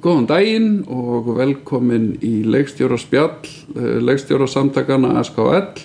[0.00, 3.42] Góðan daginn og velkomin í leikstjóra spjall,
[4.00, 5.82] leikstjóra samtakana SKL.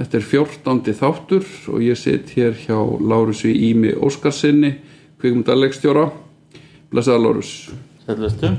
[0.00, 0.94] Þetta er 14.
[0.98, 4.72] þáttur og ég sitt hér hjá Lárusi Ími Óskarsinni,
[5.22, 6.08] kvikmyndarleikstjóra.
[6.90, 7.52] Blesaða Lárus.
[8.02, 8.50] Sælvistu.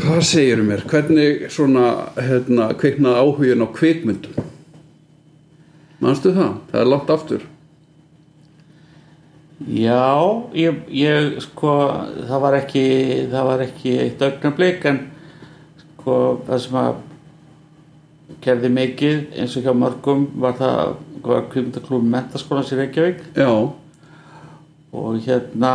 [0.00, 0.86] Hvað segir mér?
[0.88, 4.48] Hvernig svona hérna, kviknaði áhugin á kvikmyndum?
[6.00, 6.56] Manstu það?
[6.72, 7.44] Það er langt aftur.
[9.56, 11.72] Já, ég, ég sko,
[12.28, 12.84] það var ekki,
[13.32, 15.00] það var ekki eitt augnablik en
[15.94, 16.98] sko það sem að
[18.44, 20.92] gerði mikið eins og hjá mörgum var það,
[21.24, 23.24] var kvikmyndaklúfum mentaskólans í Reykjavík.
[23.38, 23.50] Já,
[24.96, 25.74] og hérna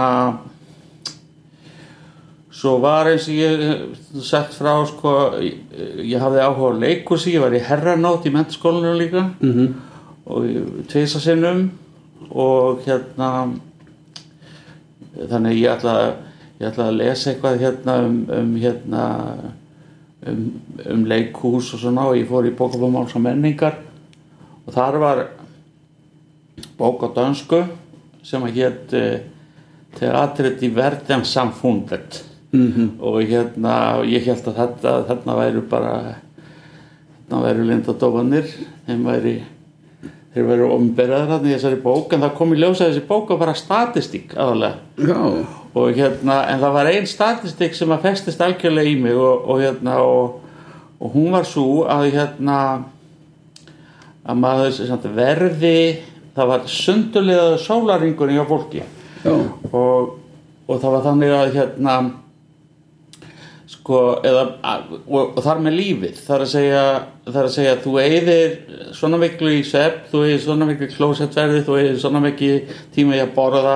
[2.54, 3.64] svo var eins og ég
[4.22, 5.58] sett frá sko, ég,
[6.06, 9.32] ég hafði áhuga á leikursi, ég var í herranót í mentaskólanum líka.
[9.42, 9.90] Mm
[10.26, 10.46] og
[10.90, 11.72] tveisa sinnum.
[12.32, 13.50] Og hérna
[15.18, 15.96] þannig ég ætla,
[16.60, 19.04] ég ætla að lesa eitthvað hérna um, um hérna
[20.28, 20.46] um,
[20.94, 23.80] um leikhús og svona og ég fór í bókabómáls og menningar
[24.66, 25.24] og þar var
[26.80, 27.66] bók á dönsku
[28.24, 28.98] sem að hétt
[29.98, 32.22] Teatret í verðan samfundet.
[32.52, 35.94] Mm og hérna ég held að þetta þarna væru bara
[37.30, 38.50] þarna væru lindadófanir
[38.88, 39.36] þeim væri
[40.32, 43.42] þeir væru omberaður hann í þessari bók en það kom í ljósa þessi bók að
[43.42, 45.18] bara statistík aðalega
[45.72, 49.62] og hérna en það var ein statistík sem að festist algjörlega í mig og, og
[49.64, 50.40] hérna og,
[51.00, 52.58] og hún var svo að hérna
[54.22, 55.78] að maður sem sagt, verði
[56.36, 58.84] það var sundurlega sólaringurinn hjá fólki.
[59.28, 60.18] Og,
[60.68, 61.96] og það var þannig að hérna
[63.92, 64.44] sko eða,
[65.08, 66.84] og, og þar með lífið þar að segja,
[67.28, 68.54] þar að segja þú eigðir
[68.96, 72.54] svona miklu í sepp þú eigðir svona miklu í klósettverði þú eigðir svona miklu
[72.96, 73.76] tíma í að borða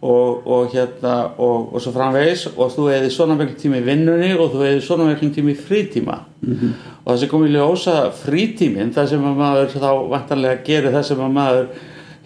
[0.00, 4.34] og, og hérna og, og svo framvegis og þú eigðir svona miklu tíma í vinnunni
[4.36, 6.18] og þú eigðir svona miklu tíma í frítíma.
[6.44, 6.74] -hmm.
[7.04, 11.02] og það sem kom í ljósa frítíminn það sem að maður þá vantarlega gerir það
[11.02, 11.66] sem að maður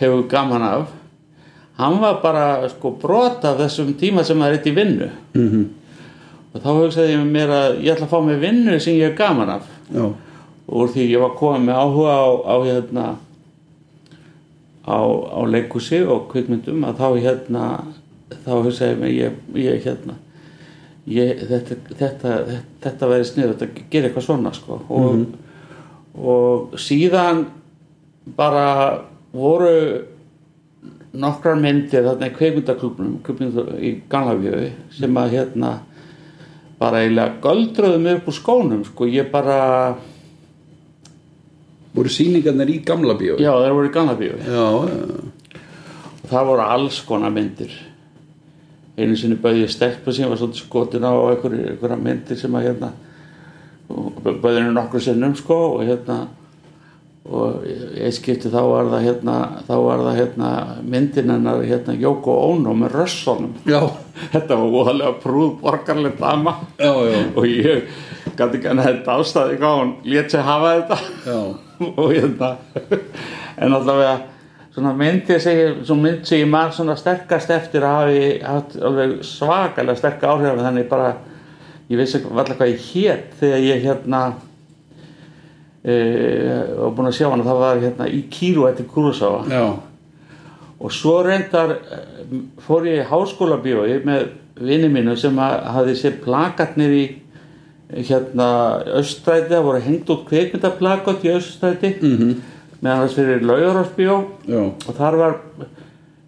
[0.01, 0.87] hefur gaman af
[1.79, 5.11] hann var bara sko brot af þessum tíma sem maður er eitt í vinnu.
[5.35, 5.51] Mm
[6.55, 9.19] og þá hugsaði ég mér að ég ætla að fá mig vinnu sem ég er
[9.19, 9.69] gaman af.
[9.91, 10.05] Já,
[10.65, 13.07] og úr því ég var komið með áhuga á, á hérna
[14.87, 17.65] á, á leikúsi og kvikmyndum að þá hérna
[18.45, 20.17] þá hugsaði ég mig ég, ég hérna
[21.11, 24.81] ég, þetta, þetta, þetta, þetta verið snið þetta gerir eitthvað svona sko.
[24.89, 25.25] Og,
[26.15, 27.47] og síðan
[28.37, 28.67] bara
[29.35, 29.75] voru
[31.15, 35.75] nokkrar myndir þarna í kveikmyndaklubnum kveikmynda í Ganlafjöfi sem að hérna
[36.79, 39.59] bara eiginlega göldröðu mig upp úr skónum sko ég bara
[41.95, 44.69] voru sýningarnir í gamla bíó já það voru í já, já.
[46.25, 47.75] og það voru alls konar myndir.
[48.95, 52.93] Einu sinni bauði ég stelpu sem var svolítið skotin á einhverja, myndir sem að hérna
[53.89, 56.25] bauði henni nokkur sinnum sko og hérna
[57.25, 60.49] og ég skipti þá var það hérna þá var það hérna
[60.85, 63.55] myndin hennar hérna Jóko Óno með rössunum.
[63.65, 63.81] Já,
[64.35, 66.59] þetta var óhalega prúð borgarlega dama.
[66.77, 67.89] Já, já, og ég
[68.35, 71.01] gæti ekki að þetta ástæði hvað hún lét sér hafa þetta.
[72.01, 72.55] Og hérna
[73.59, 74.15] en allavega
[74.75, 80.25] svona myndi sem, svona mynd sem ég maður svona sterkast eftir að hafi svakalega sterk
[80.27, 81.13] áhrif þannig bara
[81.91, 84.23] ég vissi alltaf hvað ég hétt þegar ég hérna
[85.85, 85.97] e,
[86.79, 89.65] var búin að sjá hana það var hérna í Kíru eftir Kurosawa já.
[90.81, 95.99] og svo reyndar eh, fór ég í háskóla bíói með vinni mínu sem að hafði
[96.01, 97.05] sér plakatnir í
[97.95, 98.49] hérna
[98.97, 102.35] austræti, það voru hengt út kveikmyndaplakat í austræti mm -hmm.
[102.81, 104.17] meðan þess fyrir laugarásbíó
[104.89, 105.37] og þar var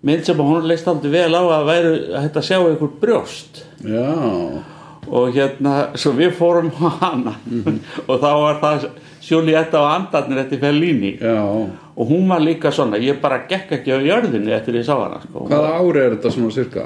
[0.02, 4.14] mynd sem hún leist aldrei vel á að væri að þetta sjá einhver brjóst já.
[5.06, 7.34] og hérna, svo við fórum hana
[8.08, 8.88] og þá var það
[9.26, 11.16] Julietta og Andarnir eftir Fellini.
[11.20, 11.42] Já.
[11.96, 15.20] og hún var líka svona, ég bara gekk ekki á jörðinni eftir ég sá hana
[15.22, 15.46] sko.
[15.48, 16.84] hvaða ári er þetta svona cirka?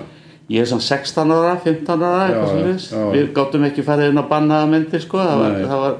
[0.50, 2.42] ég er svona 16 ára, 15 ára Já,
[2.78, 5.96] já, við gáttum ekki farið inn á bannaða myndir sko, það var, það var,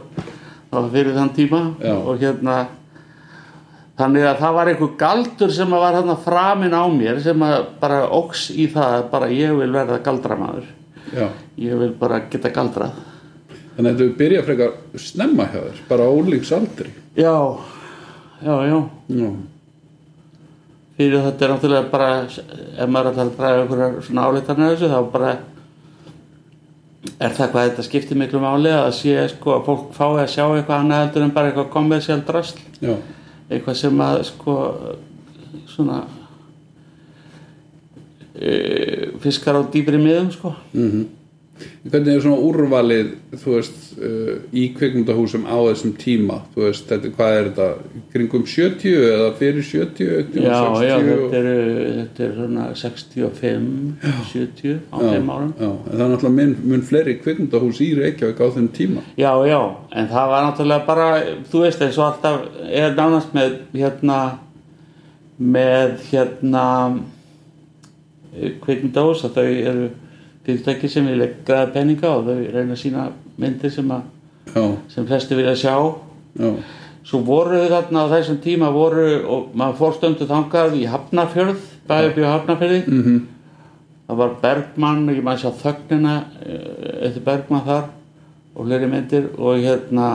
[0.71, 1.61] það var fyrir þann tíma.
[2.07, 2.57] Og hérna
[4.01, 7.47] þannig að það var einhver galdur sem var hérna framin á mér sem
[7.83, 10.67] bara óks í það að bara ég vil verða galdramaður.
[11.15, 11.27] Já,
[11.59, 12.95] ég vil bara geta galdrað
[13.77, 17.35] þannig að þú byrja frekar snemma hjá þér bara á úlingsaldri já,
[18.45, 18.79] já, já.
[19.21, 19.31] Já,
[20.97, 25.13] fyrir þetta er náttúrulega bara ef maður ætlar að draga einhverjar svona álítanir þessu þá
[25.15, 25.33] bara
[27.21, 30.43] er það hvað þetta skiptir miklu máli að sé sko að fólk fái að sjá
[30.47, 32.59] eitthvað annað heldur en bara eitthvað kommersial drasl.
[32.85, 32.93] Já,
[33.49, 34.57] eitthvað sem að sko
[35.71, 36.03] svona
[38.37, 38.53] e,
[39.25, 40.53] fiskar á dýbri miðum sko.
[40.77, 41.20] Mhm
[41.85, 43.13] Hvernig er svona úrvalið,
[43.43, 47.69] þú veist, uh, í kvikmyndahúsum á þessum tíma, þú veist, þetta, hvað er þetta,
[48.15, 51.49] kringum 70 eða fyrir 70, já, 60 já, þetta er,
[52.01, 53.71] þetta er svona 65,
[54.35, 55.55] 70 á þeim árum.
[55.57, 59.07] Já, en það er náttúrulega mun, mun fleiri kvikmyndahús í Reykjavík á þenn tíma.
[59.21, 59.61] Já, já,
[59.95, 61.09] en það var náttúrulega bara,
[61.51, 64.21] þú veist eins og alltaf er nánast með hérna
[65.41, 66.65] með hérna
[68.63, 69.87] kvikmyndahús að þau eru
[70.47, 73.09] fyrirtæki sem vilja græða peninga og þau reyna að sína
[73.41, 74.07] myndir sem, að,
[74.55, 74.63] Já,
[74.95, 75.75] sem flesti vilja sjá.
[76.41, 76.55] Já,
[77.11, 82.11] svo voru þarna á þessum tíma voru og maður fór stöndu þangað í Hafnarfjörð, bæði
[82.11, 83.23] upp í Hafnarfjörði mhm,
[84.11, 87.89] það var Bergmann og ég maður sjá þögnina eh, eftir Bergmann þar
[88.55, 90.11] og fleiri myndir og hérna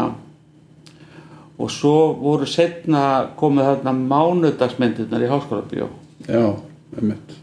[1.55, 5.87] og svo voru setna komið þarna mánudagsmyndirnar í háskólabíó.
[6.27, 6.51] Já,
[6.97, 7.37] einmitt.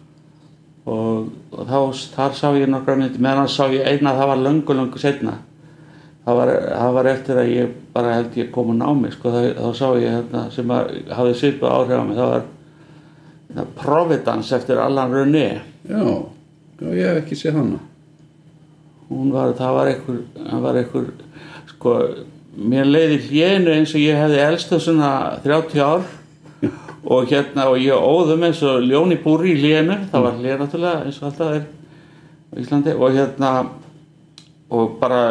[0.86, 1.78] Og, og þá,
[2.16, 3.22] þar sá ég nokkra myndir.
[3.22, 5.38] Meðan sá ég eina það var löngu löngu setna
[6.24, 9.32] það var, það var eftir að ég bara held ég kom að ná mig sko,
[9.34, 12.18] þá, þá sá ég hérna sem að hafði svipu áhrif á mig.
[12.18, 12.44] Það var
[13.48, 15.46] hérna, Providence eftir Allan René
[15.82, 17.80] Já, já, ég hef ekki séð hana.
[19.12, 21.08] hún var, það var einhver, það var einhver
[21.72, 21.96] sko,
[22.56, 25.10] mér leiði hlénu eins og ég hefði elstu svona
[25.44, 26.06] 30 ár
[27.04, 31.06] og hérna og ég óðum eins og ljóni búri í hlénu, það var hlénu náttúrulega
[31.06, 31.64] eins og alltaf er
[32.52, 32.94] á Íslandi.
[32.94, 33.52] Og hérna
[34.72, 35.22] og bara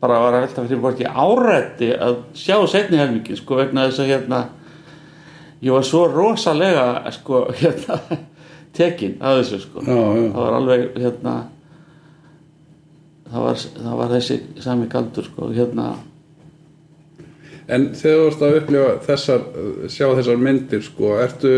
[0.00, 4.00] bara var að velta fyrir hvort ég árætti að sjá setni helmingin sko vegna þess
[4.00, 4.40] að hérna
[5.60, 7.98] ég var svo rosalega sko hérna
[8.76, 9.82] tekin að þessu sko.
[9.84, 10.28] Já, já.
[10.32, 11.34] það var alveg hérna
[13.30, 15.90] það var, það var þessi sami galdur sko hérna
[17.70, 19.44] En þegar þú ert að upplifa þessar,
[19.92, 21.52] sjá þessar myndir, sko, ertu,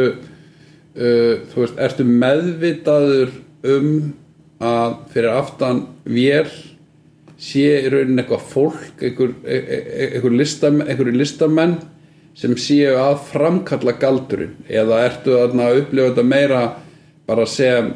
[0.96, 3.32] uh, veist, ertu meðvitaður
[3.72, 3.88] um
[4.62, 6.50] að fyrir aftan vél
[7.42, 11.80] sé í rauninni eitthvað fólk, einhver, e- e- einhver, listamenn, einhver listamenn
[12.38, 16.62] sem séu að framkalla galdurinn eða ertu að upplifa þetta meira
[17.26, 17.92] bara sem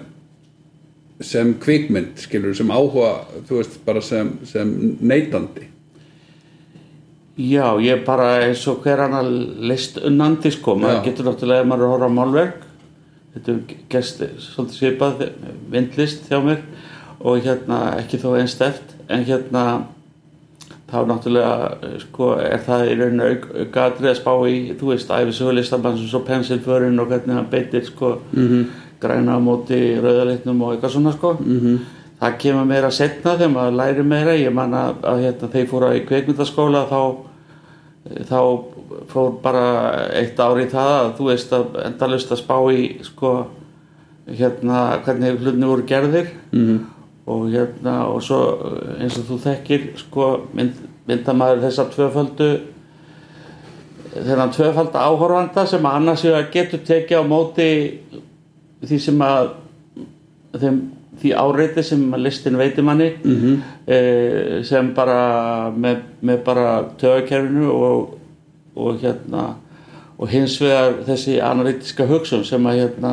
[1.25, 5.71] sem kvikmynd, skilur, sem áhuga, þú veist, bara sem, sem neytandi.
[7.37, 9.27] Já ég bara eins og hver annar
[9.71, 12.63] list unnandi sko maður getur náttúrulega ef maður er að horfa á málverk
[13.35, 15.27] þetta er gerst svolítið svipað
[15.73, 16.63] vindlist hjá mér
[17.21, 19.67] og hérna ekki þó einn stert en hérna
[20.87, 25.99] þá náttúrulega sko er það í rauninu auk, aukaðrið að spá í þú veist æfisögulistamann
[25.99, 28.65] sem svo pensilförin og hvernig hann beitir sko -hmm.
[29.01, 31.79] græna á móti rauðalitnum og eitthvað svona sko -hmm.
[32.21, 35.95] það kemur meira setna þegar maður læri meira ég man að, að hérna, þeir fóru
[35.97, 37.26] í kveikmyndaskóla þá
[38.07, 38.41] þá
[39.11, 39.65] fór bara
[40.15, 43.33] eitt ár í það að þú veist að endalust að spá í sko
[44.27, 46.79] hérna hvernig hlutni voru gerðir mm.
[47.31, 48.41] og hérna og svo
[48.99, 52.51] eins og þú þekkir sko mynd, myndamaður þessa tvöföldu
[54.17, 57.71] þennan tvöfalda áhorfanda sem annars getur tekið á móti
[58.87, 59.51] því sem að
[60.57, 60.81] þeim,
[61.21, 63.61] því áreiti sem að listin veitir manni -hmm.
[63.87, 68.19] e, sem bara með, með bara tögakerfinu og,
[68.75, 69.55] og hérna
[70.17, 73.13] og hins vegar þessi analytiska hugsun sem að hérna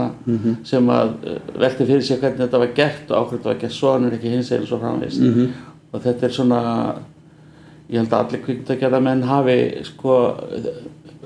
[0.63, 3.75] sem að eh, velti fyrir sig hvernig þetta var gert og ákveð þetta var gert
[3.77, 5.49] svona er ekki hins einn svo framvist -hmm.
[5.91, 6.61] og þetta er svona
[7.89, 10.15] ég held að allir kvikmyndagerða menn hafi sko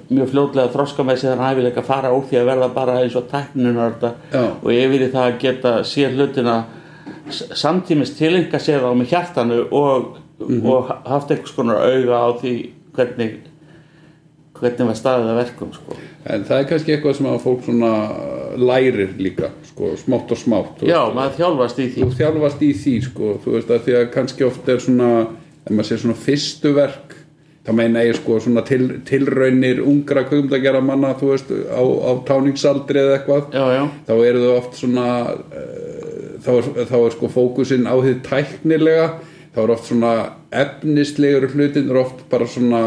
[0.10, 3.00] mjög fljótlega þroska með sig þannig að hæfileika að fara úr því að verða bara
[3.02, 4.44] eins og tækninunar Já.
[4.62, 6.56] og yfir í það að geta sér hlutina
[7.32, 12.56] samtímis tilenga sér á með hjartanu og, og haft einhvers konar auga á því
[12.96, 13.38] hvernig
[14.58, 15.98] hvernig var staðið að verkum sko.
[16.28, 17.92] En það er kannski eitthvað sem að fólk svona
[18.58, 20.82] lærir líka, sko, smátt og smátt.
[20.82, 21.18] já, veist.
[21.18, 24.48] maður þjálfast í því Þú þjálfast í því, sko, þú veist að því að kannski
[24.48, 25.12] oft er svona,
[25.62, 27.17] ef maður sé svona fyrstu verk,
[27.68, 33.02] þá meina ég sko svona til, tilraunir ungra kvöngdagjara manna, þú veist, á, á táningsaldri
[33.02, 37.32] eða eitthvað, já, já, þá eru þau oft svona, uh, þá, er, þá er sko
[37.34, 39.10] fókusinn á því tæknilega,
[39.52, 40.14] þá er oft svona
[40.64, 42.84] efnislegur hlutin, er oft bara svona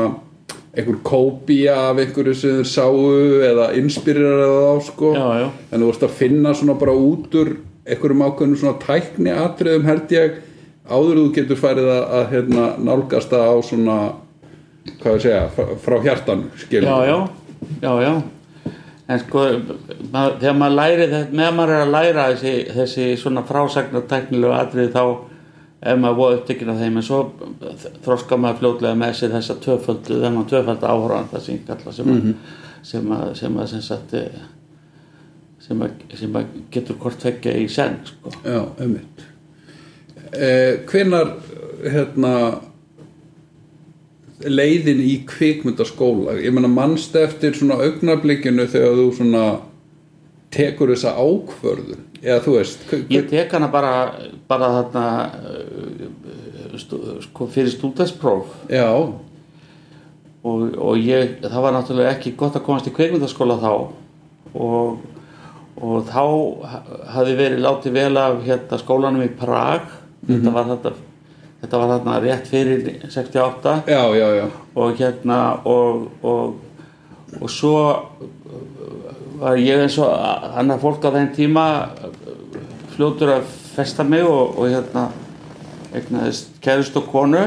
[0.70, 3.00] einhver kópía af einhverju sem þeir sáu
[3.44, 5.12] eða inspireraði þá sko.
[5.18, 5.48] Já, já.
[5.72, 7.52] en þú vorst að finna svona bara út úr
[7.84, 10.40] einhverjum ákveðnum svona tækni atriðum held ég
[10.86, 13.98] áður þú getur farið að, að hérna, nálgast það á svona
[15.00, 15.40] hvað ég segja,
[15.84, 17.18] frá, hjartan skilur já, já,
[17.82, 18.12] já, já.
[19.10, 19.40] En sko,
[20.12, 24.54] mað, þegar maður læri þetta, með maður er að læra þessi, þessi svona frásagnar tæknilegu
[24.54, 25.02] atrið þá
[25.80, 27.20] ef maður voru upptekinn af þeim en svo
[28.04, 32.12] þroska maður fljótlega með sér þessa tvöföldu, þennan tvöföldu áhorfan það sem ég kalla sem
[32.14, 32.30] að,
[32.92, 34.46] sem að, sem að, sem sagt, eh,
[35.66, 38.34] sem að, sem að getur hvort tvekja í senn, sko.
[38.44, 39.26] Já, einmitt
[40.32, 41.34] eh, hvenar
[41.82, 42.34] hérna
[44.46, 46.38] leiðin í kvikmyndaskóla.
[46.40, 49.44] Ég meina mannst eftir svona augnablikinu þegar þú svona
[50.54, 52.06] tekur þessa ákvörðun?
[52.20, 53.92] Eða þú veist ég tek hana bara
[54.48, 55.04] bara þarna
[55.40, 58.90] uh, stú, sko, fyrir stúdinspróf já,
[60.44, 63.72] og, og ég, það var náttúrulega ekki gott að komast í kveikmyndaskóla þá.
[64.50, 65.00] Og,
[65.80, 66.24] og þá
[67.14, 69.86] hafði verið látið vel af hérna, skólanum í Prag.
[70.26, 70.94] Þetta var þetta
[71.60, 74.46] þetta var þarna rétt fyrir 68 já, já, já.
[74.74, 76.54] Og hérna og, og,
[77.40, 77.74] og svo
[79.40, 80.12] var ég eins og
[80.60, 81.64] annar fólk á þeim tíma
[82.94, 85.08] fljótur að festa mig og, og hérna
[85.94, 87.42] eignaðist kærust og konu.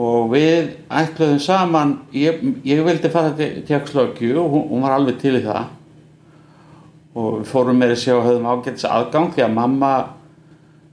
[0.00, 5.18] Og við ætluðum saman ég, ég vildi fara til Tjekkslökju og hún, hún var alveg
[5.20, 5.72] til í það.
[7.18, 9.92] Og við fórum með þessi og höfðum ágætis aðgang því að mamma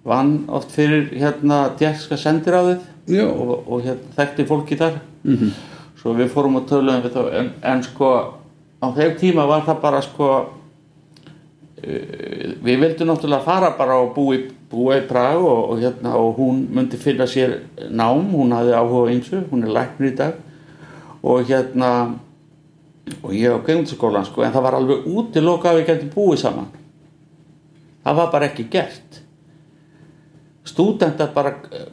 [0.08, 2.80] vann oft fyrir hérna tjekkska sendiráðið
[3.28, 5.00] og, og hérna, þekkti fólki þar.
[5.24, 5.52] -hmm.
[6.02, 8.34] svo við fórum við þá en, en sko
[8.82, 10.48] á þeim tíma var það bara sko uh,
[12.64, 16.38] við vildum náttúrulega fara bara og búa í, búa í Prag og, og hérna og
[16.38, 17.60] hún myndi finna sér
[17.90, 20.34] nám, hún hafði áhuga ymsu, hún er læknir í dag.
[21.24, 22.20] Og hérna
[23.24, 26.68] og ég á kveimdaskólan sko en það var alveg útiloka að við getum búið saman.
[28.04, 29.27] Það var bara ekki gert
[30.68, 31.88] stúdendar bara eh,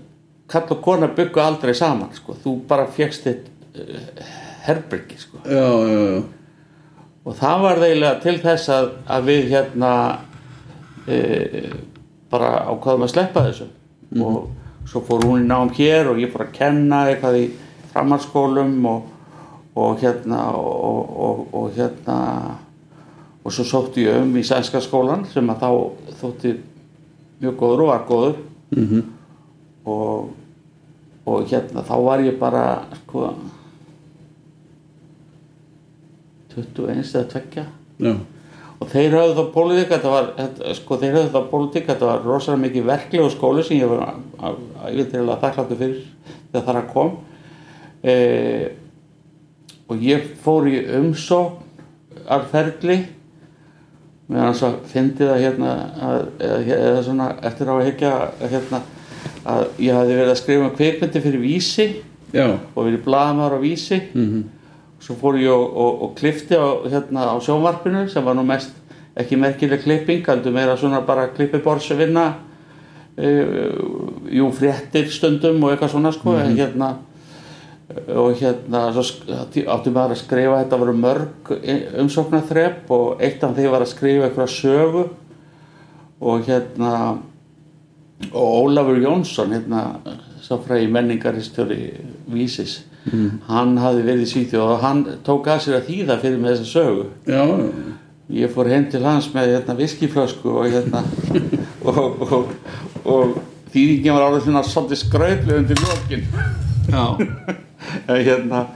[0.50, 2.36] kall og kona byggu aldrei saman sko.
[2.42, 3.46] þú bara fegst þitt
[3.80, 4.24] uh,
[4.66, 5.40] herbyrgi sko.
[7.24, 9.92] og það var eiginlega til þess að, að við hérna
[11.08, 11.72] uh,
[12.30, 13.70] bara ákvaðum að sleppa þessu
[14.20, 17.44] og svo fór hún í nám hér og ég fór að kenna eitthvað í
[17.94, 19.08] framhaldsskólum og,
[19.80, 22.18] og hérna og, og, og hérna
[23.44, 25.70] og svo sótti ég um í sænska skólan sem að þá
[26.20, 26.52] þótti
[27.42, 28.36] mjög góður og var góður
[28.70, 29.02] mm
[29.84, 30.30] og,
[31.26, 32.62] og hérna þá var ég bara
[33.02, 33.34] sko
[36.54, 37.64] 21 eða 2
[38.00, 38.14] já,
[38.80, 40.30] og þeir höfðu þá pólitík þetta var,
[40.78, 44.16] sko þeir höfðu þá pólitík þetta var rosalega mikið verklegu skóli sem ég var
[44.90, 46.00] yfirlega þakkláttu fyrir
[46.52, 47.12] þegar þar að kom.
[48.04, 48.14] E,
[49.90, 51.62] og ég fór í umsókn
[52.30, 53.00] af ferli
[54.30, 55.72] meðan þess að fyndi það hérna
[56.08, 58.80] að, eða, eða svona eftir á að higgja hérna
[59.44, 61.88] að ég hafði verið að skrifa um kvikmyndi fyrir vísi
[62.32, 64.00] já, og verið blaðamæður á vísi.
[64.14, 64.44] Mhm.
[65.04, 68.72] Svo fór ég og, og, og klifti á, hérna, á sjónvarpinu sem var nú mest
[69.20, 72.24] ekki merkileg klipping, heldur meira svona bara klippiborðsvinna
[73.20, 73.82] uh,
[74.32, 76.94] jú fréttir stundum og eitthvað svona sko en hérna
[78.14, 81.52] og hérna átti maður að skrifa þetta voru mörg
[82.02, 85.04] umsóknarþrep og eitt af því var að skrifa eitthvað sögu.
[86.24, 86.94] Og hérna
[88.30, 89.86] og Ólafur Jónsson hérna
[90.44, 91.80] sá fræði menningaristjóri
[92.32, 92.82] Vísis
[93.48, 96.70] hann hafði verið í Svíþjóð og hann tók að sér að þýða fyrir með þessa
[96.70, 97.04] sögu.
[97.28, 97.42] Já,
[98.32, 101.02] ég fór heim til hans með hérna viskiflösku og hérna
[101.90, 102.54] og, og,
[103.04, 103.36] og
[103.74, 106.24] þýðingin var alveg svona svolítið skrauplega undir lokin.
[106.88, 107.04] Já,
[108.08, 108.66] hérna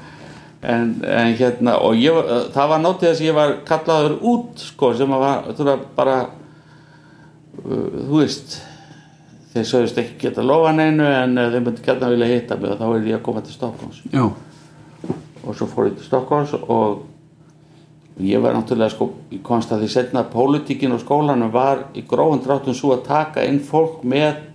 [0.62, 2.16] en, en hérna og ég,
[2.54, 5.84] það var nátið þess að ég var kallaður út sko sem að var þú veist,
[5.98, 8.58] bara uh, þú veist
[9.52, 12.80] þeir sögust ekki geta lofa neinu en uh, þeir myndi gætna vilja hitta mig og
[12.80, 14.24] þá er ég að koma til Stokkons já,
[15.44, 17.06] og svo fór ég til Stokkons og
[18.18, 22.02] ég var náttúrulega sko ég komst að því setna að pólitíkin og skólanum var í
[22.02, 24.47] grófum dráttum svo að taka inn fólk með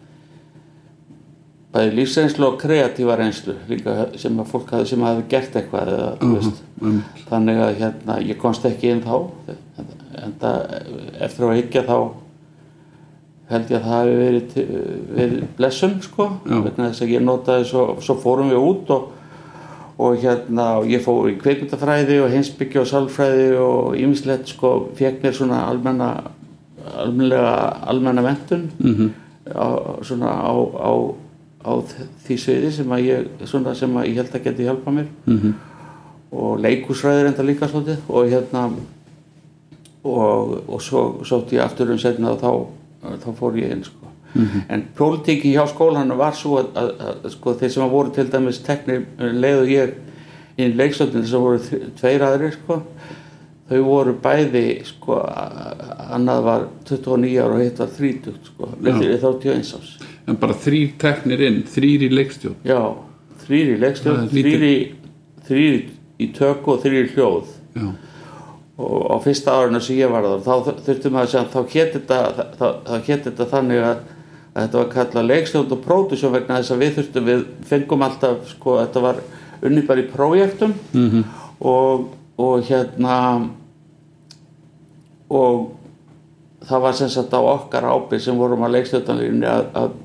[1.74, 6.10] bæði lífsreynslu og kreatífa reynslu líka sem að fólk hafði, sem hafði gert eitthvað eða,
[6.22, 7.00] þú veist, um,
[7.30, 9.15] þannig að hérna, ég komst ekki inn þá.
[10.24, 10.75] En það,
[11.25, 11.98] eftir að higgja þá
[13.53, 14.53] held ég að það hafi verið,
[15.18, 19.10] verið blessum sko þess að ég notaði svo, svo fórum við út og,
[20.03, 25.25] og hérna og ég fór í kveikmyndafræði og heimsbyggja og sálfræði og ýmislegt sko fekk
[25.25, 26.13] mér svona almenna
[26.84, 29.12] almenna mentun mhm,
[29.51, 29.68] á,
[30.06, 30.92] svona á, á,
[31.63, 31.72] á
[32.27, 35.53] því sviði sem að ég svona sem að ég held að geti hjálpa mér mhm,
[36.34, 38.65] og leikúsræðir enda líka svolítið og hérna
[40.03, 42.50] og, og svo sótti ég aftur um setna og þá,
[43.24, 44.00] þá fór ég inn sko.
[44.74, 46.93] en pólitíki hjá skólanum var svo að, að,
[47.24, 49.93] að sko, þeir sem voru til dæmis teknir leiðu ég
[50.58, 52.79] inn leikstöndin sem voru þ- tveir aðrir sko.
[53.70, 55.20] þau voru bæði sko,
[56.17, 58.98] annað var 29 ára og hitt var 30 sko, Já.
[59.22, 59.93] 31 árs
[60.27, 62.56] en bara þrýr teknir inn þrýr í leikstjórn.
[62.68, 62.80] Já,
[63.44, 64.77] þrýr í leikstjórn, þrýr í,
[65.50, 65.77] þrýr
[66.24, 67.53] í tökku og þrýr í hljóð.
[67.74, 67.88] Já,
[68.84, 72.20] og á fyrsta árinu sem ég var þar þá þurftum að segja þá hétt þetta,
[72.98, 74.03] þetta þannig að
[74.53, 78.44] að þetta var kallað leikstjórn og pródusjón vegna þess að við þurftum við fengum alltaf
[78.51, 79.22] sko þetta var
[79.65, 80.74] unni bara í prójektum.
[80.94, 81.24] -hmm.
[81.60, 83.15] og, og hérna
[85.30, 85.72] og
[86.68, 89.96] það var sem sagt á okkar ábyrg sem vorum að leikstjórnarlinni að, að,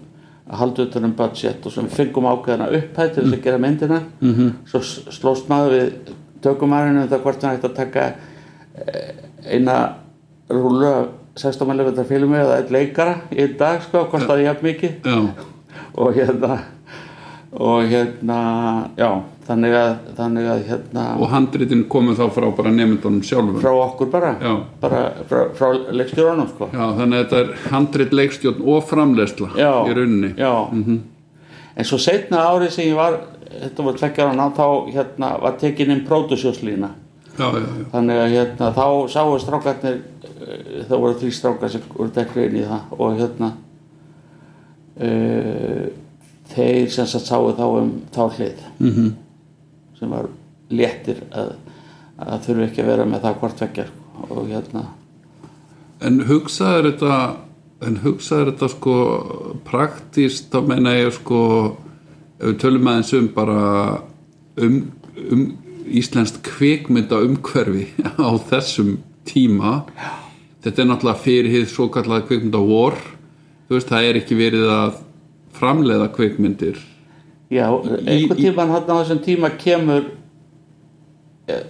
[0.48, 4.02] að halda utan um budget og sem fengum ákveðina upphætt til þess að gera myndina.
[4.20, 4.50] -hmm.
[4.66, 4.80] svo
[5.12, 5.92] slóst maður við
[6.42, 8.06] tökumærinu um það hvort hann ætti að taka
[8.74, 9.94] eh, eina
[10.50, 14.92] rúlu af 16 mæli filmi eða eitt leikara í dag sko, kostaði jafn mikið.
[15.94, 16.58] Og hérna
[17.52, 18.38] og hérna
[18.96, 23.60] já, þannig að, þannig að hérna og handritin komið þá frá bara nefndunum sjálfum.
[23.62, 24.34] Frá okkur bara,
[24.82, 26.68] bara frá, frá leikstjórunum sko.
[26.74, 29.72] Þannig að þetta er handrit leikstjórn og framleysla Já.
[29.88, 30.34] í rauninni.
[30.36, 30.52] Já,
[31.78, 35.56] en svo setna árið sem ég var þetta var tvekkjar á ná þá hérna var
[35.60, 36.90] tekin inn pródusjóslína
[37.38, 42.60] þannig að hérna þá sáu strákarnir eh, það voru þrý strákar sem voru teknir inn
[42.60, 43.52] í það og hérna
[44.98, 45.86] uh,
[46.52, 48.68] þeir sem sáu þá um þá hlið.
[48.82, 48.92] Mm
[49.98, 50.30] sem var
[50.70, 51.52] léttir að,
[52.22, 53.92] að þurfi ekki að vera með það hvort vekkjar
[54.28, 54.86] og hérna
[56.04, 57.14] En hugsaður þetta
[57.88, 58.96] en hugsaður þetta sko
[59.66, 61.40] praktíst þá meina ég sko
[62.38, 63.62] ef við tölum aðeins um bara
[64.62, 64.78] um,
[65.18, 65.44] um
[65.88, 67.88] íslenskt kvikmynda umhverfi
[68.28, 69.80] á þessum tíma.
[70.62, 72.98] Þetta er náttúrulega fyrir hið svo kallað kvikmynda vor
[73.68, 75.02] þú veist það er ekki verið að
[75.58, 76.78] framleiða kvikmyndir
[77.50, 77.64] Já,
[78.06, 80.04] einhvern tíman hann á þessum tíma kemur
[81.48, 81.62] eh,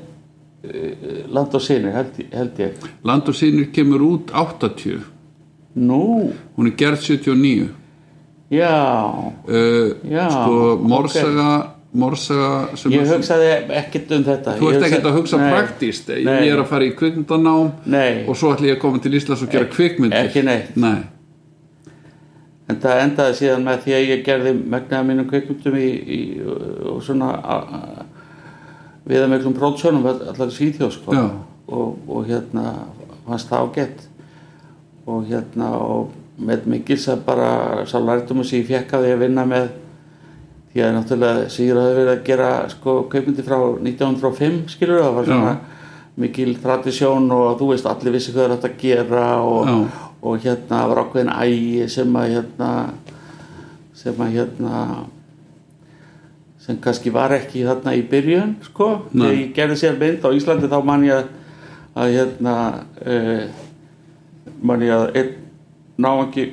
[0.65, 2.87] eh, land og sinni held, held ég.
[3.07, 5.05] Land og sínir kemur út 80
[5.79, 7.69] Nú, hún er gerð 79
[8.51, 8.73] já.
[9.47, 14.57] Uh, Já, sko morsaga morsaga sem Ég að- hugsaði ekkert um þetta.
[14.59, 18.25] Þú ert ekkert að hugsa Nei, praktíst ég er að fara í kvikmyndanám Nei.
[18.27, 20.27] og svo ætla ég að koma til Íslands og gera kvikmyndir.
[20.27, 20.77] ekki neitt.
[20.77, 21.03] Nei.
[22.69, 26.21] En það endaði síðan með því að ég gerði megnaða mínum kveikmyndum í, í
[26.93, 27.31] og svona
[29.09, 31.15] við að miklum prótsjónum allar sko.
[31.17, 31.25] Já.
[31.69, 32.75] og, og hérna
[33.27, 34.07] fannst það ágætt
[35.09, 37.51] og hérna og með mikils að bara
[37.89, 39.71] sá lærtum sem ég fekk að að vinna með
[40.73, 45.29] því að náttúrulega Sigur hafði verið að gera sko kveikmyndi frá 1905 skilur það var
[45.33, 45.55] svona
[46.19, 50.08] mikil tradisjón og þú veist allir vissi hvað það er að gera og, Já.
[50.23, 52.73] Og hérna var ákveðin ægi sem að hérna
[53.99, 54.75] sem að hérna
[56.63, 60.71] sem kannski var ekki þarna í byrjun sko, þegar ég gerði sér mynd á Íslandi
[60.71, 61.29] þá man ég
[61.95, 62.55] að, hérna
[63.07, 63.45] uh,
[64.61, 65.37] man ég að einn
[65.99, 66.49] náangi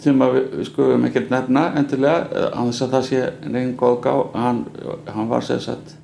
[0.00, 4.12] sem að við, skulum ekkert nefna endilega, á þess að það sé neginn góð gá,
[4.36, 4.60] hann,
[5.08, 5.96] hann var sér sett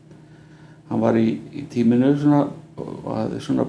[0.90, 3.66] hann var í, í tíminu svona og hafði svona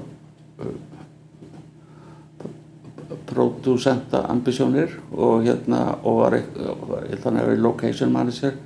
[3.28, 8.58] pródúsenta ambisjónir og hérna og var, ekk- og var ég þannig að vera location manager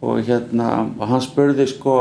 [0.00, 1.96] og hérna og hann spurði sko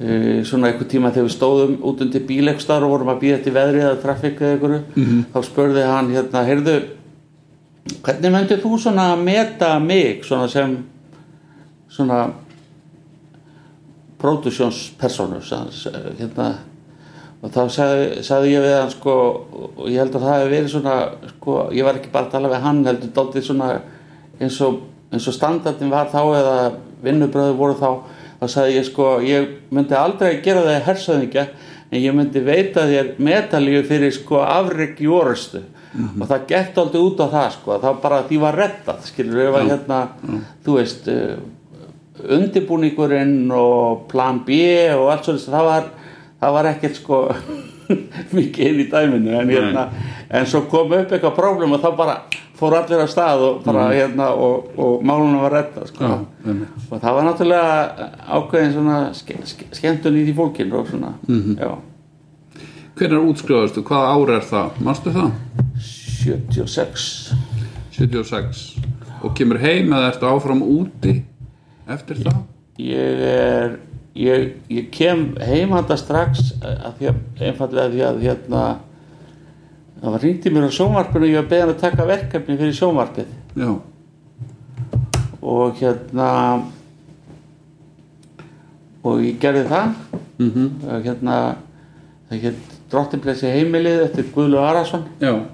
[0.00, 3.54] e, svona einhver tíma þegar við stóðum út undir bílegstar og vorum að býða til
[3.54, 5.24] veðri eða traffic eða einhverju -hmm.
[5.34, 6.76] þá spurði hann hérna heyrðu
[8.02, 10.78] hvernig myndið þú svona meta mig svona sem
[11.88, 12.30] svona
[14.18, 15.40] pródusjónspersonu
[16.18, 16.54] hérna
[17.40, 19.16] og þá sagði, sagði ég við hann sko
[19.78, 20.94] og ég held að það hefði verið svona
[21.32, 23.70] sko, ég var ekki bara að tala við hann heldur dálítið svona
[24.40, 24.80] eins og,
[25.12, 26.56] eins og standardin var þá eða
[27.04, 27.90] vinnubröður voru þá.
[28.40, 31.46] Þá sagði ég sko, ég myndi aldrei gera það í hersöðingja
[31.90, 35.62] en ég myndi veita þér metalíu fyrir sko afrygg í orustu
[36.22, 39.48] og það gett aldrei út á það sko það bara því var rettað skilur við
[39.56, 39.98] var hérna
[40.62, 41.40] þú veist uh,
[42.36, 44.60] undirbúningurinn og plan B
[44.94, 45.88] og allt svolítið það var,
[46.40, 47.22] það var ekkert sko
[48.36, 49.88] mikið inn í dæminu en, hérna,
[50.28, 52.16] en svo kom upp eitthvað próblem og þá bara
[52.60, 56.10] fór allir að stað og, bara, hérna, og, og málunum var retta sko.
[56.44, 56.88] Einmitt.
[56.90, 61.14] og það var náttúrulega ákveðin svona ske, ske, skemmtun í því fólkin og svona
[61.56, 61.70] já,
[63.00, 63.80] Hvernig útskrifaðustu?
[63.88, 64.80] Hvaða ára er það?
[64.84, 65.30] Manstu það?
[66.20, 67.04] 76
[67.96, 68.64] 76
[69.24, 71.14] og kemur heim eða ertu áfram úti
[71.88, 72.42] eftir það?
[72.80, 73.78] ég er
[74.14, 78.64] ég, ég kem heimanda strax að því að, einfallega því að hérna
[80.00, 82.76] það var ringt í mér á sjónvarpinu og ég var beðan að taka verkefni fyrir
[82.78, 83.32] sjónvarpið.
[83.60, 83.70] Já,
[85.40, 86.28] og hérna
[89.04, 89.94] og ég gerði það.
[90.40, 91.38] Mm og hérna
[92.30, 95.04] það hétt Drottinblessi heimilið eftir Guðlu Arason.
[95.22, 95.44] Já,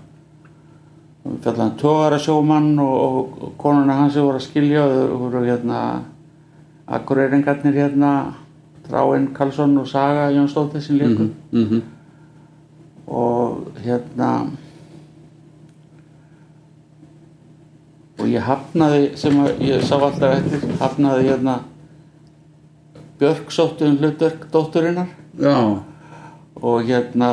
[1.26, 5.42] og fjallaðan tógara sjómann og, og, og konuna hans sem voru að skilja og voru
[5.44, 5.80] hérna
[6.86, 8.12] akkureyringarnir hérna
[8.86, 11.82] Dráin Karlsson og Saga Jónsdóttir sem leikur mm
[13.06, 14.30] og hérna
[18.18, 21.60] og ég hafnaði sem ég sá alltaf eftir hafnaði hérna
[23.16, 25.06] Björk sóttu um hlutverk dótturinnar.
[25.40, 25.80] Já,
[26.60, 27.30] og hérna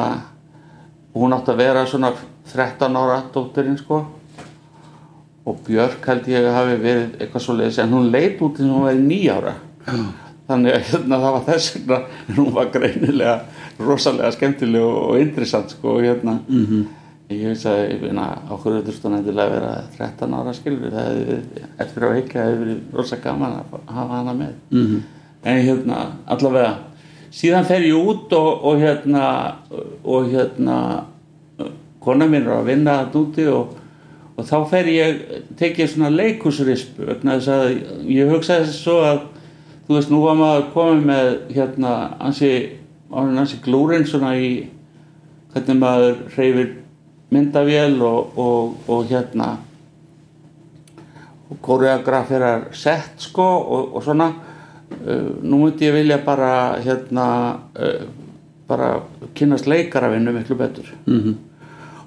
[1.11, 2.13] hún átti að vera svona
[2.53, 3.99] 13 ára dótturinn sko.
[5.43, 8.69] Og Björk held ég að hafi verið eitthvað svo leiðis en hún leit út og
[8.69, 9.53] hún verið nýjára
[10.49, 11.99] þannig að hérna það var þess vegna
[12.37, 13.35] hún var greinilega
[13.79, 16.85] rosalega skemmtileg og, og interessant sko hérna -hmm.
[17.29, 21.21] ég veist að ég á hverju þurftum endilega að vera 13 ára skilur það
[21.79, 25.01] eftir að veikja hefði verið rosa gaman að hafa hana með -hmm.
[25.43, 26.73] en hérna allavega
[27.31, 29.55] síðan fer ég út og, og hérna
[30.03, 31.05] og hérna
[31.99, 33.77] kona mín er að vinna þetta úti og,
[34.37, 35.21] og þá fer ég
[35.57, 39.21] tekið svona leikusrisp vegna þess að ég hugsaði svo að
[39.87, 41.93] þú veist nú var maður komið með hérna
[42.23, 42.53] ansi,
[43.11, 44.53] ansi glúrin svona í
[45.53, 46.71] hvernig maður hreyfir
[47.33, 49.53] myndavél og, og, og hérna
[51.53, 54.31] og koreograferar sett sko og, og svona.
[54.93, 57.25] Uh, nú myndi ég vilja bara hérna
[57.73, 58.03] uh,
[58.69, 59.01] bara
[59.35, 60.89] kynast leikaravinnu miklu betur.
[61.05, 61.33] Mhm,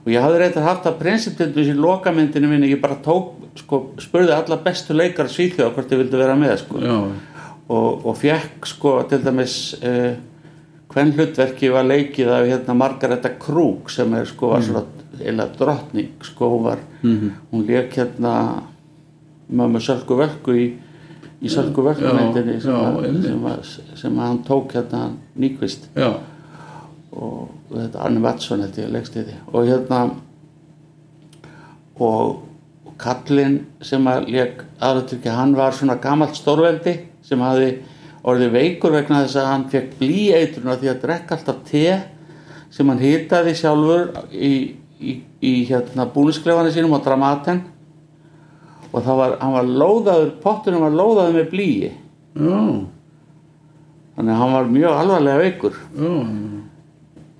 [0.04, 4.34] og ég hafði reyndar haft að prinsiptöndu í lokamyndinu minni, ég bara tók sko, spurði
[4.36, 6.80] alla bestu leikar svíþjóða hvort ég vildi vera með sko.
[6.80, 6.96] Já,
[7.68, 10.14] og, og fekk sko til dæmis uh,
[10.92, 14.84] hvern hlutverki var leikið af hérna Margareta Krúk sem er sko var svona
[15.20, 16.82] eða drottning sko hún var
[17.52, 18.62] hún leik hérna
[19.48, 20.66] mömmu Sölku Völku í,
[21.40, 23.12] í Sölku Völku myndinni sem,
[23.62, 26.14] sem, sem hann tók hérna nýkvist já,
[27.12, 30.00] og þetta Arne Mattsson held ég leikst í því og hérna
[32.00, 32.42] og
[33.00, 37.70] kallinn sem að leik aðratrykki hann var svona gamalt stórveldi sem hafði
[38.26, 41.86] orðið veikur vegna þess að hann fekk blíeitruna því að drekka alltaf te
[42.74, 44.52] sem hann hitaði sjálfur í,
[44.98, 47.62] í, í hérna búnisklefanir sínum á Dramaten.
[48.92, 52.60] Og það var, hann var lóðaður potturinn var lóðaður með blíi já,
[54.16, 55.80] þannig að hann var mjög alvarlega veikur.
[55.98, 56.12] Já,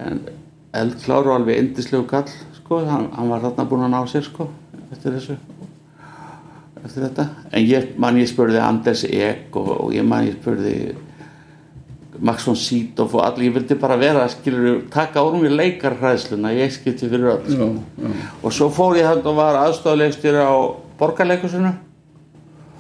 [0.07, 0.23] en
[0.77, 4.51] eldklár og alveg indislegu kall sko, hann, hann var þarna búinn að ná sér sko,
[4.91, 5.39] eftir þessu
[6.85, 10.77] eftir þetta, en ég man ég spurði Anders Ek og, og ég man ég spurði
[12.21, 16.55] Max von Sydow og allir, ég vildi bara vera skilur, taka úr mér leikarhræðsluna.
[16.57, 20.49] Ég skipti fyrir öll já, já, og svo fór ég hann og var aðstoflegstur á
[20.97, 21.75] borgarleikusinu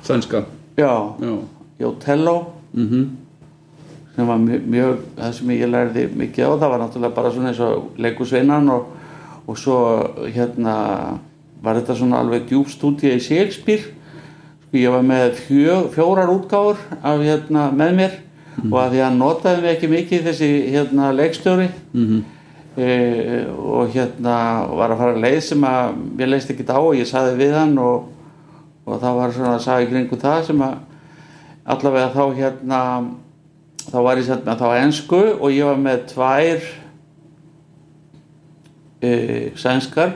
[0.06, 0.44] sænska,
[0.78, 0.92] já,
[1.80, 2.52] í Otello.
[2.72, 3.06] Mhm,
[4.14, 6.50] sem var mjög, mjög það sem ég lærði mikið á.
[6.56, 8.86] Það var náttúrulega bara svona eins og leikusveinan og,
[9.46, 9.78] og svo
[10.32, 10.76] hérna
[11.62, 13.92] var þetta svona alveg djúb stúdíu í Shakespeare.
[14.66, 18.16] Sko ég var með fjö, fjórar útgáfur af hérna með mér
[18.66, 21.68] og að því að notaði mig ekki mikið þessi hérna leikstjóri.
[21.92, 22.24] Mhm,
[22.76, 24.36] e, og hérna
[24.76, 27.76] var að fara leið sem að ég leist ekki á og ég saði við hann
[27.78, 28.10] og,
[28.86, 30.74] og það var svona að sagði kringu það sem að
[31.66, 32.80] allavega þá hérna
[33.86, 36.68] þá var ég sett með þá ensku og ég var með tvær
[39.02, 39.10] e,
[39.58, 40.14] sænskar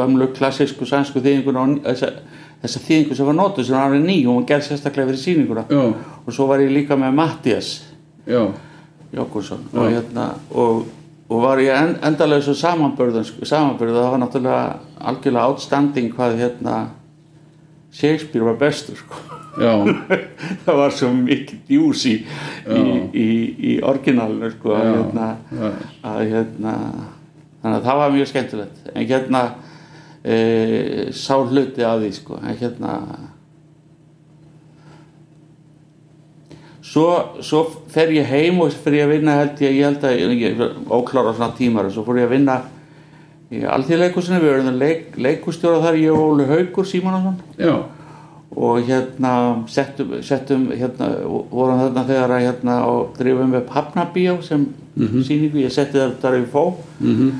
[0.00, 2.12] gömlu klassísku sænsku þýðinguna þessa,
[2.64, 5.66] þessa þýðingu sem var notuð sem var ný og hún gerð sérstaklega fyrir sýninguna.
[5.70, 5.82] Já,
[6.24, 7.74] og svo var ég líka með Mattias
[9.10, 10.84] Jókursson og, hérna, og,
[11.28, 14.62] og var ég en, endalausu samanbörðun samanbörðu það var náttúrulega
[15.10, 16.76] algjörlega outstanding hvað hérna
[17.90, 19.18] Shakespeare var bestur sko.
[20.64, 22.12] það var svo mikið djús í,
[22.70, 23.30] í, í,
[23.72, 25.32] í orginalinu sko, hérna,
[26.06, 26.76] að hérna
[27.60, 28.84] þannig að það var mjög skemmtilegt.
[28.94, 29.42] En hérna
[30.24, 32.96] e, sá hluti af því sko, en hérna.
[36.90, 37.06] Svo,
[37.46, 40.62] svo fer ég heim og ég að vinna held ég, ég held að ég, ég
[40.90, 42.56] óklára svona tímar og svo fór ég að vinna
[43.50, 47.74] í alþýðleikusinu, við verðum leik, leikustjóra þar ég og Óli Haugur Símonarsson já,
[48.50, 49.32] og hérna
[49.70, 51.12] settum, settum hérna,
[51.50, 54.66] vorum þarna þegar að hérna og drifum upp Hafnabíó sem
[54.98, 56.64] sýningu, ég setti það þar í fó.
[57.00, 57.30] Mhm,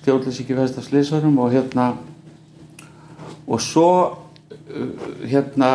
[0.00, 1.92] stjórnlis ekki fæst af sliðsvarum og hérna
[3.50, 4.90] og svo uh,
[5.26, 5.70] hérna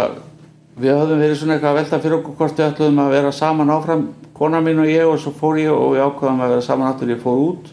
[0.75, 3.73] við höfðum verið svona eitthvað að velta fyrir okkur hvort við ætluðum að vera saman
[3.75, 6.89] áfram kona mín og ég og svo fór ég og við ákvaðum að vera saman
[6.89, 7.11] aftur.
[7.13, 7.69] Ég fór út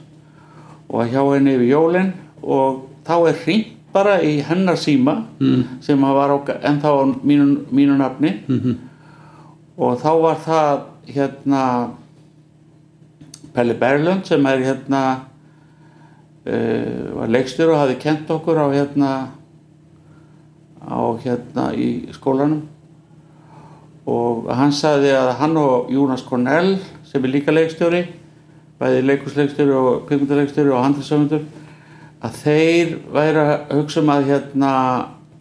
[0.93, 2.13] og að hjá henni yfir jólin
[2.43, 5.83] og þá er hringt bara í hennar síma mm.
[5.85, 8.33] sem var ennþá á mínu, mínu nafni.
[8.49, 8.79] Mhm,
[9.77, 10.81] og þá var það
[11.13, 11.65] hérna
[13.53, 15.03] Pelli Berlund sem er hérna
[16.47, 19.11] uh, var leikstjóri og hafði kent okkur á hérna
[20.83, 22.65] á hérna í skólanum.
[24.07, 28.07] Og hann sagði að hann og Jónas Cornell sem er líka leikstjóri
[28.83, 31.45] bæði leikusleikstjóri og kvikmyndaleikstjóri og handlisöfundur
[32.23, 34.73] að þeir væri að hugsa um að hérna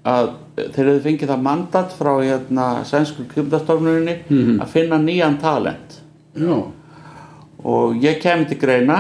[0.01, 4.15] að þeir hefðu fengið það mandat frá hérna sænsku krimdastofnuninni
[4.61, 5.99] að finna nýjan talent.
[6.35, 6.57] Já,
[7.63, 8.99] og ég kemur til greina.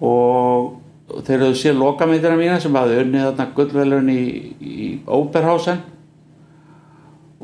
[0.00, 0.74] Og
[1.22, 4.22] þeir hefðu séð lokamyndina mína sem hafði unnið þarna gullvelun í,
[4.60, 5.82] í Oberhausen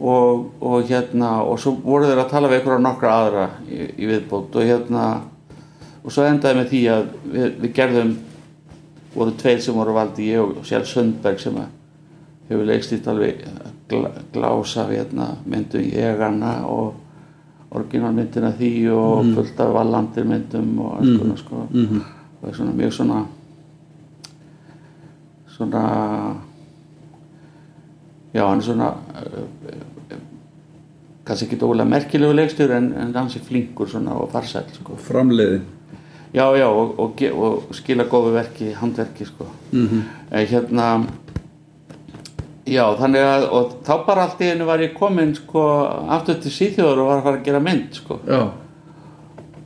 [0.01, 3.83] og, og hérna og svo voru þeir að tala við ykkur á nokkra aðra í,
[4.01, 5.05] í viðbót og hérna
[6.01, 8.15] og svo endaði með því að við, við gerðum
[9.15, 11.59] voru tveir sem voru valdi ég og Sjálf Sundberg sem
[12.49, 13.45] hefur leikstýrt alveg
[13.91, 16.95] gla, glása hérna myndum ég hana og
[17.71, 21.67] orginalmyndina því og fullt af vallandir myndum og alls konar sko.
[21.71, 22.01] Mhm,
[22.41, 23.21] og er svona mjög svona
[25.61, 25.85] svona
[28.33, 30.19] já hann er svona uh,
[31.27, 34.97] kannski ekki ólega merkilegu leikstur en, en hann sé flinkur svona og farsæl sko.
[34.97, 35.67] framleiðin.
[36.35, 39.47] Já já og, og, og skila góðu verki handverki sko.
[39.73, 40.89] Mhm, en hérna
[42.67, 45.65] já þannig að og þá bara allt í einu var ég komin sko
[46.17, 48.21] aftur til síþjóður og var að fara að gera mynd sko.
[48.27, 48.43] Já,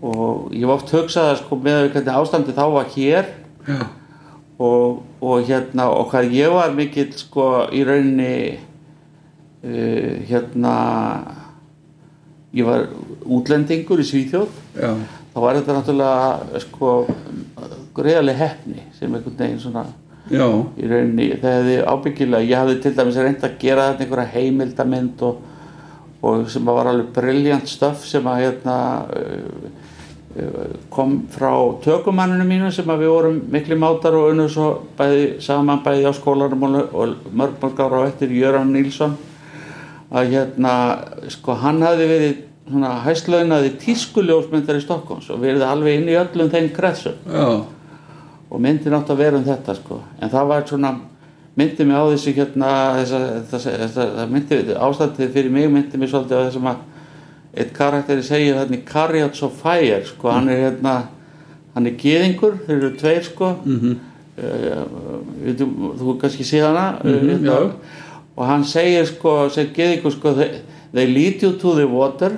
[0.05, 3.29] og ég var oft hugsað að sko með ástandi þá var hér
[3.69, 3.85] já,
[4.59, 8.35] og, og hérna og hvað ég var mikill sko í rauninni
[9.65, 10.75] uh, hérna
[12.55, 12.87] ég var
[13.25, 14.59] útlendingur í Svíþjóð.
[14.79, 14.93] Já,
[15.35, 16.91] þá var þetta náttúrulega sko
[17.95, 19.87] greiðarlega hefni sem einhvern veginn svona
[20.31, 20.47] já,
[20.79, 25.25] í rauninni það hefði ábyggilega ég hafði til dæmis reynd að gera þetta einhverja heimildamynd
[25.27, 25.41] og,
[26.25, 28.79] og sem var alveg briljant stöf sem að hérna
[29.11, 29.84] uh,
[30.91, 31.53] kom frá
[31.85, 36.13] tökumanninu mínu sem að við vorum mikli mátar og unnum svo bæði saman bæði á
[36.17, 39.15] skólanum og, og mörg mörg ára á eftir Jöran Nílsson
[40.11, 40.75] að hérna
[41.31, 46.51] sko hann hafði verið svona hæslaunaði tískuljósmyndar í Stokkons og verið alveg inn í öllum
[46.53, 47.19] þeim kretsum.
[47.29, 47.65] Já,
[48.55, 50.01] og myndin átt að vera um þetta sko.
[50.23, 50.93] En það var svona
[51.59, 52.71] myndi mig á þessu hérna
[53.01, 53.21] þessa,
[53.51, 56.83] þessa, þessa, þessa myndi, ástandið fyrir mig myndi mig svolítið á þessum að
[57.57, 60.95] eitt karakteri segir í Carriots of Fire sko, hann er hérna
[61.75, 63.95] hann er gýðingur, þeir eru tveir sko mhm,
[64.39, 65.69] uh, þú,
[66.01, 67.71] þú kannski sé hana mm Mhm, já.
[68.37, 70.61] og hann segir sko, segir gýðingur sko they,
[70.93, 72.33] they lead you to the water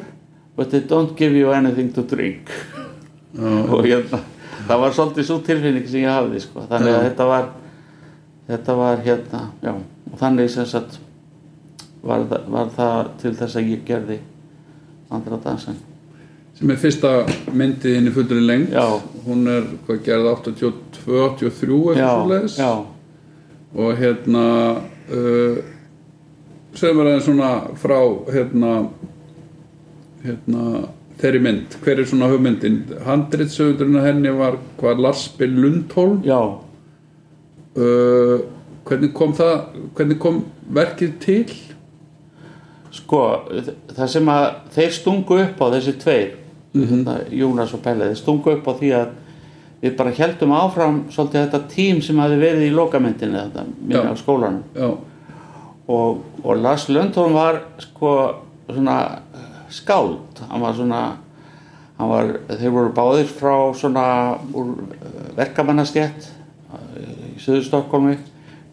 [0.57, 2.49] but they don't give you anything to drink
[3.73, 4.21] og hérna,
[4.69, 6.63] það var svolítið svo tilfinning sem ég hafði sko.
[6.71, 7.09] þannig að Já.
[7.11, 7.49] þetta var
[8.49, 9.73] þetta var hérna já,
[10.13, 10.99] og þannig sem sagt
[12.07, 14.19] var, var það til þess að ég gerði
[15.11, 15.79] andra dansan
[16.57, 17.13] sem er fyrsta
[17.53, 18.87] myndið inn í fullri lengt já,
[19.27, 22.61] hún er hvað gerði 82, 83 eitthvað já, svoleiðis.
[22.61, 22.71] Já
[23.77, 24.45] og hérna
[25.13, 25.57] uh,
[26.77, 27.99] segðum við aðeins svona frá
[28.33, 28.71] hérna
[30.25, 30.63] hérna
[31.21, 32.83] þeirri mynd, hver er svona hugmyndin?
[33.07, 35.49] Handritsöfundurinn að henni var hvað Lars B.
[35.49, 36.19] Lundholm?
[36.27, 36.41] Já,
[37.77, 38.37] uh,
[38.89, 39.55] hvernig kom það
[39.97, 40.43] hvernig kom
[40.77, 41.57] verkið til
[42.97, 43.23] sko
[43.93, 46.35] það sem að þeir stungu upp á þessi tveir
[46.77, 49.13] hérna, Jónas og Pelle, þeir stungu upp á því að
[49.83, 54.09] við bara heldum áfram svolítið þetta tím sem hafi verið í lokamyndinni þetta, minni Já.
[54.09, 54.65] á skólanum.
[55.87, 58.13] Og, og Lars Lundholm var sko
[58.67, 58.97] svona
[59.71, 60.41] skáld.
[60.49, 61.03] Hann var svona
[61.97, 64.07] hann var, þeir voru báðir frá svona
[64.57, 64.75] úr
[65.37, 66.33] verkamannastjætt
[67.37, 68.17] í Suður Stokkólmi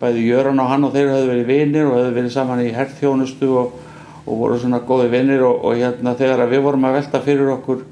[0.01, 3.51] bæði Jöran og hann og þeir höfðu verið vinir og höfðu verið saman í herþjónustu
[3.61, 3.77] og,
[4.23, 7.83] og voru svona góði vinir og, og hérna þegar við vorum að velta fyrir okkur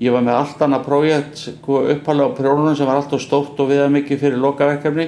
[0.00, 3.68] ég var með allt annað prójekt sko, uppalega á prjónunum sem var alltaf stórt og
[3.68, 5.06] viða mikið fyrir lokaverkefni.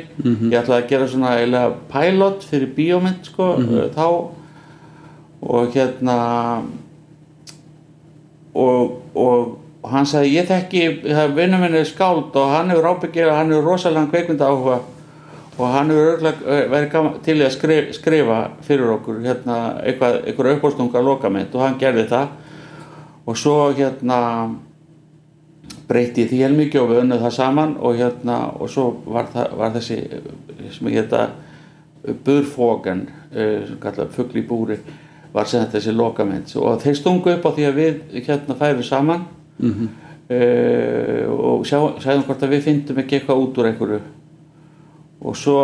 [0.53, 3.49] Ég ætlaði að gera svona eiginlega pilot fyrir bíómynd sko,
[3.97, 4.07] þá.
[5.43, 6.17] Og hérna
[8.53, 10.83] og, og hann sagði ég þekki,
[11.35, 14.83] minn er skáld og hann hefur ábyggjað, hann hefur rosalega kveikmynda áhuga
[15.59, 20.55] og hann hefur örgulega verið gaman, til að skrifa, skrifa fyrir okkur hérna eitthvað, eitthvað
[20.57, 22.29] uppástunga lokamynd og hann gerði það.
[23.29, 24.19] Og svo hérna
[25.89, 29.57] breytti ég því helmikið og við unnum það saman og hérna og svo var, það,
[29.61, 29.99] var þessi
[30.73, 31.27] sem ég hérna
[32.25, 34.79] burfógan í búri
[35.33, 38.83] var sem þetta þessi lokamynd og þeir stungu upp á því að við hérna færum
[38.85, 39.29] saman.
[39.59, 39.93] Mhm,
[40.33, 44.01] uh, og sjá, sæðum hvort að við fyndum ekki eitthvað út úr einhverju
[45.23, 45.59] og svo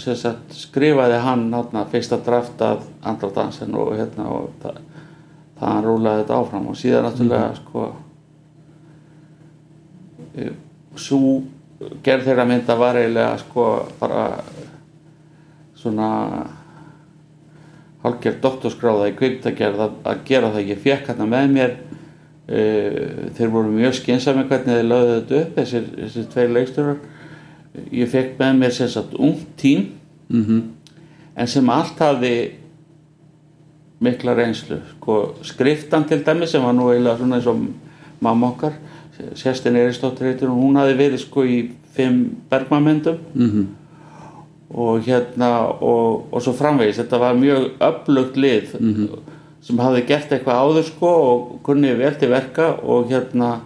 [0.00, 4.82] sagt, skrifaði hann hérna, fyrsta draft af andra dansin og hérna og það,
[5.58, 6.68] það hann rúlaði þetta áfram.
[6.70, 7.86] Og síðan náttúrulega sko
[10.96, 11.42] svo
[12.04, 13.66] gerð þeirra mynda var eiginlega sko
[14.00, 14.28] bara
[15.76, 16.10] svona
[18.04, 20.70] hálfgerð doktorskráða í kvikmyndagerð að, gera það.
[20.72, 25.60] Ég fekk hérna með mér uh, þeir voru mjög skynsami hvernig þeir lögðu þetta upp
[25.60, 27.04] þessir, þessir tveir leikstjórar
[27.92, 29.86] ég fekk með mér sem sagt ung tím
[30.30, 30.62] -hmm.
[31.36, 32.50] en sem allt hafði
[34.00, 37.66] mikla reynslu sko, skriftan til dæmi sem var nú eiginlega svona eins og
[38.20, 38.72] mamma okkar
[39.34, 43.66] Sestin Eristóttir heitir hún hún hafði verið sko í fimm bergmamyndum mm -hmm.
[44.70, 49.08] og hérna og, og svo framvegis, þetta var mjög öflugt lið Mhm.
[49.60, 53.60] sem hafði gert eitthvað áður sko og kunni vel til verka og hérna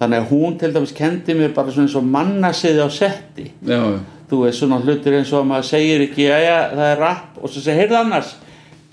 [0.00, 3.50] þannig að hún til dæmis kendi mér bara svona eins og mannasiði á setti.
[3.64, 7.00] Já, já, þú veist svona hlutir eins og að maður segir ekki já það er
[7.00, 8.34] rapp og svo segir heyrðu annars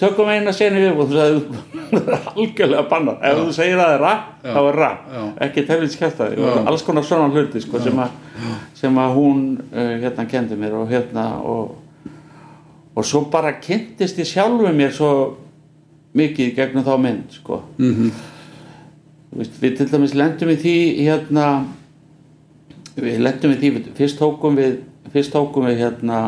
[0.03, 0.97] tökum eina senu við.
[0.97, 1.61] Og þú sagði
[2.33, 3.21] algjörlega bannað.
[3.29, 4.49] Ef þú segir að það er rapp Já.
[4.49, 5.21] þá er rapp Já.
[5.47, 6.51] ekki telvinskæftaði Já.
[6.71, 8.17] alls konar svona hluti sko, sem, að,
[8.79, 11.77] sem að hún uh, hérna kendi mér og hérna og,
[12.95, 15.13] og svo bara kynntist ég sjálfu mér svo
[16.13, 17.63] mikið gegnum þá mynd sko.
[17.77, 18.29] Mm veist,
[19.37, 20.75] við til dæmis lendum í því
[21.07, 21.47] hérna
[22.97, 24.75] við lendum í því fyrst tókum við
[25.13, 26.19] fyrst tókum við hérna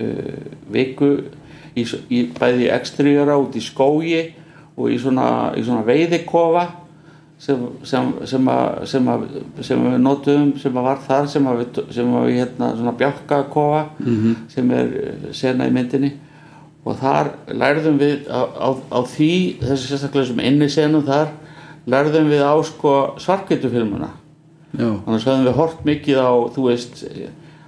[0.00, 1.08] uh, viku
[1.74, 4.22] í, í bæði ekstríura út í skógi
[4.76, 6.64] og í svona, í svona veiðikofa
[7.44, 9.24] sem, sem, sem, að, sem, að,
[9.66, 13.82] sem við notum sem var þar sem að við, sem að við hérna svona bjálkakofa
[13.98, 14.36] Mhm.
[14.54, 16.12] sem er uh, sena í myndinni
[16.84, 21.30] og þar lærðum við á, á, á því þessi sérstaklega sem inni senum þar
[21.90, 24.10] lærðum við á sko svarkvitufilmuna
[24.74, 27.02] já, annars höfðum við hort mikið á þú veist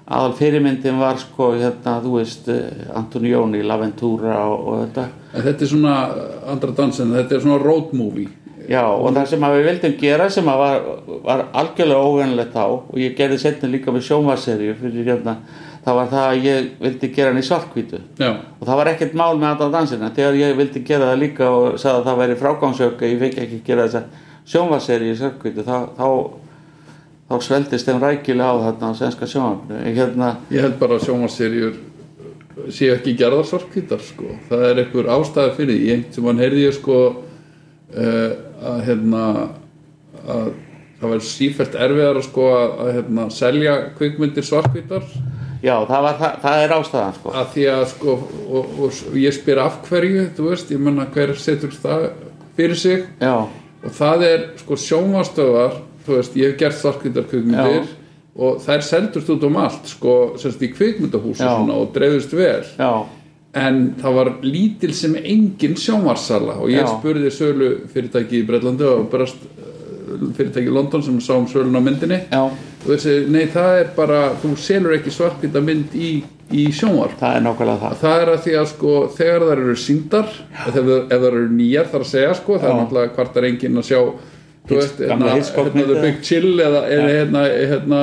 [0.07, 5.07] aðal fyrirmyndin var sko hérna þú veist eh, Antoni Jóni, Laventura og, og þetta.
[5.35, 5.95] En þetta er svona
[6.53, 8.29] andra dansin, þetta er svona road movie.
[8.67, 10.87] Já og það sem að við vildum gera sem að var,
[11.27, 15.37] var algjörlega óvennilegt þá og ég gerði setna líka með sjónvarserju fyrir hérna
[15.87, 19.19] það var það að ég vildi gera hann í svartkvítu já, og það var ekkert
[19.19, 22.39] mál með andra dansina þegar ég vildi gera það líka og sagði að það væri
[22.41, 26.09] frágangsök að ég fengi ekki gera þessa sjónvarseri í svartkvítu þá, þá,
[27.31, 29.95] þá sveldist þeim rækilega á þarna á svenska sjónvarpinu.
[29.97, 31.79] Hérna, ég held bara að sjónvarserjur
[32.73, 34.37] séu ekki gerðar svartkvítar sko.
[34.49, 35.97] það er einhver ástæði fyrir því.
[36.15, 38.31] Sem hann heyrði ég sko uh,
[38.73, 39.25] að hérna
[40.27, 40.53] að
[40.97, 45.11] það verður sífælt erfiðar sko, að, að hérna, selja kvikmyndir svartkvítar
[45.63, 47.35] já það, var, það, það er ástæðan sko.
[47.41, 51.07] að því að sko og, og, og ég spyr af hverju þú veist, ég menna
[51.15, 52.09] hver setur það
[52.57, 53.07] fyrir sig?
[53.21, 53.37] Já,
[53.87, 57.83] og það er sko sjónvastöðar þú veist, ég hef gert Já.
[58.37, 61.49] og þær seldust út um allt sko, semst í kvikmyndahús Já.
[61.49, 62.65] og svona og dreifðust vel.
[62.77, 62.93] Já,
[63.57, 69.07] en það var lítil sem engin sjónvarsala og ég spurði sölu fyrirtæki í Breitlandi og
[69.13, 69.41] brast
[70.37, 72.21] fyrirtæki í London sem sá um sölun á myndinni.
[72.29, 72.51] Já
[72.87, 76.13] og þessi, nei það er bara þú selur ekki svartkvíta mynd í,
[76.55, 79.77] í sjónvarp það er nákvæmlega það það er að því að sko þegar þær eru
[79.83, 82.81] síndar ef þær eru nýjar þar að segja sko það er Já.
[82.81, 84.01] náttúrulega hvart er enginn að sjá
[84.67, 86.01] þú veist, hérna, Hitchcock hérna.
[86.03, 88.01] Big Chill eða, hérna, hérna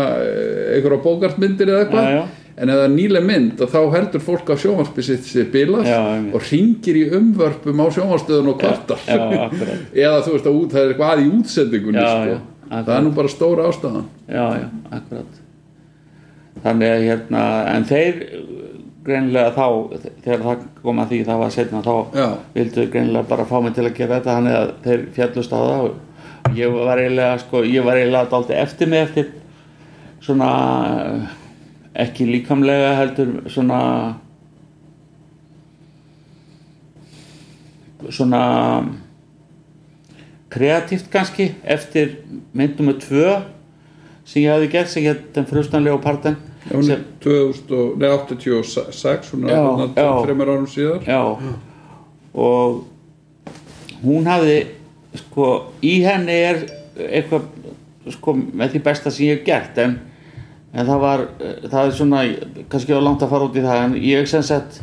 [0.78, 2.22] einhverja bókartmyndir eða Já, eitthvað já.
[2.54, 5.90] en ef það er nýlega mynd og þá heldur fólk á sjónvarpi sitt sér bilað
[5.92, 6.00] Já,
[6.36, 9.20] og ringir í umvörpum á sjónvarstöðun og kvartar já,
[10.06, 12.40] eða þú veist að út, það er eitthvað að í útsendingunni Já, sko.
[12.74, 12.90] Akkurat.
[12.90, 14.68] það er nú bara stóra ástæðan já, já,
[15.00, 15.42] akkurat
[16.64, 18.22] þannig að hérna en þeir
[19.04, 19.66] greinilega þá
[20.24, 22.28] þegar það kom að því það var setna þá Já.
[22.56, 25.86] vildu greinilega bara fá mig til að gera þetta þannig að þeir fjallust á það
[25.88, 29.32] og ég var eiginlega sko, ég var eiginlega dálítið eftir mig eftir
[30.24, 30.50] svona
[32.06, 33.80] ekki líkamlega heldur svona
[38.10, 38.44] svona
[40.54, 42.18] kreatíft kannski eftir
[42.54, 43.28] myndum með tvö
[44.24, 46.38] sem ég hafði gert sem ég den frustanlega og parten
[46.72, 49.58] hún er 2000 og- nei, 86 hún er
[50.24, 51.02] þreymur árum síðar.
[51.04, 51.20] Já.
[52.34, 52.86] Og
[54.06, 54.56] hún hafði
[55.20, 55.50] sko
[55.84, 56.64] í henni er
[56.98, 57.50] eitthvað
[58.16, 60.00] sko með því besta sem ég hef gert en,
[60.74, 62.24] en það var eh, það er svona
[62.72, 64.80] kannski á langt að fara út í það en ég sem sagt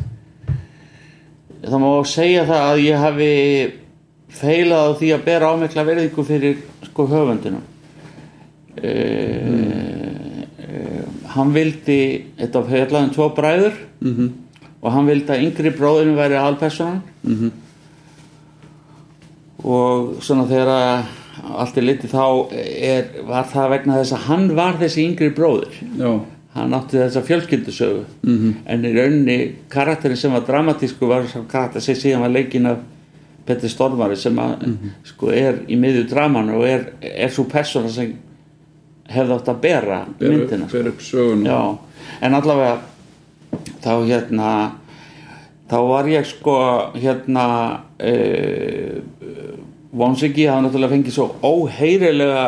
[1.61, 3.31] það má segja það að ég hafi
[4.31, 7.61] feilað á því að bera ámikla verðingu fyrir sko höfundinum
[8.81, 8.91] e,
[10.59, 11.03] e,
[11.35, 11.99] hann vildi
[12.39, 14.29] þetta fjallaðum tvo bræður mm -hmm.
[14.81, 17.51] og hann vildi að yngri bróðinu væri alpersonan Mhm.
[19.63, 21.03] og svona þegar
[21.57, 25.75] allt er litið þá er, var það vegna þess að hann var þessi yngri bróður
[25.97, 26.19] já,
[26.55, 28.53] hann átti þessa fjölskyldusögu Mhm.
[28.65, 32.77] en í rauninni karakterin sem var dramatísku var karakter sem síðan var leikin af
[33.45, 34.67] Petri Stormari sem að,
[35.07, 38.13] sko, er í miðju dramanu og er, er svo persóna sem
[39.11, 41.25] hefði átt að bera ber, myndina sko.
[41.45, 41.61] Já,
[42.21, 42.77] en allavega
[43.83, 44.51] þá hérna
[45.71, 46.57] þá var ég sko
[46.99, 47.47] hérna
[47.99, 49.01] uh,
[49.91, 52.45] Vonsiki hafa náttúrulega fengið svo óheyrilega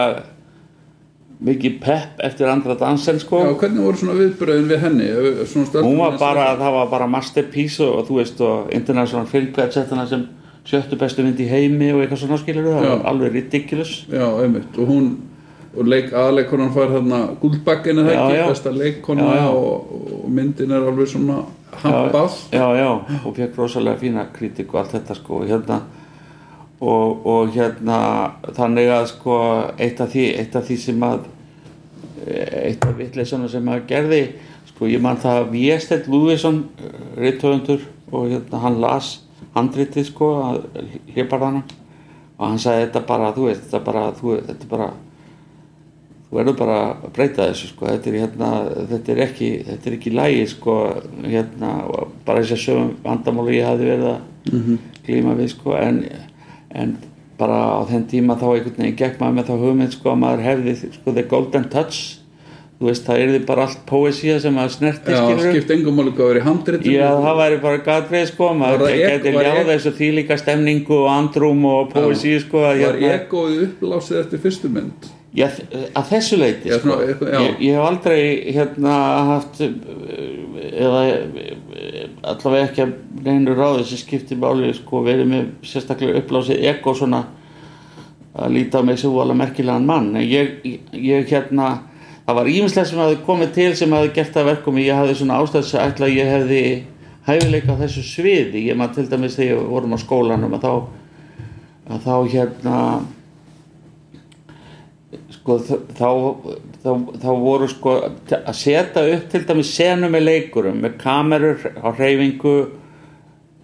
[1.44, 5.10] mikið pepp eftir andra dansen sko Já, hvernig voru svona viðbröðin við henni?
[5.52, 9.76] Svona hún var bara, það var bara masterpiece og, þú veist og International Film Guide
[9.76, 10.24] sett hana sem
[10.68, 13.94] sjöttu bestu mynd í heimi og eitthvað svona skilur það var alveg ridiculous.
[14.12, 15.10] Já, einmitt, og hún
[15.74, 18.72] og leik, aðleikonan fær þarna guldbakkinu það ekki, besta
[19.34, 19.48] já.
[19.50, 21.40] Og, og myndin er alveg svona
[21.82, 22.90] hampað já, já,
[23.26, 25.80] og fekk rosalega fína kritik og allt þetta sko og hérna
[26.84, 27.98] og, og hérna
[28.54, 29.40] þannig að sko
[29.82, 31.26] eitt af því, eitt af því sem að
[32.28, 34.22] eitt af vitleysana sem að gerði
[34.70, 36.64] sko ég man það að Viestedt Lúðvísson
[37.18, 37.82] rittöfundur
[38.14, 39.16] og hérna hann las
[39.54, 40.30] handritið sko
[41.14, 41.64] hliparðana
[42.38, 44.90] og hann sagði þetta bara þú veist þetta bara þú, þetta bara
[46.28, 47.88] þú verður bara að breyta þessu sko.
[47.92, 48.52] Þetta er hérna
[48.90, 50.78] þetta er ekki þetta er ekki lægi sko
[51.22, 51.74] hérna
[52.26, 54.72] bara þess að sögum vandamáli ég hafði verið að
[55.06, 55.78] glíma við sko.
[55.78, 56.02] En,
[56.74, 56.98] en
[57.38, 60.46] bara á þenn tíma þá einhvern veginn gekk maður með þá hugmynd sko að maður
[60.48, 62.02] hefði sko the golden touch
[62.84, 65.52] þú veist það er bara allt poesía sem maður snerti Já, skilurðu.
[65.54, 69.70] skipt engum máli hvað verið handritum Já, það væri bara gatveið sko, maður geti ljáð
[69.72, 74.72] þessu þýlíka stemningu og andrúm og poesí sko að Var hérna- egoið upplásið eftir fyrstu
[74.76, 75.08] mynd?
[75.34, 75.48] Já,
[75.98, 76.98] að þessu leiti Já, sko.
[77.00, 77.40] já.
[77.40, 78.20] ég, ég hef aldrei
[78.54, 78.98] hérna
[79.32, 81.00] haft eða
[82.34, 82.92] allavega ekki að
[83.26, 87.24] neinu ráði sem skiptir máli sko, verið með sérstaklega upplásið ego svona
[88.34, 90.62] að líta á mig sem vola merkilegan mann ég,
[90.94, 91.72] ég hérna
[92.26, 95.40] það var íminslega sem hafði komið til sem hafði gert það verkum ég hafði svona
[95.44, 96.64] ástæðs að ætla að ég hefði
[97.28, 98.68] hæfileika á þessu sviði.
[98.68, 100.74] Ég maður til dæmis þegar við vorum á skólanum að þá
[101.94, 102.78] að þá hérna
[105.34, 106.08] sko þá,
[106.84, 111.88] þá, þá voru sko að setja upp til dæmis senu með leikurum með kamerur á
[111.92, 112.56] hreyfingu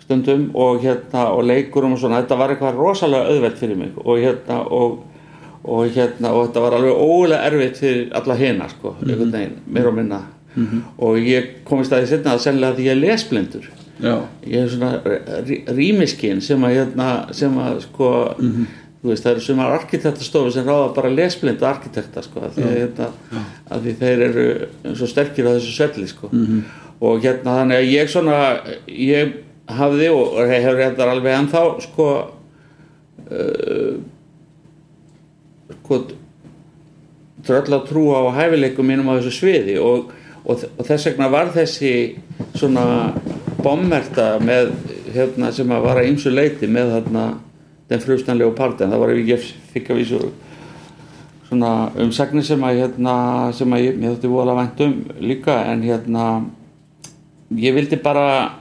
[0.04, 4.20] stundum og hérna og leikurum og svona, þetta var eitthvað rosalega auðvelt fyrir mig og
[4.20, 5.00] hérna og,
[5.64, 9.88] og hérna og þetta var alveg ólega erfitt fyrir alla hina sko, einhvern veginn, meir
[9.88, 10.22] og minna.
[10.98, 13.70] Og ég kom í staði setna að sennilega því ég er lesblindur.
[14.00, 14.16] Já,
[14.48, 15.02] ég er svona
[15.76, 18.12] rýmiskinn sem að hérna, sem að sko
[19.02, 22.78] þú veist það eru sumar arkitektastofu sem ráða bara lesblindu arkitekta sko af því, að,
[22.80, 26.30] hérna, að því þeir eru svo sterkir á þessu svelli sko.
[27.00, 28.40] Og hérna þannig að ég svona
[28.88, 29.38] ég
[29.70, 32.08] hafði og hefur þetta alveg ennþá sko
[33.32, 33.94] uh,
[35.90, 36.04] sko
[37.48, 40.12] tröll að trú á hæfileikum mínum á þessu sviði og,
[40.46, 41.94] og, og þess vegna var þessi
[42.54, 42.86] svona
[43.64, 44.76] bommerta með
[45.10, 47.26] hérna sem að vara ímsu leiti með þarna
[47.90, 50.22] den frustanlegu part en það var ég fikk að vísu
[51.50, 53.16] svona umsagnir sem að hérna
[53.58, 55.56] sem að ég, ég þótti vola vænt um líka.
[55.66, 56.26] En hérna
[57.58, 58.60] ég vildi bara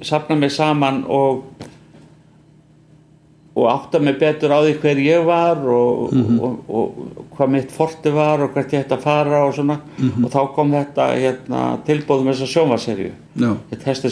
[0.00, 1.44] sapna mig saman og
[3.54, 7.00] og átta mig betur á því hver ég var og, og, og,
[7.36, 9.80] hvað mitt forti var og hvert ég ætti að fara og svona.
[10.24, 12.50] Og þá kom þetta hérna, tilbúð með þessa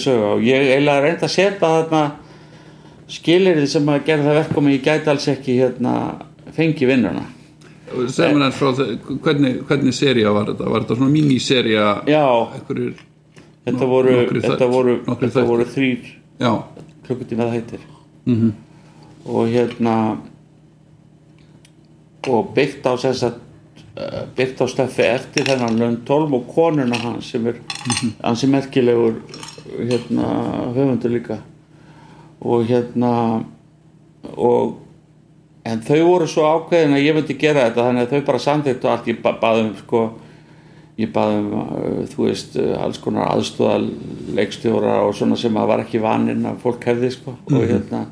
[0.03, 2.03] sögu og ég eiginlega reyndi að setja þarna
[3.09, 5.95] skilirði sem að gera það verkum ég gæti alls ekki hérna,
[6.57, 7.25] fengi vinnuna.
[7.89, 10.69] Mér eins frá þe- hvernig, hvernig seria var þetta?
[10.69, 12.25] Var þetta svona míniseria já,
[12.59, 12.99] einhverjir,
[13.65, 14.17] þetta voru,
[14.75, 14.97] voru,
[15.49, 16.11] voru þrýr
[17.07, 17.81] klukkutíma það heitir
[18.29, 18.51] mhm,
[19.29, 19.95] og hérna
[22.29, 23.37] og byggt á þess að
[23.99, 27.61] uh, byggt á stöfi eftir þennan Lundholm og konuna hans sem er
[28.25, 29.21] hansi merkilegur
[29.79, 30.33] hérna
[30.75, 31.41] höfundur líka.
[32.41, 33.45] Og hérna
[34.37, 34.79] og
[35.69, 38.91] en þau voru svo ákveðin að ég myndi gera þetta þannig að þau bara samþyktu
[38.91, 39.13] allt.
[39.13, 40.03] Ég ba baðum sko
[40.99, 43.81] ég baðum uh, þú veist uh, alls konar aðstóða
[44.35, 48.07] leikstjóra og svona sem að var ekki vaninn að fólk hefði sko og hérna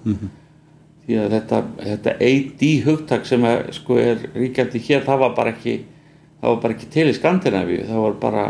[1.07, 5.53] því að þetta, þetta AD hugtak sem er, sko, er ríkjandi hér það var bara
[5.55, 5.77] ekki
[6.47, 8.45] var bara ekki til í Skandinavíu það var bara,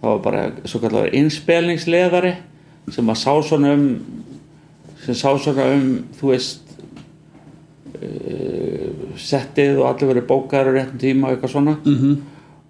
[0.00, 2.34] það var bara svo kallar innspelningsleðari
[2.92, 3.86] sem að sá svona um
[5.02, 5.86] sem sá svona um
[6.18, 6.74] þú veist
[8.00, 8.90] uh,
[9.20, 12.16] settið og allir verið bókaður á réttum tíma og eitthvað svona -hmm.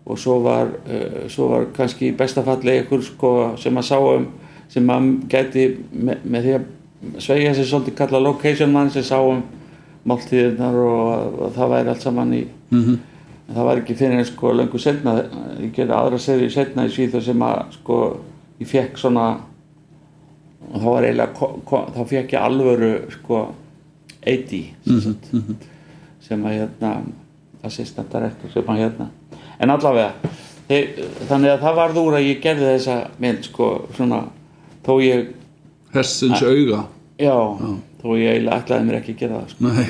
[0.07, 3.99] og svo var, uh, svo var kannski í besta falli einhver sko sem að sá
[3.99, 4.29] um
[4.69, 6.65] sem að gæti með, með því að
[7.19, 9.43] sveigja sér svolítið kalla location mann sem sá um
[10.09, 12.43] máltíðirnar og, það væri allt saman í
[12.73, 12.99] mhm,
[13.47, 15.17] en það var ekki fyrir en sko löngu setna
[15.61, 17.99] ég gerði aðra seri setna í Svíþjóð sem að sko
[18.63, 19.27] ég fekk svona
[20.71, 21.51] og þá var eiginlega
[21.97, 23.43] þá fekk ég alvöru sko
[24.23, 25.29] 80 sem, sagt,
[26.23, 26.93] sem að hérna
[27.67, 29.09] assistant director sem að hérna.
[29.63, 30.31] En allavega
[30.69, 34.23] þeir, þannig að það varð úr að ég gerði þessa mynd sko svona
[34.87, 35.31] þó ég
[35.95, 36.85] hessins auga.
[37.19, 37.35] Já,
[38.03, 39.89] þó ég eiginlega ætlaði mér ekki að gera það sko.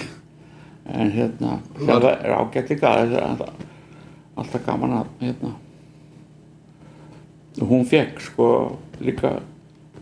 [0.93, 3.49] en hérna það er ágætt líka að-
[4.37, 5.53] alltaf gaman að hérna.
[7.61, 9.41] Hún fekk sko líka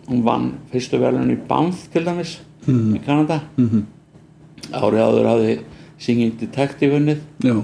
[0.09, 2.95] hún vann fyrstu velun í Banff til dæmis Mhm.
[2.97, 3.41] í Kanada.
[3.57, 3.83] -hmm.
[4.73, 5.61] árið áður hafði
[5.99, 7.19] Singing Detective unnið.
[7.43, 7.63] Já,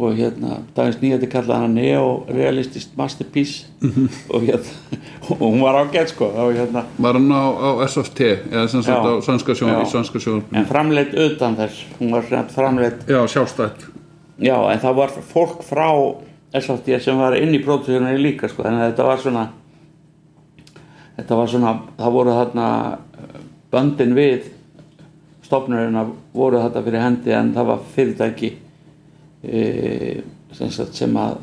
[0.00, 3.66] og hérna dagins nýjandi kallaði hana neo-realistist masterpiece.
[3.80, 4.08] Mhm.
[4.30, 4.98] og hérna
[5.30, 6.24] og hún var ágætt sko.
[6.24, 8.20] Og hérna var hann á, á SFT
[8.50, 11.84] eða sem sagt á svenska sjón en framleitt utan þess.
[12.00, 13.86] Hún var svona framleitt já, sjálfstætt.
[14.38, 15.88] Já en það var fólk frá
[16.52, 18.62] SFT sem var inn í pródúsjónu líka sko.
[18.62, 19.48] Að þetta var svona
[21.16, 22.66] þetta var svona það voru þarna
[23.70, 24.48] böndin við
[25.44, 28.50] stofnurina voru þetta fyrir hendi en það var fyrirtæki
[29.42, 30.22] e,
[30.52, 31.38] sem, að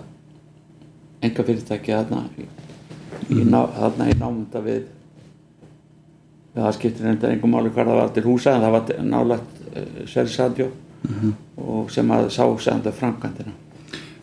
[1.26, 2.48] enga fyrirtæki þarna í,
[3.34, 4.84] í, ná, þarna í námunda við
[6.58, 10.04] það skiptir reynda engum máli hvað það var til húsa en það var nálægt uh,
[10.10, 10.72] Sveris Radio
[11.58, 13.54] og sem að sá segjandu framkvæmdina.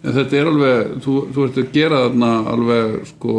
[0.04, 3.36] En þetta er alveg, þú, þú ert að gera þarna alveg sko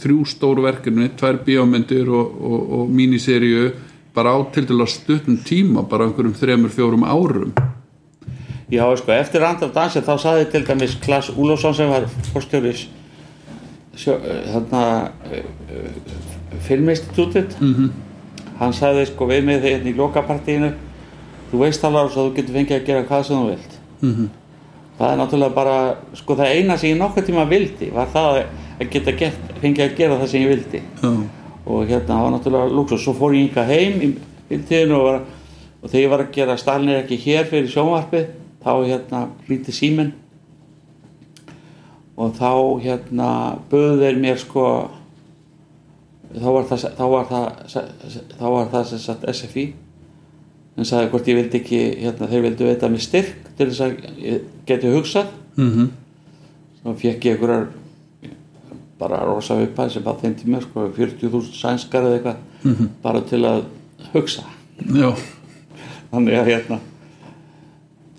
[0.00, 3.68] þrjú stóru verkefni, tvær bíómyndir og, og, og míniseríu
[4.16, 7.52] bara á til að stuttum tíma, bara einhverjum þremur, fjórum árum.
[8.70, 12.86] Já, sko, eftir andra dansi þá saði til dæmis Klas Úlfsson sem var fórstjóris
[14.06, 15.88] þarna uh,
[16.66, 17.90] filminstitútið -hmm.
[18.60, 20.70] hann sagði sko við mig þegar í lokapartíinu
[21.50, 24.28] þú veist alveg að þú getur fengið að gera hvað sem þú vilt -hmm.
[24.98, 28.44] það er náttúrulega bara sko það eina sem ég nokkuð tíma vildi var það
[28.80, 31.10] að geta gert, fengið að gera það sem ég vildi Já,
[31.66, 34.14] og hérna það var náttúrulega luxus svo fór ég inga heim í
[34.48, 35.20] bildtíðinu og,
[35.82, 39.74] og þegar ég var að gera Stalin er ekki hér fyrir sjónvarpið þá hérna hlíti
[39.74, 40.14] síminn
[42.20, 42.52] og þá
[42.84, 43.28] hérna
[43.70, 44.64] böðu þeir mér sko
[46.30, 47.46] þá var það þá var það,
[48.36, 49.70] þá var það sem sagt SFI
[50.76, 53.96] en sagði hvort ég vildi ekki hérna, þeir vildi veita mig styrk til þess að
[54.24, 55.34] ég geti hugsað.
[55.60, 55.90] Mm
[56.80, 57.66] þá fekk ég einhverjar
[59.00, 63.66] bara rosa uppæð sem bara þeim tíma sko, 40.000 sænskar eða eitthvað bara til að
[64.14, 64.46] hugsa.
[64.80, 65.10] Já,
[66.08, 66.78] þannig að hérna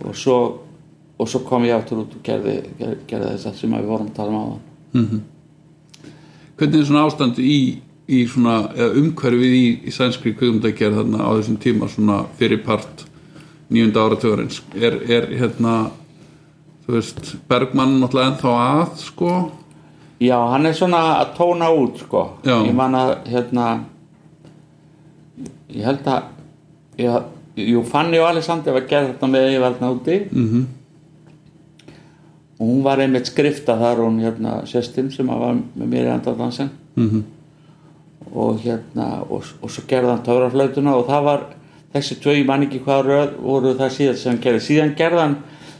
[0.07, 0.37] og svo,
[1.17, 4.09] og svo kom ég áttur út og gerði, gerði, gerði þess að sem við vorum
[4.09, 5.21] að tala um áðan.
[6.57, 7.55] Hvernig er svona ástand í,
[8.11, 13.05] í svona, eða umhverfið í, í sænskri þarna á þessum tíma svona fyrir part
[13.71, 15.91] nýjunda áratugurins er, er hérna
[16.85, 19.35] þú veist, Bergmann náttúrulega ennþá að sko?
[20.21, 22.59] Já, hann er svona að tóna út sko, Já.
[22.67, 23.67] ég man að hérna
[25.71, 26.27] ég held að
[27.01, 30.21] ég, jú, Fanny og Alexander var gerð þetta með þarna úti.
[30.31, 30.67] Mm
[32.61, 36.69] og hún var einmitt skrifta þar hún hérna sérstinn sem var með mér í andardansin
[36.95, 37.23] -hmm.
[38.35, 41.41] og hérna og, og svo gerði hann töfraflautuna og það var
[41.93, 44.59] þessi tvö, ég man ekki hvað röð voru það síðan sem hann gerði.
[44.59, 45.35] Síðan gerði hann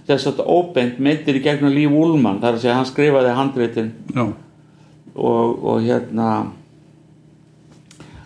[0.08, 3.92] þess að óbeint myndir í gegnum Líf Úlmann þar að segja hann skrifaði handritin.
[4.16, 4.34] Já,
[5.16, 6.48] og, og hérna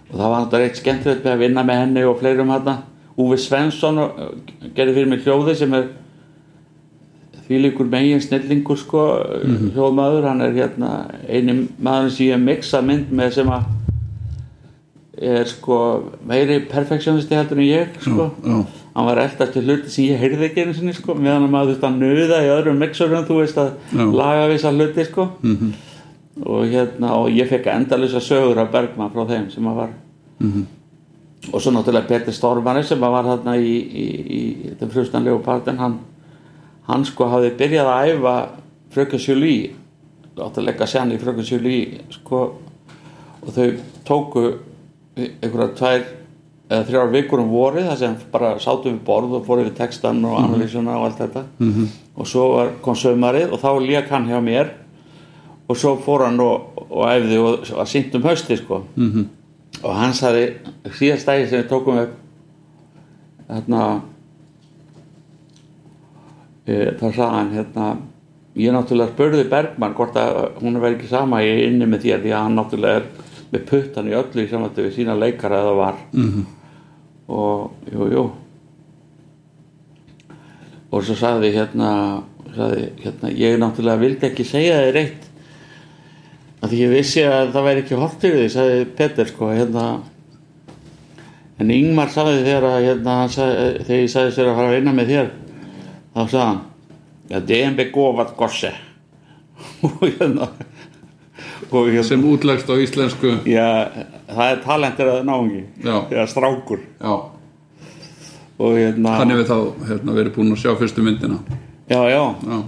[0.09, 2.77] og það var náttúrulega eitt skemmtilegt með að vinna með henni og fleirum hérna
[3.17, 4.09] Úvi Svensson uh,
[4.75, 5.85] gerði fyrir mig hljóði sem er
[7.45, 9.01] því líkur megin snillingur sko
[9.75, 10.89] hljóðmaður, hann er hérna
[11.29, 13.67] eini maður sem ég mixa mynd með sem að
[15.21, 15.77] er sko
[16.27, 18.55] meiri perfektionisti heldur en ég sko já,
[18.97, 21.69] hann var eldast til hluti sem ég heyrði ekki einu sinni sko meðan að maður
[21.75, 24.03] þurfti að nöða í öðrum mixurum þú veist að Já.
[24.19, 25.69] laga vissa hluti sko Mhm.
[26.45, 29.89] og hérna og ég fekk endalisa sögur af Bergman frá þeim sem að var
[30.41, 30.65] Mhm.
[31.53, 35.77] Og svo náttúrulega Petur Stormari sem var þarna í, í, í, í þeim frustanlegu partin
[35.81, 35.99] hann,
[36.87, 38.35] hann sko hafði byrjað að æfa
[38.95, 39.55] fröken Sjölí
[40.35, 41.79] átt að leggja sjann í fröken Sjölí
[42.11, 42.43] sko
[43.45, 43.67] og þau
[44.07, 44.45] tóku
[45.15, 46.05] einhverja tvær
[46.65, 50.23] eða þrjár vikur um vorið þar sem bara sátum við borð og fórum við textan
[50.25, 51.87] og analýsuna og allt þetta -hmm.
[52.17, 54.71] og svo var, kom sömarið og þá lék hann hjá mér
[55.69, 59.25] og svo fór hann og, og æfði og var sýnt um hausti sko Mhm.
[59.83, 60.45] Og hann sagði
[60.95, 62.13] síðast dagi sem við tókum upp
[63.49, 63.81] hérna
[66.65, 67.87] e, þá sagði hann hérna
[68.55, 72.31] ég náttúrulega spurði Bergmann hvort að hún verði ekki sama ég inni með þér því
[72.33, 73.09] að hann náttúrulega er
[73.51, 76.45] með puttan í öllu í samvættu við sína leikara eða var Mhm.
[77.27, 78.23] og jú, jú
[80.95, 81.89] og svo sagði hérna,
[82.55, 85.25] sagði, hérna ég náttúrulega vildi ekki segja þér eitt
[86.71, 89.87] því ég vissi að það væri ekki hort yfir því, sagði Petter sko hérna.
[91.59, 94.95] En Ingmar sagði þegar að hérna, sagði, þegar ég sagði sér að fara að vinna
[94.95, 95.29] með þér
[96.15, 96.63] þá sagði hann
[97.25, 98.71] ja, det är en begåvat gosse.
[99.81, 100.49] Og hérna
[101.71, 102.03] og hérna.
[102.03, 103.31] Sem útlegst á íslensku.
[103.49, 103.89] Já,
[104.29, 105.95] það er talentir að náungi Já.
[106.11, 106.83] eða strákur.
[107.01, 107.15] Já,
[108.55, 111.39] og hérna hann hefur þá hérna, verið búinn að sjá fyrstu myndina.
[111.89, 112.21] Já, já.
[112.45, 112.59] Já,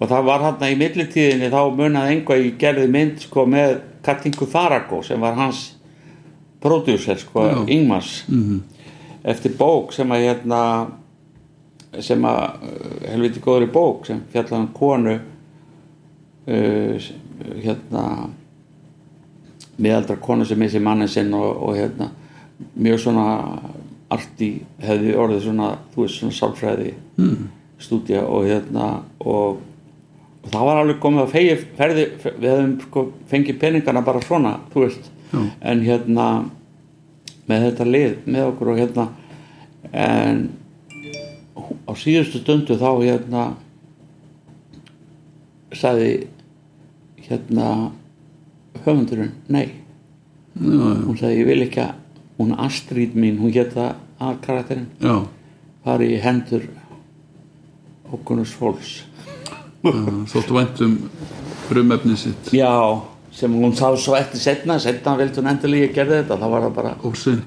[0.00, 4.48] og það var hann í millitíðinni þá munaði einhvað í gerði mynd sko með Katingu
[4.48, 5.66] Farago sem var hans
[6.60, 7.58] prodúser sko, Já.
[7.72, 8.24] Ingmars.
[8.28, 8.62] Mhm,
[9.24, 10.62] eftir bók sem að hérna
[12.00, 12.68] sem að
[13.10, 15.16] helviti góðri bók sem fjallar um konu
[16.46, 17.08] uh,
[17.60, 18.04] hérna
[19.80, 22.10] miðaldra konu sem missi mannin sinn og, og hérna
[22.76, 23.26] mjög svona
[24.10, 24.50] arti
[24.82, 27.48] hefði orðið svona þú veist svona sálfræði mm,
[27.80, 28.88] stúdía og hérna
[29.18, 29.60] og,
[30.40, 34.54] og það var alveg komið að fegi ferði, við hefum sko fengið peningana bara svona,
[34.72, 35.10] þú veist.
[35.30, 35.42] Já.
[35.60, 36.26] en hérna
[37.46, 39.04] með þetta lið með okkur og hérna
[39.94, 40.40] en
[41.86, 43.44] á síðustu stundu þá hérna
[45.70, 46.26] sagði
[47.28, 47.68] hérna
[48.82, 49.68] höfundurinn nei,
[50.58, 51.94] já, hún sagði ég vil ekki að
[52.40, 54.88] hún Astrid mín, hún geta að karakterinn
[55.84, 56.66] fari í hendur
[58.10, 59.04] okkunnus fólks.
[59.04, 59.09] já
[59.82, 60.96] þóttu væntum
[61.68, 62.52] frumefni sitt.
[62.52, 63.00] Já,
[63.32, 66.38] sem hún sá svo eftir setna setna vildi hún endurlega ég gerði þetta.
[66.40, 66.92] Þá var það bara,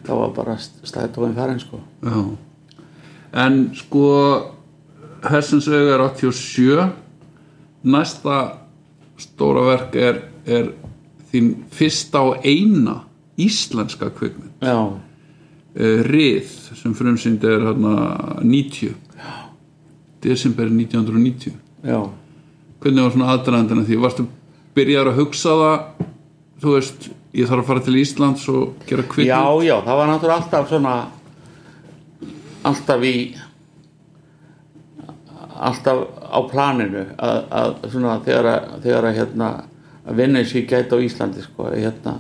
[0.08, 1.80] var bara stæðtóin farin sko.
[2.04, 2.18] Já.
[3.44, 4.10] En sko
[5.24, 6.90] Hersens auga er 87
[7.84, 8.40] næsta
[9.20, 10.74] stóra verk er, er
[11.32, 13.02] þín fyrsta og eina
[13.40, 14.56] íslenska kvikmynd.
[14.64, 14.78] Já,
[15.78, 17.96] uh, Rið sem frumsýnd er hérna
[18.42, 18.94] 90
[20.24, 21.54] desember 1990
[21.84, 22.00] já
[22.84, 24.00] hvernig var svona aðdraðandina því?
[24.04, 24.28] Varstu
[24.76, 26.08] byrjar að hugsa það
[26.64, 29.30] þú veist, ég þarf að fara til Íslands og gera kvikmynd?
[29.30, 30.96] Já, já, það var náttúrulega alltaf svona
[32.64, 33.16] alltaf í
[35.64, 36.04] alltaf
[36.34, 39.50] á planinu að, að svona þegar að, þegar að hérna
[40.04, 42.18] að vinna og ég gæti á Íslandi sko, hérna.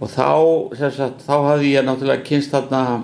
[0.00, 0.28] Og þá
[0.96, 3.02] sagt, þá hafði ég náttúrulega kynst þarna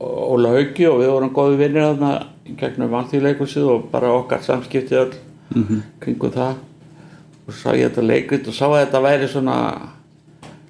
[0.00, 2.10] Óla Hauki og við vorum góði vinnir þarna
[2.46, 5.12] í gegnum vantíðleikursið og bara okkar samskipti öll
[6.00, 6.62] kringum það.
[7.46, 9.56] Og sá ég þetta leikrit og sá að þetta væri svona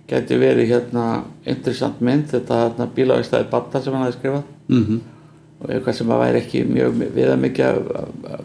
[0.07, 1.05] gæti verið hérna
[1.45, 2.29] interessant mynd.
[2.33, 4.49] Þetta hérna bílavægstæði Batta sem hann hafði skrifað.
[4.69, 5.05] Mm
[5.57, 7.89] og eitthvað sem að væri ekki mjög viða mikið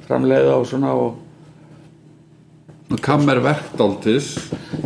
[0.08, 1.12] framleiða og svona og
[3.04, 3.40] kammer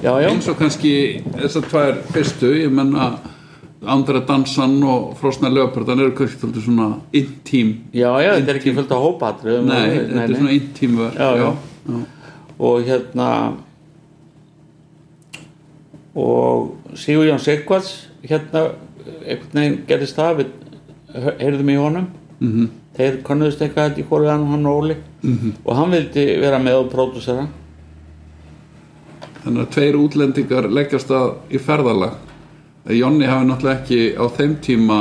[0.01, 3.15] já, eins og kannski þessar tvær fyrstu, ég menna
[3.87, 8.73] Andra Dansan og Frosna Leopardan eru kannski tóldi svona intím já, já, þetta er ekki
[8.75, 10.99] fullt af hópatriðum nei, og- þetta er svona intím
[12.59, 13.29] og hérna
[16.15, 18.69] og Sigur Jón Sigvarts hérna
[19.25, 20.49] einhvern veginn gerist það við
[21.39, 22.07] heyrðum í honum.
[22.39, 22.69] Mhm.
[22.95, 24.95] þeir konnuðust eitthvað í hvort hann, hann og Óli.
[25.23, 25.51] -hmm.
[25.65, 27.47] og hann vildi vera með og pródúsera.
[29.43, 32.13] Þannig að tveir útlendingar leggjast að í ferðalag
[32.85, 34.99] að Jonni hafi náttúrulega ekki á þeim tíma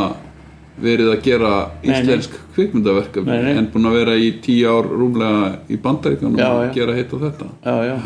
[0.84, 1.50] verið að gera
[1.86, 3.56] íslensk kvikmyndaverkefni Nei, nei.
[3.60, 6.70] en búin að vera í tíu ár rúmlega í bandaríkanum Já, og já.
[6.74, 7.46] gera hitt og þetta.
[7.62, 7.96] Já, já,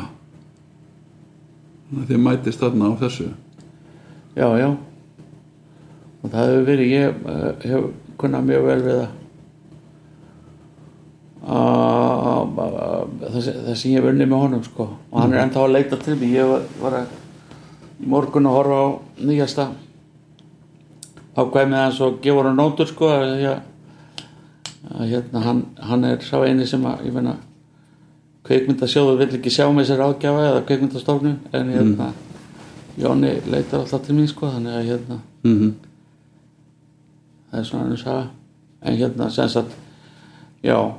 [1.89, 3.29] þannig að þið mætist þarna á þessu.
[4.37, 4.69] Já, já.
[6.19, 7.87] Og það hefur verið ég uh, hef
[8.21, 9.09] kunnað mjög vel við það.
[11.49, 12.43] Uh,
[13.23, 13.41] það,
[13.79, 14.89] sem- ég hef unnið með honum sko.
[15.13, 16.51] Og hann er ennþá að leita til mig ég
[16.83, 17.13] var að
[17.99, 18.87] í morgun að horfa á
[19.29, 19.69] nýjasta.
[21.39, 23.61] Ákvæmið hans og gefa hann nótur sko að, að,
[24.95, 27.37] að hérna hann, hann er sá eini sem að ég meina
[28.49, 32.13] kveikmyndasjóður vill ekki sjá með sér ágjafa eða kveikmyndastofnu en hérna
[32.99, 35.73] Jóni leitar alltaf til mín sko þannig að hérna mm -hmm.
[37.51, 38.27] það er svona hann saga.
[38.83, 39.77] En hérna sem sagt
[40.63, 40.95] já.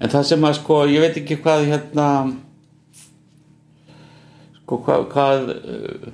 [0.00, 2.32] En það sem að sko ég veit ekki hvað hérna
[4.72, 6.12] sko hvað, hvað uh,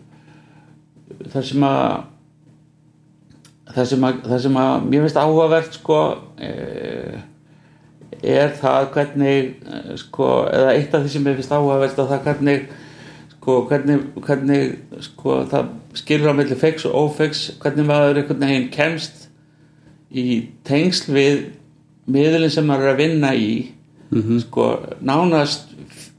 [1.30, 1.90] það sem að
[3.68, 7.18] það sem að, það sem að mér finnst áhugavert sko uh,
[8.18, 12.24] er það hvernig eh, sko, eða eitt af því sem mér finnst áhugavert að það
[12.24, 12.64] hvernig
[13.36, 15.68] sko, hvernig, hvernig sko, það
[16.00, 19.28] skilur á milli feiks og ófeiks hvernig maður einhvern veginn kemst
[20.10, 20.26] í
[20.66, 21.44] tengsl við
[22.10, 23.52] miðlinn sem maður er að vinna í
[24.48, 24.70] sko,
[25.04, 25.67] nánast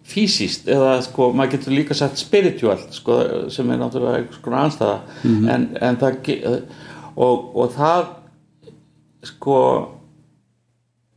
[0.10, 3.20] fysiskt eða sko, maður getur líka sagt spiritualt sko,
[3.54, 4.98] sem er náttúrulega einhvers konar anstæða
[5.54, 6.34] en, en það
[7.16, 8.10] og, og það
[9.30, 9.60] sko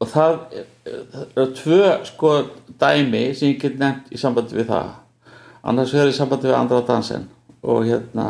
[0.02, 0.38] og það
[1.36, 2.32] eru tvö sko
[2.80, 4.88] dæmi sem ég get nefnt í sambandi við það.
[5.62, 7.28] Annars vegar í sambandi við andra dansin
[7.62, 8.26] og hérna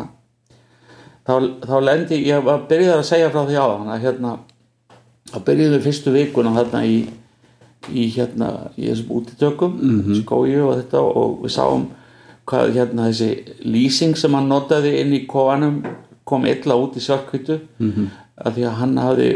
[1.25, 1.35] þá,
[1.65, 4.35] þá lendi ég var byrjaði að segja frá því á þannig að hérna
[5.33, 6.99] þá byrjuðum við fyrstu vikuna þarna í,
[7.91, 11.87] í hérna í þessum útitökum mm skói og þetta og við sáum
[12.47, 13.31] hvað hérna þessi
[13.65, 15.83] lýsing sem hann notaði inn í kofanum
[16.25, 18.07] kom illa út í svartkvítu -hmm.
[18.37, 19.29] af því að hann hafði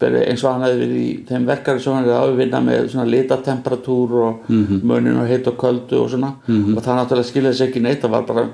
[0.00, 3.10] verið eins og hann hafði verið í þeim verkari sem hann hefði ávinna með svona
[3.14, 4.82] litatempratúr og mm -hmm.
[4.82, 6.76] munin og heit og köldu og svona -hmm.
[6.76, 8.48] og það náttúrulega skiljaði sér ekki neitt það var bara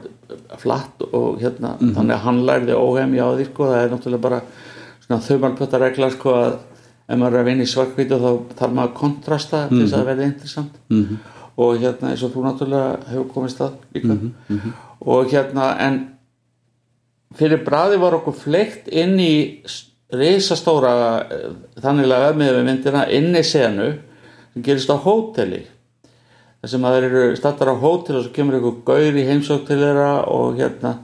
[0.57, 4.41] flatt og hérna þannig að hann lærði óhemja á því sko það er náttúrulega bara
[5.07, 6.53] svona þauðmalpötta regla sko að
[7.09, 9.99] ef maður er að vinna í svartkvítu þá þarf maður að kontrasta til þess að
[9.99, 10.79] það verði interessant.
[11.59, 14.17] Og hérna eins og þú náttúrulega hefur komist að líka.
[15.01, 15.97] Og hérna en
[17.39, 19.33] fyrir bræði var okkur fleikt inn í
[20.13, 20.93] reysastóra
[21.83, 23.91] þannig að með myndina inn í senu
[24.55, 25.65] sem gerist á hóteli.
[26.67, 29.79] Sem að þeir eru stattar á hótel og svo kemur einhver gaur í heimsók til
[29.79, 30.97] þeirra og hérna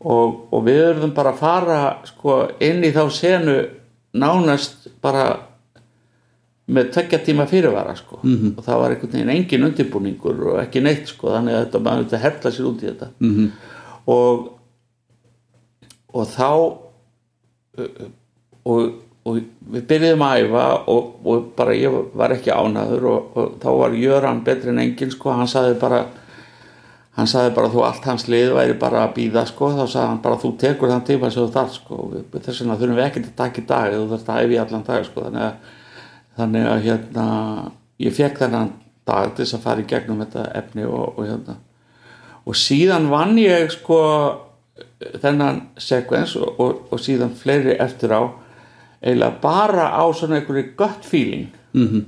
[0.00, 3.56] og, og við verðum bara að fara sko inn í þá senu
[4.14, 5.24] nánast bara
[6.68, 8.52] með tvekja tíma fyrirvara sko -hmm.
[8.56, 12.04] og það var einhvern veginn engin undirbúningur og ekki neitt sko þannig að þetta maður
[12.04, 13.50] þetta hella sér út í þetta -hmm.
[14.06, 14.58] og
[16.12, 16.50] og þá
[18.64, 18.92] og,
[19.24, 19.40] og
[19.72, 23.98] við byrjuðum að æfa og, og bara ég var ekki ánaður og, og þá var
[23.98, 26.06] Jöran betri en engin sko, hann saði bara
[27.18, 30.20] hann saði bara þú allt hans lið væri bara að býða sko, þá saði hann
[30.22, 31.96] bara þú tekur þann tíma sem þú þarf sko,
[32.36, 34.84] þess vegna þurfum við ekkert að taka í dag þú þarfst að æfa í allan
[34.86, 35.24] dag sko.
[35.26, 35.72] Þannig að,
[36.38, 37.24] þannig að hérna
[38.04, 38.70] ég fekk þennan
[39.08, 41.56] dag til þess að fara í gegnum þetta efni og hérna.
[42.46, 43.98] Og síðan vann ég sko
[45.18, 48.22] þennan sekvens og, og, og síðan fleiri eftir á
[49.02, 51.50] eiginlega bara á svona einhverju gut feeling.
[51.74, 52.06] Mm -hmm.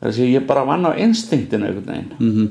[0.00, 2.14] þar að ég bara vann á instinktinu einhvern veginn.
[2.18, 2.48] Mm -hmm.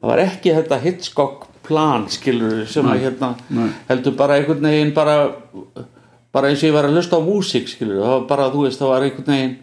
[0.00, 3.68] Það var ekki þetta Hitchcock plan skilur sem nei, að hérna nei.
[3.88, 5.16] heldur bara einhvern veginn bara,
[6.32, 8.80] bara eins og ég var að hlusta á músík skilur það var bara þú veist
[8.80, 9.56] það var einhvern veginn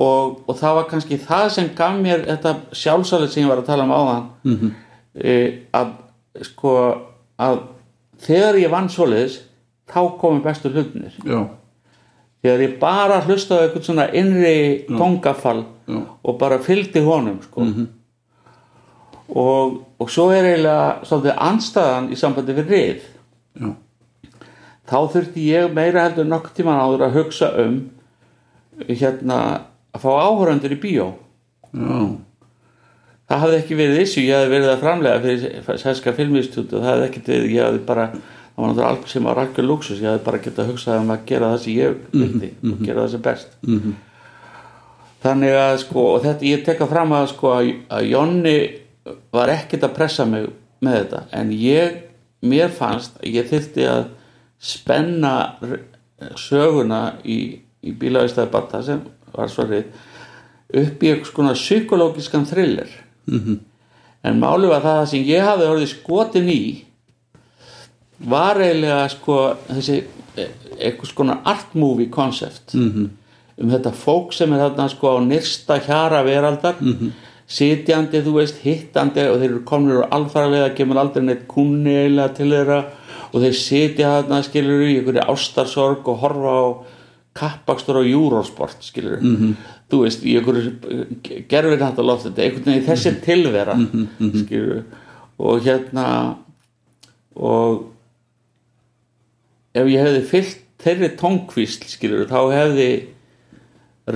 [0.00, 3.70] og, og það var kannski það sem gaf mér þetta sjálfsálið sem ég var að
[3.70, 4.74] tala um áðan mm -hmm.
[5.14, 5.36] e,
[5.72, 5.94] að
[6.50, 6.74] sko
[7.38, 7.62] að
[8.20, 9.40] þegar ég vann svoleiðis
[9.90, 11.46] þá komi bestu hlutinir já.
[12.42, 15.64] þegar ég bara hlustaði eitthvað svona innri tongafall
[16.22, 17.86] og bara fylgdi honum sko mm -hmm.
[19.34, 23.04] Og, og svo er eiginlega svolítið anstæðan í sambandi við rið
[23.60, 23.70] já.
[24.90, 27.78] þá þurfti ég meira heldur nokk tíman áður að hugsa um
[28.88, 29.38] hérna
[29.92, 31.12] að fá áhöröndur í bíó
[31.74, 32.18] já
[33.30, 36.90] það hafði ekki verið þessu, ég hafði verið að framlega fyrir sænska filmistúti og það
[36.90, 40.10] hafði ekkert verið, ég hafði bara það var náttúrulega allt sem var algjör luxus, ég
[40.10, 42.72] hafði bara gett að hugsa um að gera það sem ég vildi mm -hmm.
[42.72, 43.94] og gera það sem best mm -hmm.
[45.22, 48.58] þannig að sko og þetta, ég tekka fram að sko að, Jonni
[49.32, 50.48] var ekkert að pressa mig
[50.80, 51.98] með þetta, en ég
[52.40, 54.04] mér fannst að ég þurfti að
[54.60, 55.34] spenna
[56.36, 59.02] söguna í, í bílaðistæði batta sem
[59.32, 59.88] var svarið
[60.80, 62.90] upp í eitthvað svona psykológiskan thriller
[63.26, 63.58] mm -hmm.
[64.22, 66.62] en máli var það sem ég hafði orðið skotin í
[68.18, 69.38] var eiginlega sko
[69.68, 70.02] þessi
[70.78, 73.08] eitthvað svona art movie concept mm -hmm.
[73.64, 77.10] um þetta fólk sem er þarna sko á nyrsta hjara veraldar mm -hmm.
[77.50, 82.36] Sitjandi þú veist hittandi og þeir eru komin úr alfarlega kemur aldrei neitt kunni eiginlega
[82.36, 82.80] til þeirra
[83.30, 86.66] og þeir sitja þarna skilur í einhverju ástarsorg og horfa á
[87.40, 89.54] kappakstur á júrósport skilur mm -hmm.
[89.90, 90.72] þú veist, í einhverju
[91.48, 94.44] gerfir hægt að lofta þetta, einhvern veginn þessi tilvera mm -hmm.
[94.44, 94.82] skilur
[95.38, 96.36] og hérna
[97.34, 97.84] og
[99.74, 102.90] ef ég hefði fyllt þeirri tónkvísl skilur, þá hefði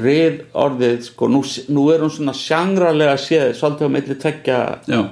[0.00, 5.02] rið orðið sko, nú, nú er hún svona sjangralega séð, svolítið á milli tveggja já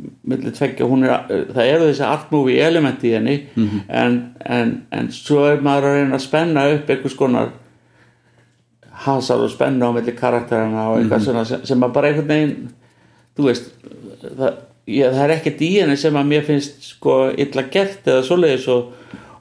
[0.00, 3.80] millir tveggja, er, það eru þessi art movie elementi í henni mm -hmm.
[3.88, 7.50] en, en, en svo er maður að reyna að spenna upp einhvers konar
[9.04, 11.24] hasar og spenna á millir karakterina og eitthvað mm -hmm.
[11.24, 12.70] svona sem, sem að bara einhvern veginn
[13.36, 13.72] þú veist
[14.38, 14.54] það,
[14.86, 18.68] ég, það er ekkert í henni sem að mér finnst sko illa gert eða svoleiðis
[18.68, 18.92] og,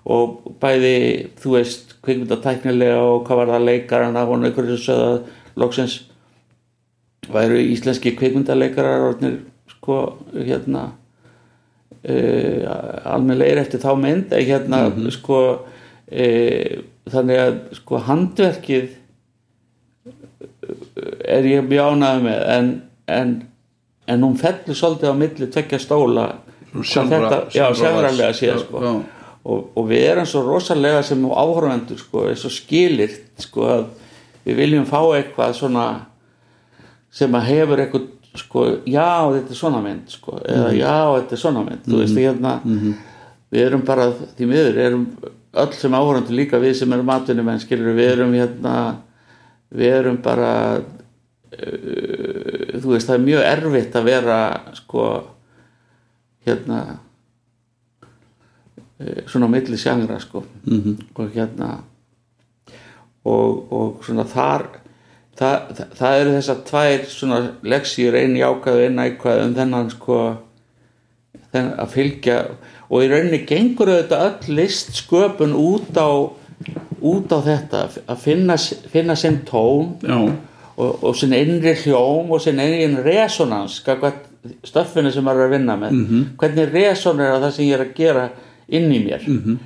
[0.05, 5.11] og bæði þú veist kvikmyndatæknilega og hvað var það leikarana og einhverju sögða
[5.59, 5.99] loksins
[7.29, 9.39] væru íslenski kvikmyndaleikarar orðnir
[9.69, 9.97] sko
[10.33, 10.85] hérna
[12.01, 12.63] uh,
[13.13, 15.11] almenlega eftir þá mynd hérna mm -hmm.
[15.13, 16.73] sko uh,
[17.09, 18.89] þannig að sko handverkið
[21.25, 23.47] er ég mjög ánægð með en, en,
[24.07, 26.27] en hún fellur svolítið á milli tvekja stóla
[26.83, 29.18] sjálfra, já, sjálfralega séð sko já.
[29.45, 33.83] Og, og við erum svo rosalega sem áhörvendur sko, er svo skilirt sko að
[34.45, 35.85] við viljum fá eitthvað svona
[37.11, 38.07] sem að hefur eitthvað
[38.39, 40.77] sko, já þetta er svona mynd sko, eða Mhm.
[40.79, 42.53] já þetta er svona mynd þú veist, hérna
[43.51, 45.05] við erum bara, því miður, erum
[45.57, 48.75] öll sem áhörandi líka við sem erum atvinnumenn skilur, við erum hérna
[49.73, 50.83] við erum bara uh,
[52.79, 54.37] þú veist, það er mjög erfitt að vera
[54.77, 55.07] sko
[56.45, 56.83] hérna
[59.27, 60.95] svona á milli sjangra sko -hmm.
[61.15, 61.69] og hérna
[63.23, 64.65] og, og svona þar
[65.39, 69.89] það, það, það eru þessar tvær svona leksíur, einn jákvæð og einn ækvæð um þennan
[69.93, 70.19] sko
[71.51, 72.37] þennan að fylgja
[72.89, 76.09] og í rauninni gengur auðvitað öll list sköpun út á
[76.99, 78.57] út á þetta að finna,
[78.91, 80.17] finna sinn tón já,
[80.75, 83.79] og, og sinn innri hljóm og sinn innri resonans
[84.67, 86.25] stöffinu sem maður er að vinna með -hmm.
[86.37, 88.29] hvernig resonar það sem ég er að gera
[88.71, 89.23] inn í mér.
[89.27, 89.57] -hmm.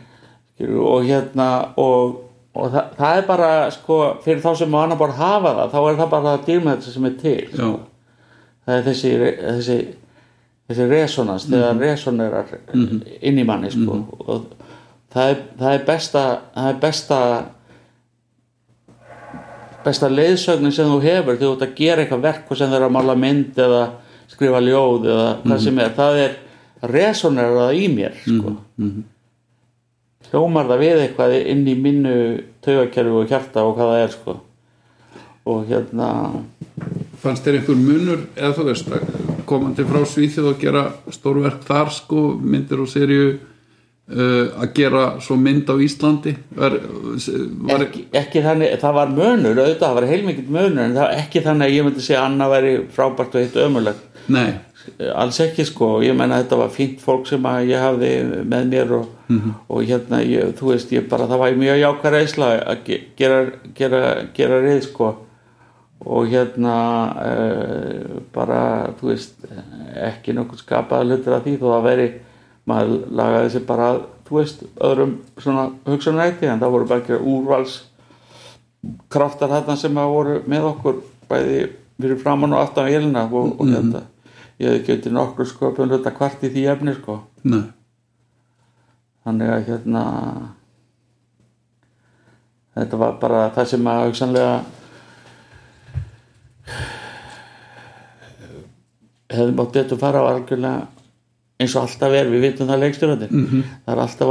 [0.79, 1.47] og hérna
[1.77, 2.19] og,
[2.53, 5.97] og það, það er bara sko fyrir þá sem maður bara hafa það þá er
[6.01, 7.47] það bara dýrmætt sem er til.
[7.57, 7.79] Já,
[8.65, 9.79] það er þessi þessi,
[10.67, 12.45] þessi resonans þegar resonerar
[13.21, 14.03] inn í manni sko.
[14.27, 14.45] Og
[15.13, 16.23] það er, það er besta
[16.53, 17.19] það er besta
[19.83, 22.85] besta leiðsögnin sem þú hefur þegar þú ert að gera eitthvað verk hvort sem er
[22.85, 23.83] að mála mynd eða
[24.31, 26.37] skrifa ljóð eða hvað sem er, það er
[26.91, 28.55] resonera í mér sko.
[30.31, 32.15] hljómar það við eitthvað inn í minnu
[32.65, 34.37] taugakerfi og hjarta og hvað það er sko.
[35.53, 36.09] og hérna
[37.23, 38.93] fannst þér einhver munur eða þú veist
[39.47, 45.37] komandi frá Svíþjóð og gera stórverk þar sko myndir og serju uh, að gera svo
[45.39, 46.77] mynd á Íslandi var,
[47.69, 51.17] var ekki, ekki þannig, það var mönur auðvitað, það var heilmikið mönur en það var
[51.21, 54.49] ekki þannig að ég myndi segja að Anna væri frábært og eitt ömulegt nei,
[55.15, 58.09] alls ekki sko, ég menna þetta var fínt fólk sem að ég hafði
[58.53, 59.05] með mér og,
[59.69, 63.37] og hérna, ég, þú veist ég bara, það var mjög jákvæð reysla að ge- gera,
[63.77, 64.01] gera,
[64.35, 65.11] gera rið sko.
[66.03, 66.73] Og hérna
[67.15, 68.61] uh, bara,
[68.99, 69.45] þú veist
[70.03, 72.07] ekki nokkuð skapaða hlutur af því þó það veri,
[72.67, 73.87] maður lagaði sér bara,
[74.27, 77.77] þú veist, öðrum svona hugsanæti, en það voru bara ekki úrvals
[79.13, 80.97] kraftar þarna sem að voru með okkur
[81.31, 81.61] bæði
[82.03, 84.01] fyrir framann og aftan vélina og, og þetta
[84.63, 87.19] ég hef getið nokkur sköpun hluta kvart í því efni sko.
[87.43, 87.65] Nei.
[89.23, 90.03] Þannig að hérna
[92.73, 94.55] þetta var bara það sem að hugsanlega
[99.33, 101.02] hefði mátt betur fara á algjörlega
[101.61, 103.69] eins og alltaf er, við vitum það leikstjórnir mm -hmm.
[103.85, 104.29] það er alltaf,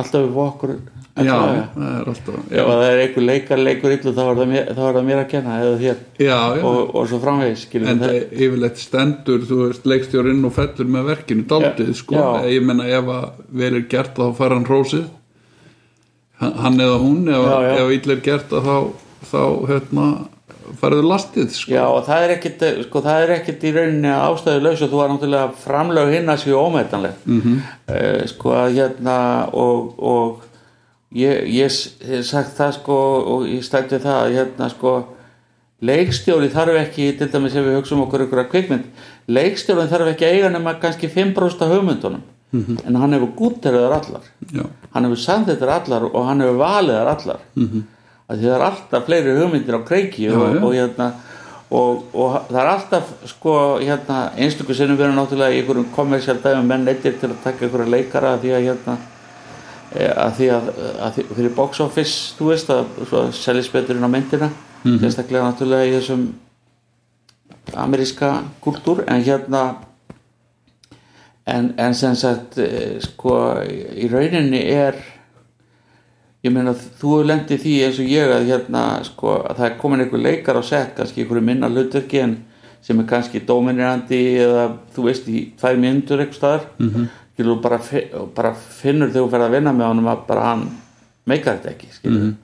[0.00, 0.72] alltaf við okkur
[1.20, 1.36] já,
[1.74, 4.64] það er alltaf ef já, það er einhver leikar leikur illu þá er það mér,
[4.70, 5.98] er það mér að kenna eða þér.
[6.18, 6.64] Já, já.
[6.64, 11.46] og, og svo framvegis en það yfirleitt stendur þú veist leikstjórinn og fellur með verkinu
[11.52, 15.06] daldið sko, ég menna ef að verið gert þá fara hann rósið
[16.40, 18.76] hann eða hún ef, ef ill er gert þá
[19.30, 20.06] þá hérna
[20.80, 21.72] farið lastið sko.
[21.74, 25.00] Já, og það er ekkit, sko, það er ekkit í rauninni ástæðu laus og þú
[25.00, 28.26] var náttúrulega framlög hinn að séu ómetanleg mm -hmm.
[28.26, 29.16] sko að hérna
[29.52, 30.42] og, og
[31.14, 31.70] ég, ég
[32.22, 32.98] sagt það sko
[33.34, 34.92] og ég stætti það að hérna sko
[35.80, 38.84] leikstjóri þarf ekki til dæmis ef við hugsaum okkur ykkur að kvikmynd
[39.28, 44.64] leikstjórin þarf ekki eiga nema kannski 5% af hugmyndunum en hann hefur gútterðar allar já,
[44.92, 47.82] hann hefur samþettar allar og hann hefur valið þar allar -hmm.
[48.38, 50.60] Því það er alltaf fleiri hugmyndir á kreiki og, já.
[50.60, 51.08] og, hérna,
[51.70, 56.70] og, og það er alltaf sko, hérna, einstöku sinnum verður náttúrulega í einhverjum kommersial dæmum
[56.70, 58.96] menn eittir til að taka einhverja leikara að því að hérna
[59.94, 60.72] eh, að því að,
[61.08, 64.50] að því, fyrir box office þú veist að svo seljist betur inn á myndina
[64.80, 66.26] sérstaklega náttúrulega í þessum
[67.76, 68.32] ameríska
[68.64, 69.64] kultúr en hérna
[71.46, 74.98] en, en sem sagt eh, sko í rauninni er
[76.44, 80.04] ég meina þú lendið því eins og ég að hérna sko að það er komin
[80.04, 82.36] einhver leikar á sett kannski einhverju minna hlutverki en
[82.80, 87.60] sem er kannski dóminirandi eða þú veist í tvær myndur eitthvað staðar mm -hmm.
[87.62, 90.70] bara, fi- bara finnur þegar þú ferð að vinna með honum að bara hann
[91.26, 92.34] meikar þetta ekki skilur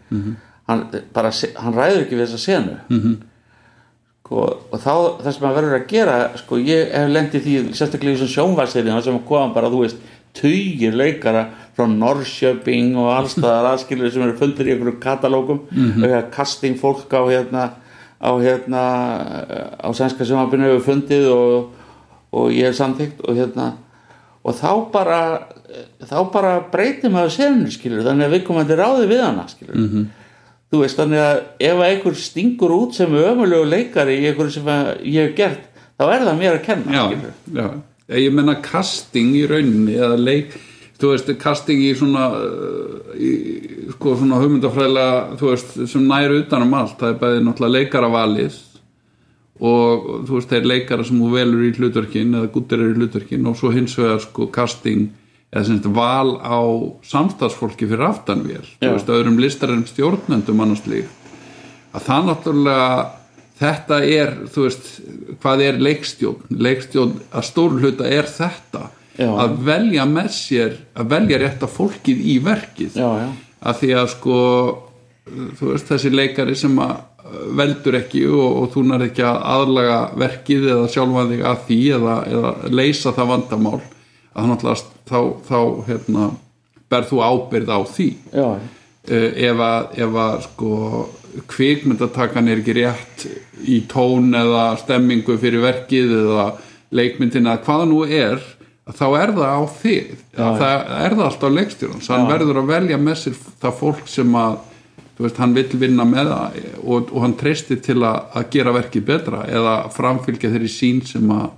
[0.69, 3.17] hann, bara, hann ræður ekki við þessa senu -hmm.
[4.21, 4.37] sko,
[4.73, 8.17] og þá það sem maður verður að gera sko ég hef lendið því sérstaklega í
[8.17, 9.97] þessum sjónvarsseríum sem koma bara þú veist
[10.37, 16.31] tugir leikara frá Norrköping og allstaðar aðskilur sem eru fundir í einhverjum katalógum mm -hmm.
[16.31, 17.71] casting fólk á hérna
[18.21, 18.83] á hérna
[19.77, 21.71] á sænska sjónvarpinu hefur fundið og,
[22.33, 23.73] og ég hef samþykkt og hérna
[24.45, 25.21] og þá bara
[26.01, 30.07] þá bara breytir maður senu skilur þannig að við komandi ráði við hana skilur -hmm.
[30.73, 34.67] þú veist þannig að ef að einhver stingur út sem ömulegu leikari í einhverju sem
[34.67, 35.69] að ég hef gert
[35.99, 37.69] þá er það mér að kenna já, skilur já.
[38.15, 40.55] Ég menna casting í rauninni eða leik
[40.97, 43.33] þú veist, casting í svona uh, í,
[43.97, 48.63] sko svona hugmyndafræðilega þú veist, sem næru utanum allt það er bæði náttúrulega leikaravalið
[49.57, 53.51] og þú veist, þeir leikara sem þú velur í hlutverkin eða guttir er í hlutverkin
[53.51, 55.09] og svo hins vegar sko casting
[55.53, 56.61] eða sem sagt val á
[57.07, 61.31] samstagsfólki fyrir aftanvél, þú veist, öðrum listarinn stjórnendum annars líkt.
[61.97, 62.89] Að það náttúrulega
[63.61, 64.91] þetta er, þú veist
[65.43, 66.55] hvað er leikstjórn?
[66.67, 68.87] Leikstjórn að stór hluta er þetta
[69.17, 69.31] Já.
[69.33, 72.99] að velja með sér að velja rétta fólkið í verkið.
[73.01, 73.29] Já, já,
[73.67, 74.41] að því að sko
[75.27, 76.97] þú veist þessi leikari sem að
[77.57, 81.79] veldur ekki og, og þú nær ekki að aðlaga verkið eða sjálfan þig að því
[81.99, 83.81] eða, eða leysa það vandamál
[84.37, 86.27] að náttúrulega þá, þá hérna,
[86.93, 88.09] ber þú ábyrð á því.
[88.37, 90.73] Já, uh, ef að, ef að sko
[91.53, 93.27] kvikmyndatakan er ekki rétt
[93.67, 96.47] í tón eða stemmingu fyrir verkið eða
[96.97, 98.39] leikmyndin eða hvað nú er
[98.87, 100.11] þá er það á þig.
[100.37, 100.65] Það
[101.03, 104.59] er það alltaf leikstjórn svo hann verður að velja með sér það fólk sem að
[105.19, 109.07] veist, hann vill vinna með það og, og hann treystir til að, að gera verkið
[109.09, 111.49] betra eða framfylgja þeirri sín sem að,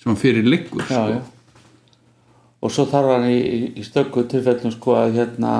[0.00, 1.20] sem að fyrir liggur já, sko.
[2.64, 5.52] og svo þarf hann í, í- í stökku tilfellum sko að hérna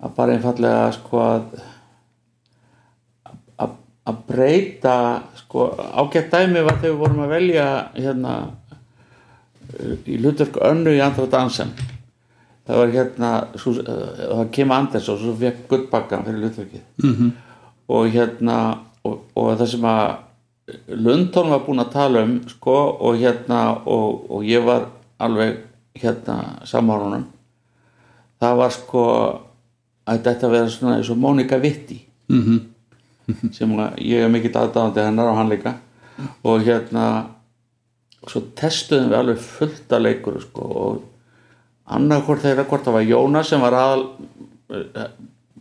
[0.00, 1.44] að bara einfallega sko að
[4.06, 4.96] að, breyta
[5.40, 5.68] sko
[6.02, 8.34] ágætt dæmi var þegar við vorum að velja hérna
[10.06, 11.72] í hlutverk önnu í andra dansen
[12.66, 17.30] það var hérna svo, það kemur Anders og svo fekk guttbakkan fyrir hlutverkið -hmm.
[17.88, 20.16] og hérna og, og það sem að
[20.88, 24.88] Lundtón var búinn að tala um sko og hérna og, og ég var
[25.18, 25.58] alveg
[25.94, 27.24] hérna samárunum
[28.40, 29.02] það var sko
[30.06, 32.60] að þetta vera svona eins og Mónika Vitti Mhm.
[33.56, 33.72] Sem
[34.02, 35.76] ég er mikill aðdáðandi hennar og hann líka.
[36.46, 37.06] Og hérna
[38.26, 43.52] svo testuðum við alveg fullt af leikur sko, og annarkvort þeirra hvort það var Jónas
[43.52, 44.06] sem var aðal
[44.74, 45.10] eh,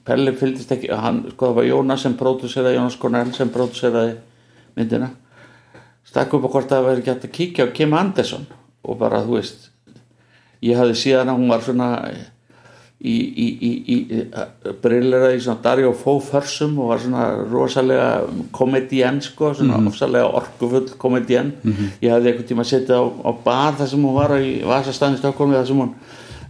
[0.05, 4.17] Pelli fylgdist ekki hann, sko það var Jónas sem próduseraði Jónas Cornell sem próduseraði
[4.77, 5.11] myndina.
[6.05, 8.45] Stakk upp á hvort það verið hægt að kíkja á Kim Anderson
[8.85, 9.71] og bara þú veist
[10.65, 11.89] ég hafði síðan að hún var svona
[13.03, 13.97] í, í, í, í,
[14.81, 18.09] brilleraði í svona Dario Fó försum og var svona rosalega
[18.55, 21.51] komedien sko, svona ofsalega orkufull komedien
[22.01, 25.57] ég hafði einhvern tíma setið á, á bar þar sem hún var í Vasastæðin Stokkólmi
[25.59, 25.91] þar sem hún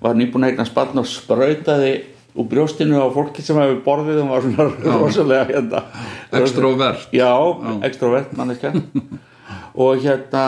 [0.03, 1.95] var nýbúin að eigna spann og sprautaði
[2.35, 5.83] úr brjóstinu á fólki sem hefur borðið hún var svona rosalega hérna
[6.43, 7.09] Extrovert.
[7.15, 7.31] já,
[7.87, 8.73] extrovert manneska
[9.81, 10.45] og hérna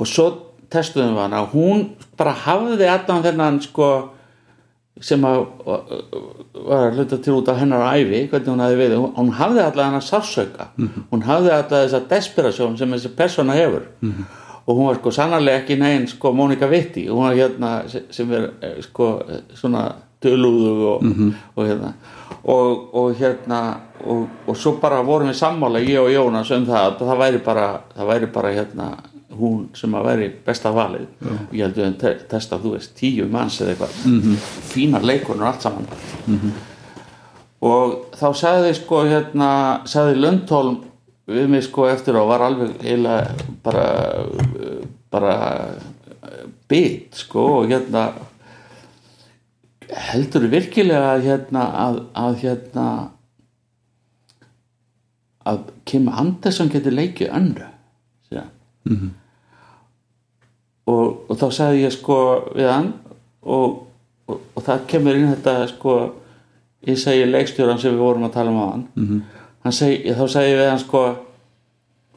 [0.00, 0.30] og svo
[0.70, 1.42] testuðum við hana.
[1.50, 1.80] Hún
[2.18, 3.88] bara hafði allan þennan sko
[5.00, 5.46] sem að
[6.66, 9.86] var að hluta til út af hennar æfi hvernig hún hafði við, hún, hafði allan
[9.90, 10.66] hennar sársauka,
[11.10, 13.88] hún hafði allan þessa desperasjón sem þessi persóna hefur.
[14.68, 18.30] Og hún var sko sannarlega ekki negin sko Mónika Vitti, hún var hérna se- sem
[18.32, 19.22] er eh, sko
[19.56, 19.86] svona
[20.22, 21.06] dölúðu og,
[21.56, 21.94] og hérna.
[22.44, 23.60] Og, og hérna
[24.06, 27.40] og, og svo bara vorum við sammála ég og Jónas um það að það væri
[27.44, 28.86] bara það væri bara hérna
[29.38, 31.06] hún sem að væri besta valið.
[31.22, 33.94] Og ég held að te testa þú veist tíu manns eða eitthvað.
[34.04, 34.36] -hmm.
[34.72, 35.86] fínar leikunur allt saman.
[37.60, 40.80] Og þá sagði sko hérna sagði Lundholm
[41.26, 43.86] við mig sko eftir og var alveg eiginlega bara
[45.10, 45.34] bara
[46.68, 48.12] bit sko og hérna
[49.90, 53.10] heldur virkilega að hérna að, að hérna
[55.50, 57.66] að Kim Anderson getur leikið önnu?
[58.84, 59.10] Mm -hmm.
[60.90, 62.18] Og, og þá sagði ég sko
[62.56, 62.92] við hann
[63.42, 63.80] og,
[64.26, 65.96] og, og það kemur inn þetta sko
[66.88, 69.20] ég segi leikstjóran sem við vorum að tala um á hann -hmm.
[69.64, 71.02] hann segi, þá segi ég við hann sko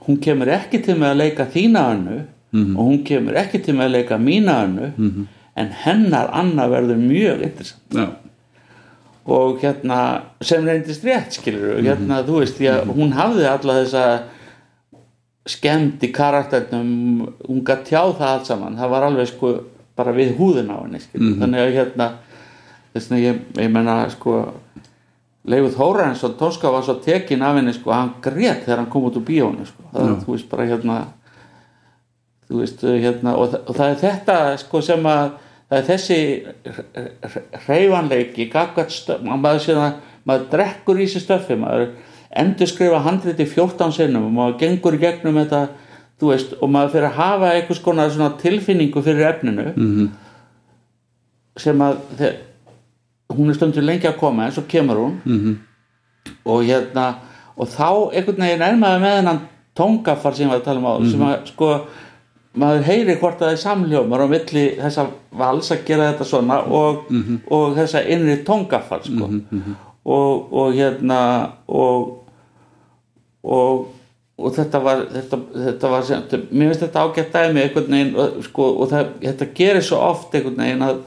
[0.08, 2.76] hún kemur ekki til með að leika þína önnu -hmm.
[2.78, 5.26] og hún kemur ekki til með að leika mína önnu -hmm.
[5.56, 8.08] en hennar Anna verður mjög interessant Já.
[9.26, 14.20] og hérna sem reyndist rétt skilur hérna þú veist, já, hún hafði alla þessa
[15.50, 16.91] skemmt í karakternum
[17.48, 18.78] hún gætt tjáð það allt saman.
[18.80, 19.54] Það var alveg sko
[19.98, 22.08] bara við húðin á henni skilur þannig að hérna
[22.94, 24.38] þess að ég, ég menna sko
[25.44, 29.18] Leifur Þórensson Tóska var svo tekin af henni sko hann grét þegar hann kom út
[29.20, 29.84] úr bíónu sko.
[29.91, 31.00] Það, þú veist bara hérna
[32.48, 35.26] þú veist hérna og, og það er þetta sko sem að
[35.68, 36.20] það er þessi
[37.68, 41.91] hreyfanleiki gaggat stöf maður, maður drekkur í sér stöfi maður
[42.36, 45.68] endur skrifa handriti 14 sinnum og maður gengur gegnum þetta
[46.24, 50.10] veist og maður fyrir að hafa einhvers konar tilfinningu fyrir efninu -hmm.
[51.58, 52.34] sem að þeir,
[53.30, 55.56] hún er stundur lengi að koma en svo kemur hún -hmm.
[56.46, 57.16] og hérna
[57.58, 59.40] og þá einhvern veginn er maður með hennan
[59.76, 61.86] tóngafar sem ég var að tala um á sem að sko
[62.54, 67.06] maður heyri hvort það er samljómar á milli þessa vals að gera þetta svona og,
[67.50, 69.30] og þessa innri tóngafar sko.
[70.06, 72.23] og, og hérna og
[73.44, 73.86] og,
[74.39, 76.12] og þetta var þetta, þetta var
[76.50, 80.86] mér finnst þetta ágætt dæmi veginn og, sko, og það, þetta gerir svo oft veginn
[80.88, 81.02] að,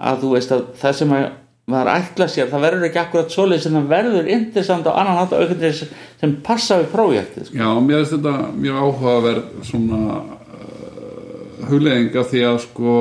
[0.00, 1.26] að veist að það sem að
[1.70, 5.32] maður ætla sér, það verður ekki akkurat svoleið sem það verður interessant á annan hátt
[5.32, 7.56] og einhvern veginn sem, passa við prójektið sko.
[7.56, 12.98] Já, mér finnst þetta mjög áhugaverð svona uh, hugleðing af því að sko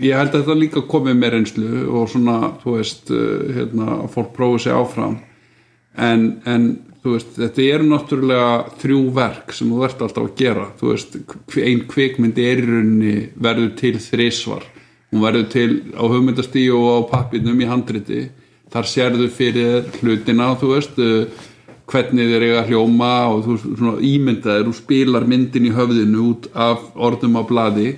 [0.00, 4.34] ég held að þetta líka komið með reynslu og svona, þú veist uh, hérna, fólk
[4.36, 5.16] prófi sig áfram
[5.96, 6.70] en, en
[7.04, 8.50] veist, þetta eru náttúrulega
[8.82, 10.66] þrjú verk sem þú ert alltaf að gera.
[10.82, 11.16] Veist,
[11.56, 14.68] ein kvikmyndi er í rauninni verður til þrísvar
[15.10, 18.28] hún verður til á hugmyndastíu og á pappinum í handriti.
[18.70, 21.26] Þar sérðu fyrir hlutina veist uh,
[21.90, 24.70] hvernig þeir eiga hljóma og þú svona ímyndaðir.
[24.70, 27.96] Og spilar myndin í höfðinu út af orðum á bladi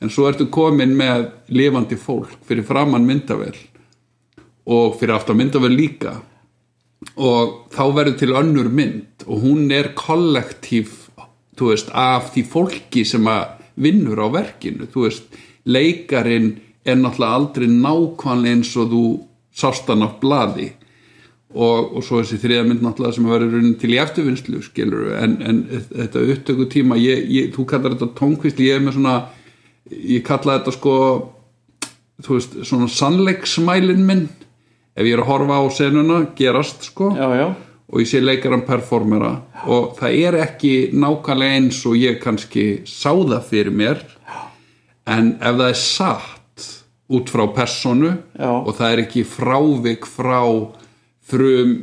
[0.00, 3.56] en svo ertu komin með lifandi fólk fyrir framann myndavel
[4.68, 6.20] og fyrir aftan myndavel líka
[7.16, 10.94] og þá verður til önnur mynd og hún er kollektív
[11.58, 13.26] veist, af því fólki sem
[13.78, 14.86] vinnur á verkinu.
[14.94, 15.26] Veist,
[15.66, 19.04] leikarin er náttúrulega aldrei nákvæmlega eins og þú
[19.54, 20.70] sást hann á bladi
[21.54, 25.38] og, og svo þessi þriða mynd náttúrulega sem verður raunin til í eftirvinnslu skilur en,
[25.42, 29.16] en þetta upptöku tíma ég, ég, þú kallar þetta tónkvist ég er með svona
[29.88, 30.96] ég kalla þetta sko
[32.24, 34.28] þú veist, svona sannleiksmælin minn
[34.98, 37.12] ef ég er að horfa á senuna gerast sko.
[37.14, 37.46] Já, já,
[37.88, 39.30] og ég sé leikaran performera.
[39.70, 44.02] Og það er ekki nákvæmlega eins og ég kannski sá það fyrir mér.
[45.08, 46.66] En ef það er satt
[47.08, 48.10] út frá personu
[48.66, 50.42] og það er ekki frávik frá
[51.24, 51.78] frum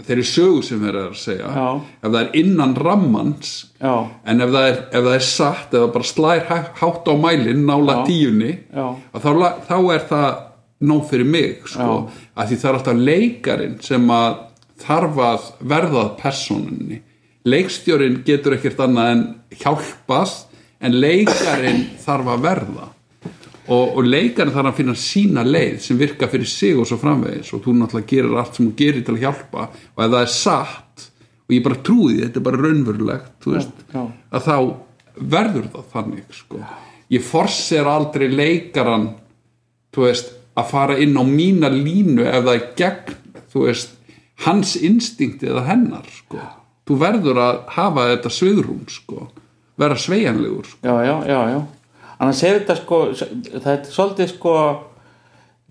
[0.00, 1.48] þeirri sögu sem þeir eru að segja.
[1.52, 1.66] Já.
[2.00, 3.50] ef það er innan rammans
[3.82, 3.92] já,
[4.24, 7.14] en ef það er, ef það er satt ef það bara slær há- hátt á
[7.20, 8.04] mælinn nála Já.
[8.08, 9.28] tíunni þá,
[9.68, 10.38] þá er það
[10.80, 14.38] nóg fyrir mig sko, að því það er alltaf leikarin sem að
[14.80, 17.00] þarf að verða að personunni
[17.48, 19.26] leikstjórin getur ekkert annað en
[19.60, 20.32] hjálpað
[20.80, 22.88] en leikarin þarf að verða.
[23.70, 27.52] Og, og leikarinn þarf að finna sína leið sem virka fyrir sig og svo framvegis.
[27.54, 29.66] Og þú náttúrulega gerir allt sem þú gerir til að hjálpa.
[29.94, 31.06] Og ef það er satt
[31.50, 34.02] og ég bara trúi þetta er bara raunverulegt veist, já.
[34.06, 34.56] að þá
[35.34, 36.60] verður það þannig sko.
[37.10, 39.08] ég forser aldrei leikaran
[39.90, 40.30] þú veist,
[40.60, 43.18] að fara inn á mína línu ef það er gegn
[43.54, 43.96] veist,
[44.46, 46.40] hans instinkt eða hennar sko.
[46.86, 49.28] þú verður að hafa þetta sviðrún sko.
[49.80, 50.80] vera sveigjanlegur sko.
[50.86, 51.60] já, já, já, já
[52.20, 54.54] annars er þetta sko það er svolítið sko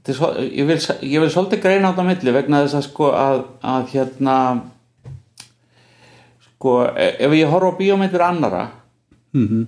[0.10, 3.12] er svol, ég, vil, ég vil svolítið greina á þetta milli vegna þess að sko
[3.14, 4.36] að, að hérna
[6.48, 8.64] sko e- ef ég horf á bíómyndir annara
[9.34, 9.68] -hmm.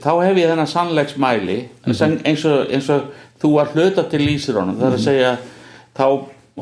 [0.00, 4.58] þá hef ég þennan sannleiksmæli mm eins, og, eins og þú var hluta til lýsir
[4.58, 4.78] honum.
[4.78, 5.32] Það er að segja
[5.98, 6.06] þá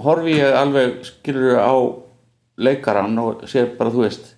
[0.06, 1.74] horfi ég alveg skilur á
[2.56, 4.32] leikaran og sér bara þú veist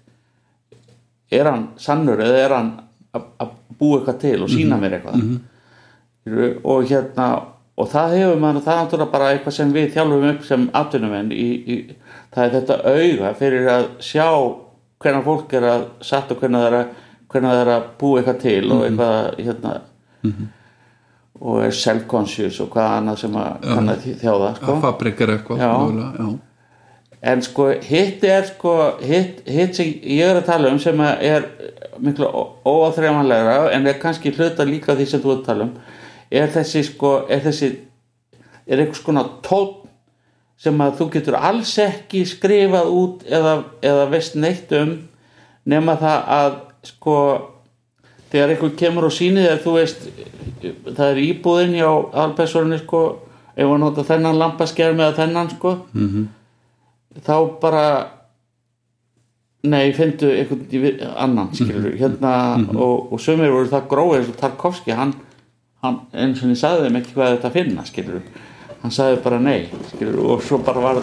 [1.30, 2.72] er hann sannur eða er hann
[3.14, 5.22] að að búa eitthvað til og sína mér eitthvað?
[5.22, 5.38] Mm
[6.28, 7.26] og hérna
[7.78, 10.64] og það hefur maður, það er náttúrulega bara eitthvað sem við þjálfum upp sem
[11.32, 11.76] í,
[12.34, 14.26] það er þetta auga fyrir að sjá
[14.98, 16.92] hvernig fólk er að satt og hvernig það er að,
[17.28, 19.74] hvernig það er að búa eitthvað til og eitthvað hérna
[21.40, 24.72] og er self-conscious og hvað annað sem að kann að þjáða sko.
[24.74, 25.72] að fabrikar eitthvað Já.
[26.18, 26.28] já.
[27.32, 31.46] en sko hitt er sko hitt, hitt sem ég er að tala um sem er
[32.02, 32.30] miklu
[32.66, 35.76] óáþreifanlegra en er kannski hluta líka því sem þú ert að tala um
[36.30, 37.70] er þessi sko er þessi
[38.68, 39.86] er einhvers konar tótt
[40.58, 44.96] sem að þú getur alls ekki skrifað út eða, eða veist neitt um
[45.68, 46.58] nema það að
[46.88, 47.16] sko
[48.32, 50.08] þegar einhver kemur og sýnir þér þú veist
[50.88, 51.88] það er íbúðin hjá
[52.24, 53.02] alpersoninu sko
[53.54, 56.26] ef hann nota þennan lampaskerm eða þennan sko -hmm.
[57.26, 57.84] þá bara
[59.62, 62.32] nei, finndu einhvern annan skilur hérna
[62.74, 65.14] og, og sömur voru það gróið eins og Tarkovski hann,
[65.82, 68.22] hann eins og ég sagði þeim ekki hvað þetta finna skilur
[68.88, 70.98] hann sagði bara nei skilur, og svo bara var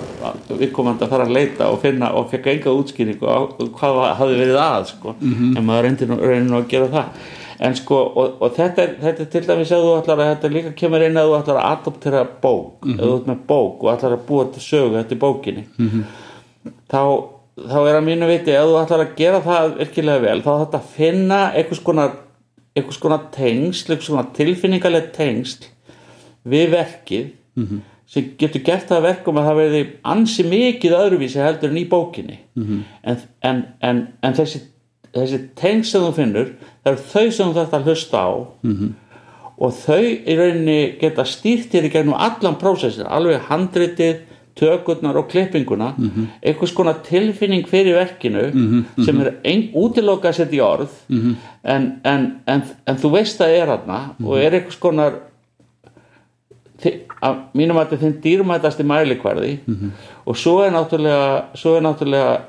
[0.49, 3.37] viðkomandi að fara að leita og finna og fekk enga útskýringu á
[3.77, 7.25] hvað hafði verið að sko, en maður reyndi nú, reyndi nú að gera það.
[7.65, 10.49] En sko, og, og þetta, er, þetta er til dæmis að þú ætlar að þetta
[10.51, 13.91] líka kemur inn að þú ætlar að adoptera bók, ef þú ert með bók og
[13.93, 15.63] ætlar að búa til sögu þetta í bókinni
[16.91, 17.01] þá,
[17.55, 20.81] þá er að mínu viti ef þú ætlar að gera það virkilega vel þá þetta
[20.81, 22.17] að finna einhvers konar
[22.75, 25.69] einhvers konar tengsl, einhvers konar tilfinningaleg tengsl
[26.43, 27.31] við verkið
[28.07, 31.85] sem getur gert það að verkum að það verði ansi mikið öðruvísi heldur en í
[31.89, 32.37] bókinni.
[33.03, 34.59] En, en, en, en þessi,
[35.15, 36.51] þessi tengsl sem þú finnur
[36.83, 38.31] það eru þau sem þú þarft að hlusta á.
[39.57, 44.17] Og þau í rauninni geta stýrt þér í gegnum allan prósessin, alveg handritið
[44.55, 45.93] tökurnar og klippinguna.
[46.43, 48.45] Einhvers konar tilfinning fyrir verkinu
[49.03, 50.91] sem er ein, útilokað að setja í orð.
[51.63, 55.17] En, en, en, en þú veist að er aðna og er einhvers konar
[56.83, 59.51] að mínum að þetta þinn dýrmætasti mælikvarði.
[60.25, 62.41] Og svo er náttúrulega svo er náttúrulega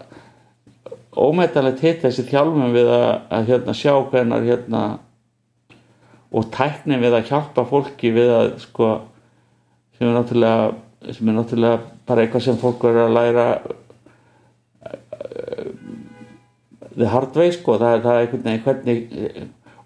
[1.17, 4.83] ómetanlegt hitt þessi þjálfum við að, að hérna, sjá hvernar hérna,
[6.33, 8.91] og tæknin við að hjálpa fólki við að sko
[9.97, 10.75] sem er
[11.13, 13.47] sem er náttúrulega bara eitthvað sem fólk verður að læra
[14.87, 15.71] uh,
[16.97, 17.79] the hard way sko.
[17.79, 18.99] Það er, það er einhvern veginn hvernig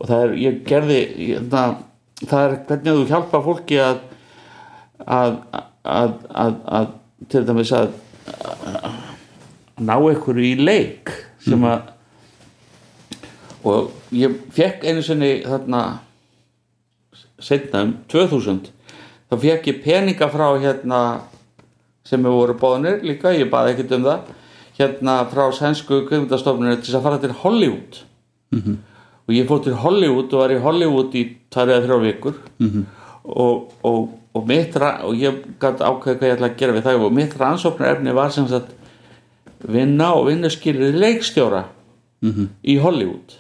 [0.01, 1.75] og það er, ég gerði ég, það,
[2.25, 4.01] það er hvernig þú hjálpa fólki að
[5.07, 5.39] að,
[5.85, 6.91] að, að, að
[7.31, 7.93] til dæmis að
[9.81, 11.13] ná einhverju í leik
[11.45, 11.89] sem að
[13.65, 15.81] og ég fekk einu sinni þarna
[17.41, 18.71] setna um 2000
[19.31, 21.01] þá fekk ég peninga frá hérna
[22.07, 24.31] sem við voru bóðinir líka, ég baði ekkert um það
[24.81, 28.01] hérna frá sænsku kveimundastofninu til að fara til Hollywood
[28.53, 28.77] -hmm.
[29.29, 32.85] og ég fór til Hollywood og var í Hollywood í eða þrjá vikur -hmm.
[33.25, 37.05] og, og, og mitt og ég gæti ákveða hvað ég ætla að gera við það
[37.05, 38.75] og mitt rannsóknarefni var sem sagt
[39.67, 41.65] vinna og vinnaskilrið leikstjóra
[42.23, 42.49] -hmm.
[42.63, 43.37] í Hollywood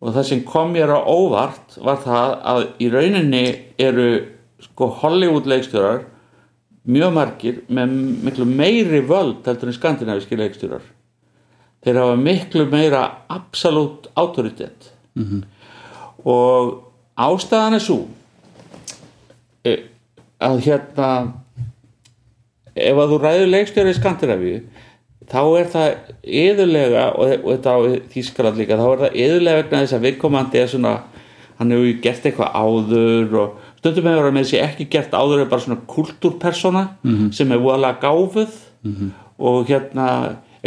[0.00, 3.44] og það sem kom mér á óvart var það að í rauninni
[3.78, 4.26] eru
[4.62, 6.04] sko Hollywood leikstjórar
[6.88, 10.84] mjög margir með miklu meiri völd heldur en skandinaviski leikstjórar
[11.84, 15.42] þeir hafa miklu meira absolutt autoritet mm -hmm.
[16.24, 16.82] og
[17.16, 18.06] ástæðan er svo
[20.48, 21.10] að hérna
[22.78, 24.58] ef að þú ræður leikstjóri í Skandinavíu
[25.28, 25.88] þá er það
[26.42, 27.78] yðurlega og, þetta á
[28.14, 30.94] Þískaland líka þá er það yðurlega vegna þess að viðkomandi er svona
[31.58, 35.50] hann hefur gert eitthvað áður og stundum hefur hann með þessi ekki gert áður er
[35.50, 37.32] bara svona kultúrpersona mm -hmm.
[37.32, 39.10] sem er voðalega gáfuð mm -hmm.
[39.38, 40.06] og hérna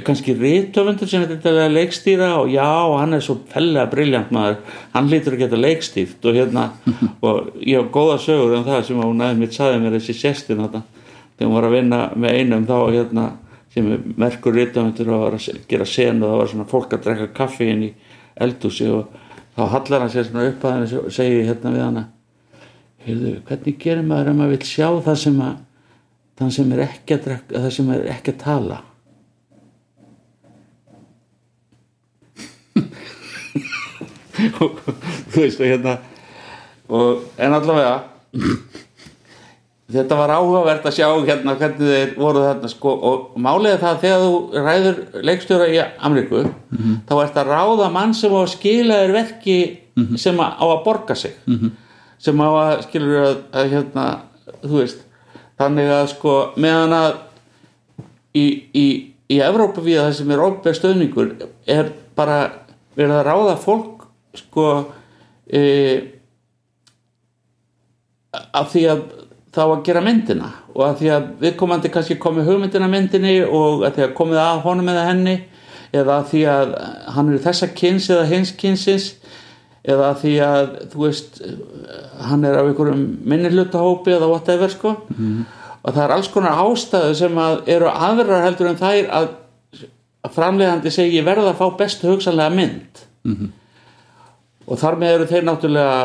[0.07, 2.65] kannski rítöfundur sem er þetta leikstýra og já,
[2.97, 4.57] hann er svo fellega brilljant maður,
[4.93, 6.65] hann lítur að geta leikstýrt og hérna,
[7.27, 10.63] og ég hef góða sögur um það sem hún aðeins mitt saði mér þessi sestin
[10.65, 10.83] þetta,
[11.37, 13.25] þegar hún var að vinna með einum þá hérna
[13.71, 17.05] sem er merkur rítöfundur og var að gera sen og það var svona fólk að
[17.07, 17.91] drekka kaffi inn í
[18.41, 19.11] eldúsi og
[19.55, 22.05] þá hallar hann sér svona upp að henni og segi hérna við hana
[23.05, 25.59] heyrðu, hvernig gerir maður ef maður vil sjá það sem að
[26.41, 28.79] það sem er ekki að, drekka, það sem er ekki að tala
[34.63, 34.79] og
[35.31, 35.97] þú veist og hérna
[36.91, 37.95] og en allavega
[39.91, 44.01] þetta var áhugavert að sjá hérna hvernig þeir voru þarna sko og er það að
[44.05, 46.97] þegar þú ræður leikstjóra í Ameríku mm -hmm.
[47.07, 50.17] þá ert að ráða mann sem á að skila þér verki mm -hmm.
[50.17, 51.71] sem á að borga sig mm -hmm.
[52.17, 54.19] sem á að skilur að, að hérna
[54.63, 54.99] þú veist
[55.57, 57.13] þannig að sko meðan að
[58.33, 58.87] í, í,
[59.29, 61.35] í Evrópa við það sem er ofbeð stöðningur
[61.67, 62.51] er bara
[62.95, 64.00] verið að ráða fólk
[64.37, 64.67] sko
[65.47, 65.61] e,
[68.31, 69.03] af því að
[69.51, 73.97] þá að gera myndina og að því að viðkomandi kannski komið hugmyndina myndinni og að
[73.97, 75.37] því að komið að honum eða henni
[75.91, 76.75] eða að því að
[77.17, 79.09] hann er þessa kyns eða hins kynsins
[79.81, 81.41] eða að því að þú veist
[82.29, 85.39] hann er af einhverjum minnilutahópi eða whatever sko mm.
[85.81, 89.31] og það er alls konar ástæðu sem að eru aðrar heldur en að,
[90.21, 93.57] að framlegandi segi verða að fá bestu hugsanlega mynd mm -hmm.
[94.67, 95.95] Og þar með eru þeir náttúrulega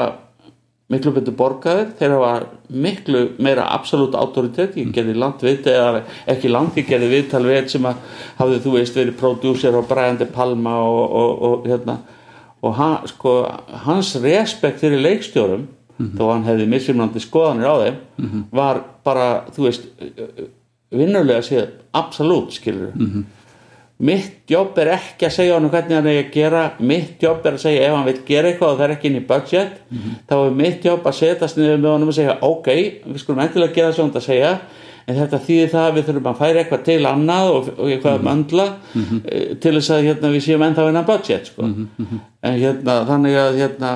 [0.93, 2.33] miklu betur borgaðir, þeir hafa
[2.71, 7.89] miklu meira absolutt autoritet ég gerði landvit eða ekki land ég gerði viðtal við sem
[7.91, 8.05] að
[8.39, 11.99] hafði þú veist verið prodúser og Brian De Palma og, og, og hérna
[12.63, 13.35] og hann, sko,
[13.87, 16.15] hans respekt fyrir leikstjórum mm -hmm.
[16.19, 18.45] þó hann hefði misfimnandi skoðanir á þeim mm -hmm.
[18.51, 19.83] var bara, þú veist
[20.91, 23.25] vinnulega séð, absolutt skilur mm -hmm
[23.97, 27.55] mitt jobb er ekki að segja hann hvernig hann er að gera mitt jobb er
[27.57, 29.99] að segja ef hann vil gera eitthvað og það er ekki inn í budget mm
[29.99, 30.17] -hmm.
[30.29, 32.69] þá er mitt jobb að setjast niður með honum og segja ok,
[33.07, 34.59] við skulum endilega gera það sem hann að segja
[35.07, 38.13] en þetta þýðir það að við þurfum að færa eitthvað til annað og, og eitthvað
[38.13, 38.29] mm -hmm.
[38.29, 39.59] möndla mm -hmm.
[39.61, 41.63] til þess að hérna, við séum ennþá innan budget sko.
[42.43, 43.91] en hérna þannig að hérna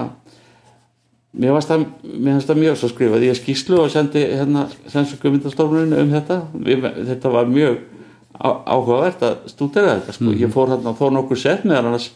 [1.31, 1.85] mér finnst það,
[2.47, 4.66] það mjög svo skrifað ég skýslu og sendi hérna
[6.01, 6.43] um þetta
[7.06, 7.77] þetta var mjög
[8.41, 10.25] áhugavert að stúdera þetta sko.
[10.25, 10.41] mm -hmm.
[10.41, 12.11] ég fór hérna þó nokkur sett með annars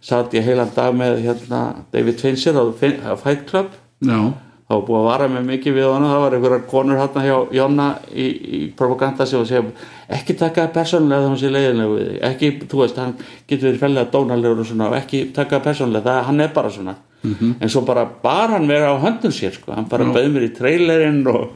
[0.00, 4.32] satt ég heilan dag með hérna, David Fincher á Fight Club Já.
[4.68, 7.36] þá var búið að vara með mikið við hann það var einhverjar konur hérna hjá
[7.52, 8.26] Jonna í,
[8.58, 9.64] í propaganda sem segja
[10.08, 13.14] ekki taka það persónulega þegar hann sé leiðilega við ekki, þú veist, hann
[13.46, 16.96] getur verið fellega dónalegur og svona, ekki taka það persónulega það, hann er bara svona
[17.22, 17.54] Mm -hmm.
[17.60, 19.72] en svo bara bar hann vera á höndun sér sko.
[19.72, 21.50] hann bara bauð mér í trailerinn og,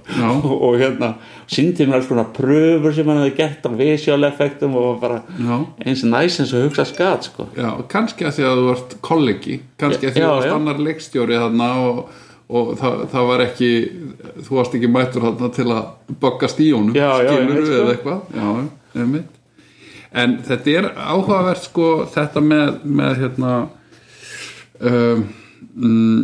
[0.45, 1.15] og, og hérna
[1.47, 5.65] síndi mér alls konar pröfur sem hann hefði gert á visual effektum og bara já.
[5.86, 7.47] eins og næst eins og hugsa skat sko.
[7.57, 10.78] Já, kannski að því að þú vart kollegi kannski að því að þú varst annar
[10.78, 12.09] leikstjóri þarna og,
[12.49, 13.70] og það, það var ekki
[14.45, 15.85] þú varst ekki mættur þarna til að
[16.20, 18.69] böggast í honum skilur við eða eitthvað já,
[19.01, 19.32] einmitt
[20.12, 23.55] en þetta er áhugavert sko þetta með, með hérna
[24.81, 25.24] um,
[25.74, 26.20] mm,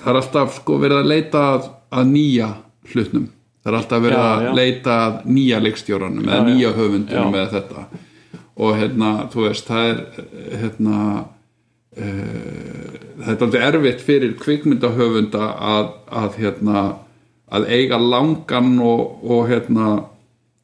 [0.00, 2.50] það er alltaf sko verið að leita að, að nýja
[2.92, 3.28] hlutnum
[3.60, 4.52] það er alltaf verið Já, að já.
[4.56, 7.84] leita að nýja leikstjóranum eða nýja höfundunum eða þetta.
[8.60, 10.00] Og hérna, þú veist, það er
[10.62, 10.96] hérna
[12.00, 15.92] uh, það er aldrei erfitt fyrir kvikmyndahöfunda að,
[16.22, 16.84] að hérna
[17.50, 19.90] að eiga langan og, og hérna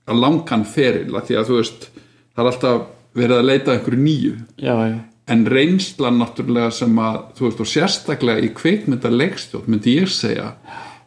[0.07, 1.11] að langan feril.
[1.19, 2.86] Að því að þú veist það er alltaf
[3.16, 4.35] verið að leita einhverju nýju.
[4.61, 9.98] Já, já, en reynslan náttúrulega sem að þú veist og sérstaklega í kvikmynda leikstjótt myndi
[9.98, 10.53] ég segja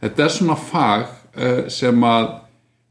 [0.02, 2.34] þetta er svona fag uh, sem að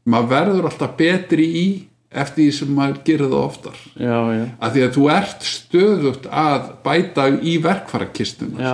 [0.09, 1.67] maður verður alltaf betri í
[2.09, 3.81] eftir því sem maður gerir það oftar.
[3.93, 4.45] Já, já.
[4.57, 8.73] að því að þú ert stöðugt að bæta í verkfærakistuna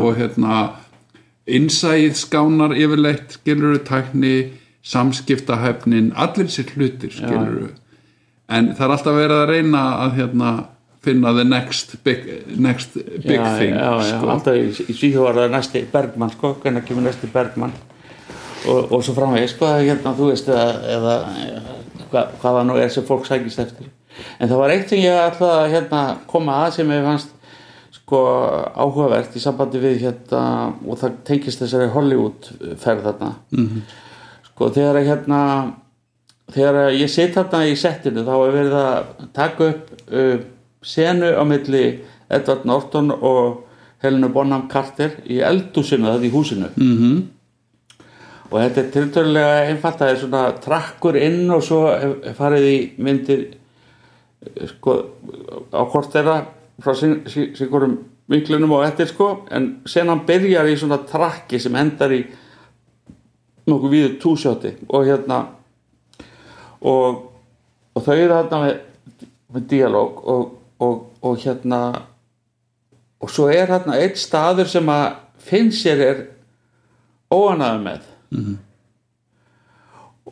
[0.00, 0.56] og hérna
[1.44, 4.34] innsæið skánar yfirleitt skilur tækni,
[4.84, 7.70] samskiptahæfnin allir sér hlutir skilur
[8.52, 10.50] en það er alltaf verið að reyna að hérna
[11.04, 12.26] finna the next big,
[12.58, 14.30] next big já, thing já, já, sko.
[14.34, 17.74] alltaf í, í það næsti Bergmann sko, hvernig kemur næsti Bergmann
[18.68, 20.66] og, og svo framvegis sko, hérna, þú veist eða,
[20.96, 21.18] eða
[22.10, 23.92] hva, hvað það nú er sem fólk sækist eftir
[24.38, 27.32] en það var eitt sem ég að hérna, koma að sem ég fannst
[27.94, 28.20] sko
[28.74, 30.42] áhugavert í sambandi við hérna
[30.84, 32.50] og það tengist þessari Hollywood
[32.80, 33.80] ferð þarna -hmm.
[34.50, 35.40] sko þegar að hérna
[36.52, 40.36] þegar að ég sitt þarna í settinu þá er verið að taka upp uh,
[40.84, 41.84] senu á milli
[42.30, 43.64] Edward Norton og
[44.04, 47.22] Helenu Bonham Carter í eldúsinu það í húsinu mm -hmm.
[48.50, 52.64] og þetta er tiltölulega einfalt það er svona trakkur inn og svo er- er farið
[52.68, 53.46] í myndir
[54.46, 54.96] eh, sko
[55.72, 56.44] á hvort þeirra
[56.82, 57.98] frá sínkurum
[58.28, 62.24] vinklunum og eftir sko en sen hann byrjar í svona trakki sem endar í
[63.66, 65.46] nokkuð víður túsjóti og hérna
[66.80, 67.30] og,
[67.94, 68.74] og þau eru þarna með,
[69.54, 70.50] með dialóg og,
[70.84, 71.80] og, og hérna
[73.24, 75.04] og svo er þarna einn staður sem að
[75.44, 76.18] finn sér er
[77.32, 78.10] óanaði með.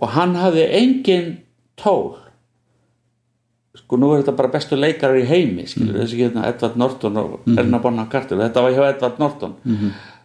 [0.03, 1.31] Og hann hafði engin
[1.81, 2.19] tól.
[3.77, 7.47] Sko nú er þetta bara bestu leikarar í heimi skilur þessi hérna Edvard Norton og
[7.57, 8.41] Erna Bonham Carter.
[8.41, 9.55] Þetta var hjá Edvard Norton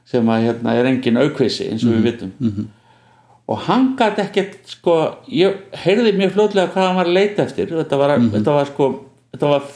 [0.07, 2.33] sem að hérna er engin aukvisi eins og við vitum.
[3.47, 4.93] Og hann gæti ekkert sko,
[5.31, 5.55] ég
[5.85, 7.69] heyrði mjög fljótlega hvað hann var að leita eftir.
[7.71, 8.89] Þetta var, þetta var sko
[9.31, 9.69] þetta var,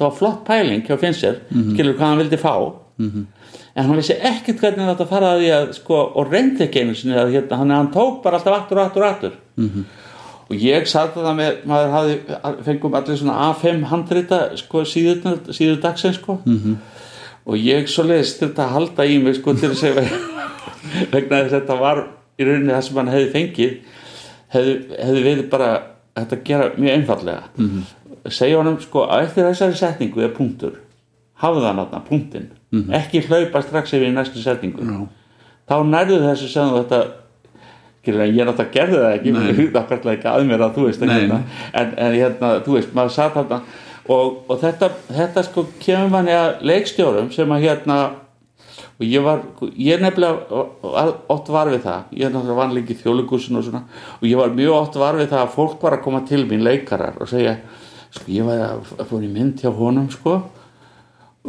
[0.00, 2.54] þetta var flott pæling hjá Fincher, skilur hvað hann vildi fá.
[3.76, 7.34] En hann vissi ekkert hvernig þetta fara að sko, og reyndi ekki einu sinni að
[7.36, 9.36] hérna, hann, hann tók bara alltaf aftur og aftur og aftur.
[10.50, 12.16] Og ég satt það með maður hafði,
[12.66, 16.40] fengum allir svona A5 handrita sko síður, síður dagsins sko
[17.46, 20.02] og ég svo leiðist þetta að halda í mig sko til að segja
[21.12, 22.02] vegna þess að þetta var
[22.38, 23.72] í rauninni það sem hann hefði fengið
[24.54, 25.70] hefði, hefði verið bara
[26.18, 27.82] þetta gera mjög einfallega -hmm.
[28.28, 30.78] Segja honum sko að eftir þessari setningu er punktur.
[31.40, 32.50] Hafðu það náttúrulega punktin
[32.94, 34.84] ekki hlaupa strax yfir í næstu setningu.
[34.84, 35.08] Já.
[35.70, 37.00] þá nærðu þessu sem þetta
[38.06, 39.32] ég náttúrulega gerði það ekki
[39.74, 41.42] það hvernig ekki að mér að þú veist hérna,
[41.72, 43.60] en, en hérna, þú veist, maður satt þarna
[44.10, 47.98] og, og þetta, þetta sko kemur manni að leikstjórum sem að hérna
[49.00, 49.42] og ég var,
[49.80, 50.64] ég er nefnilega
[51.32, 53.80] oft var við það, ég er náttúrulega vanleiki í þjóðleikúsinu og svona.
[54.20, 56.64] Og ég var mjög oft var við það að fólk var að koma til mín
[56.66, 57.54] leikarar og segja,
[58.10, 60.40] sko ég var að fór í mynd hjá honum sko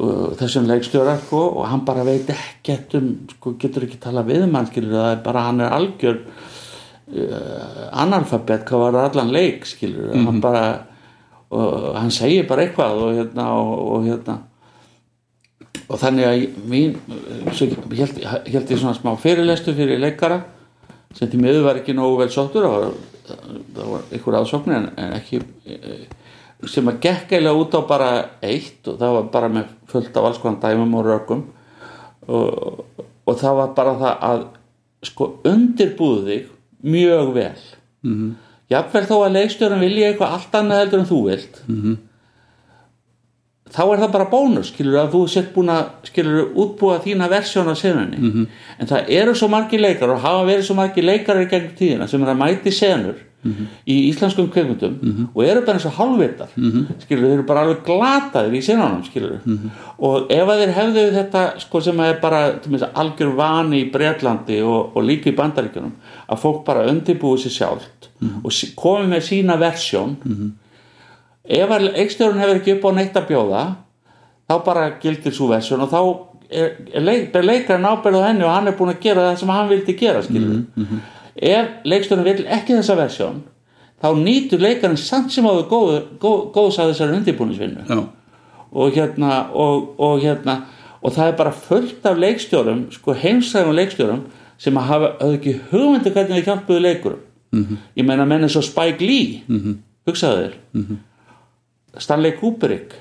[0.01, 4.45] og þessum leikstjóra sko og hann bara veit ekkert um sko getur ekki tala við
[4.45, 9.67] um hann skilur það er bara hann er algjör uh, analfabet hvað var allan leik
[9.67, 10.63] skilur hann bara
[11.51, 14.37] og hann segir bara eitthvað og hérna og, og hérna
[15.91, 16.95] og þannig að mín
[17.51, 20.39] held, held ég svona smá fyrirlestu fyrir leikara
[21.17, 25.15] sem til miður var ekki nógu vel sóttur það var, var einhver aðsóknir en, en
[25.17, 26.05] ekki eh,
[26.69, 28.11] sem að gekk eiginlega út á bara
[28.45, 31.41] eitt og það var bara með fullt af alls konar dæmum og rökum
[32.27, 32.83] og,
[33.25, 34.43] og það var bara það að
[35.09, 36.45] sko undirbúðu þig
[36.85, 37.63] mjög vel
[38.03, 38.31] mm -hmm.
[38.69, 41.97] jafnvel þó að leikstjórum vilja eitthvað allt annað heldur en þú vilt -hmm.
[43.73, 47.69] þá er það bara bónus skilur að þú sett búin að skilur útbúa þína versjón
[47.69, 48.47] af senunni -hmm.
[48.79, 52.07] en það eru svo margir leikar og hafa verið svo margir leikar í gegnum tíðina
[52.07, 53.15] sem er að mæti senur
[53.89, 56.51] í íslenskum kveikmyndum og eru bara eins og hálfvitar
[57.01, 59.39] skilur, þeir eru bara alveg glataðir í senunum skilur
[59.97, 64.95] og ef þeir hefðu þetta sko sem er bara dæmis, algjör vani í Bretlandi og,
[64.95, 65.93] og líka í Bandaríkjunum
[66.27, 68.09] að fólk bara undirbúið sér sjálft
[68.43, 70.17] og komið með sína versjón
[71.45, 73.63] ef eikstjórun hefur ekki upp á neitt að bjóða
[74.51, 76.01] þá bara gildir svo versjón og þá
[76.51, 77.01] er, er
[77.43, 80.21] leik, ábyrð á henni og hann er búin að gera það sem hann vildi gera
[80.21, 80.61] skilur
[81.35, 83.41] ef leikstjórun vil ekki þessa versjón
[84.01, 85.91] þá nýtur leikarinn samt sem áður góð,
[86.21, 87.85] góð, góðs að þessari undirbúningsvinnu.
[87.87, 88.01] Já,
[88.71, 90.61] og hérna og, og hérna
[91.01, 94.25] og það er bara fullt af leikstjórum sko heimsæðum leikstjórum
[94.61, 97.21] sem að hafa hafði ekki hugmyndu hvernig þið hjálpuðu leikurum.
[97.51, 97.77] -hmm.
[97.97, 99.43] ég meina menn eins og Spike Lee.
[99.47, 99.77] -hmm.
[100.07, 100.53] hugsaðu þér.
[100.73, 100.97] -hmm.
[101.97, 102.95] Stanley Kubrick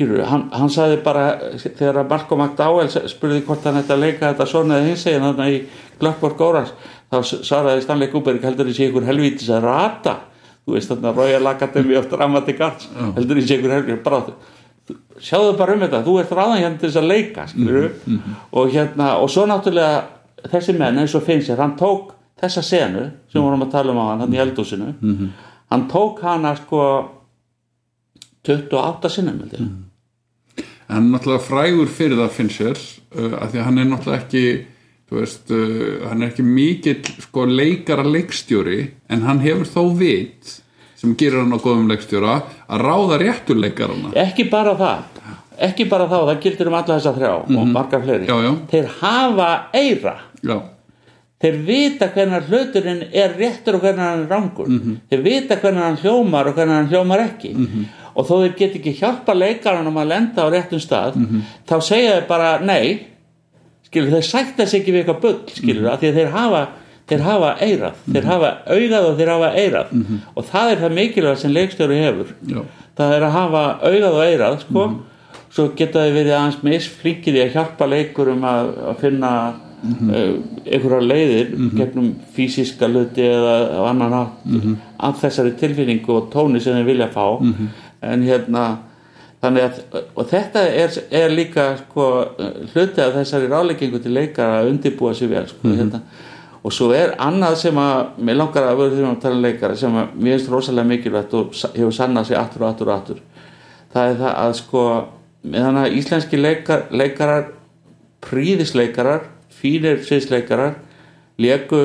[0.00, 1.24] Gyrur, hann, hann sagði bara
[1.60, 5.26] þegar að Marko McDowell spurði hvort hann ætti að leika þetta svona eða hins eginn
[5.26, 5.58] þannig í
[6.00, 6.72] Glockwork Orange
[7.12, 10.14] þá svaraði Stanley Kubrick heldur þessi ykkur helvítis að rata
[10.64, 12.88] þú veist þarna Royal Academy of Dramatic Arts
[13.18, 14.22] heldur þessi ykkur helvítis bara
[15.22, 18.34] sjáðu bara um þetta, þú ert ráðan hérna til þess að leika skilur mm -hmm.
[18.50, 20.02] og hérna og svo náttúrulega
[20.50, 23.98] þessi menn eins og finnst sér, hann tók þessa senu sem vorum að tala um
[23.98, 25.28] á hann, hann í eldúsinu mm -hmm.
[25.70, 27.08] hann tók hana sko
[28.48, 30.64] 28 sinnum mm -hmm.
[30.88, 32.78] hann er náttúrulega frægur fyrir það finnst sér
[33.18, 34.66] uh, af því að hann er náttúrulega ekki
[35.10, 40.62] þú veist, uh, hann er ekki mikill sko leikara leikstjóri en hann hefur þó vit
[41.02, 42.36] sem gerir hann á góðum leikstjóra
[42.70, 44.12] að ráða réttur leikarana.
[44.14, 45.08] Ekki bara það.
[45.62, 48.28] Ekki bara þá, það gildir um alla þessa þrjá og margar fleiri.
[48.30, 48.52] Já, já.
[48.70, 50.14] þeir hafa eira.
[50.42, 50.56] Já,
[51.42, 54.70] þeir vita hvernig hluturinn er réttur og hvernig hann er rangur.
[55.10, 57.52] Þeir vita hvernig hann hljómar og hvernig hann hljómar ekki
[58.14, 61.18] og þó þeir get ekki hjálpa leikarunum að lenda á réttum stað
[61.68, 63.08] þá segja þeir bara nei.
[63.86, 66.62] Skilur, þeir sætta sig ekki við eitthvað bull skilur, af því að þeir hafa
[67.10, 69.96] þeir hafa eirað, þeir hafa augað og þeir hafa eirað.
[70.36, 72.30] Og það er það mikilvæg sem leikstjóri hefur.
[72.48, 72.60] Já,
[73.00, 74.86] það er að hafa augað og eirað sko.
[75.52, 79.32] svo geta þið verið aðeins misflinkið í að hjálpa leikurum að, að finna
[79.82, 80.36] mm -hmm.
[80.64, 86.84] einhverja leiðir gegnum fysiska hluti eða annan hátt af þessari tilfinningu og tóni sem þið
[86.84, 87.26] vilja fá
[88.02, 88.64] en hérna
[89.42, 92.08] þannig að og þetta er, er líka sko,
[92.74, 96.02] hluti af þessari ráleikingu til leikara að undirbúa sér vel sko, hérna.
[96.62, 99.78] og svo er annað sem að mér langar að vera því að tala um leikara
[99.80, 103.20] sem að mér finnst rosalega mikilvægt og hefur sannað sig aftur og aftur og aftur
[103.92, 104.86] það er það að sko
[105.42, 107.50] meðan að íslenski leikar, leikarar
[108.22, 110.78] príðisleikarar fínir sviðsleikarar
[111.42, 111.82] leku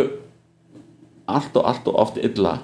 [1.28, 2.60] allt og allt og oft illa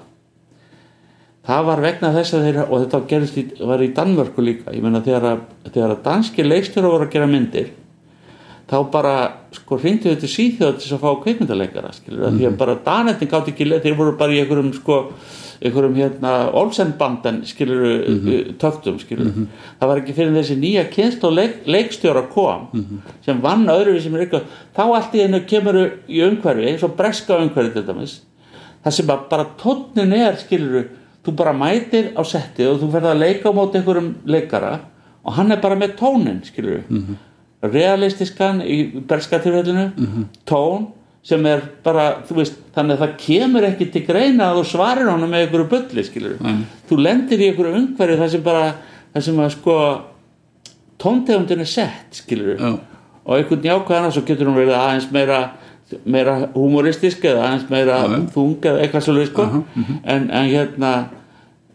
[1.46, 4.72] það var vegna þess að þeirra og þetta gerist í, var í Danmörku líka.
[4.72, 5.40] Ég meina þegar að,
[5.70, 7.72] þegar að danski leikstjóra voru að gera myndir
[8.64, 9.14] þá bara
[9.52, 13.30] sko hringdu þetta síþjóð til þess að fá kveikmyndaleikara skilur mm því að bara danetning
[13.30, 14.96] gátt ekki leið þeir voru bara í einhverjum sko
[15.60, 18.56] einhverjum hérna Olsenbanden skilur mm -hmm.
[18.58, 19.32] töktum skilur
[19.80, 22.68] það var ekki fyrir þessi nýja kynst og leik, leikstjóra kom
[23.24, 24.42] sem vann öðruvísi með eitthvað
[24.76, 25.76] þá allt í hennu kemur
[26.08, 28.20] í umhverfi eins og breska umhverfi til dæmis
[28.84, 30.88] það sem bara tónnin er skilur
[31.24, 34.74] þú bara mætir á setti og þú ferð að leika á móti einhverjum leikara
[35.24, 37.16] og hann er bara með tónin skilur -hmm.
[37.62, 39.92] realistiskan í berska tilfellinu
[40.46, 40.86] tón
[41.22, 45.30] sem er bara, veist, þannig að það kemur ekki til greina að þú svarir honum
[45.30, 46.36] með einhverju bulli, skilur
[46.88, 48.74] þú lendir í einhverju umhverju þar sem bara
[49.14, 49.76] þar sem að sko
[50.98, 52.78] tóntegundin er sett, skilur Já.
[53.24, 55.38] og einhvern jákvæðan svo getur hún verið aðeins meira
[56.04, 57.98] meira humoristisk eða aðeins meira
[58.34, 59.48] þung eða eitthvað svolítið sko.
[60.04, 60.94] En, en hérna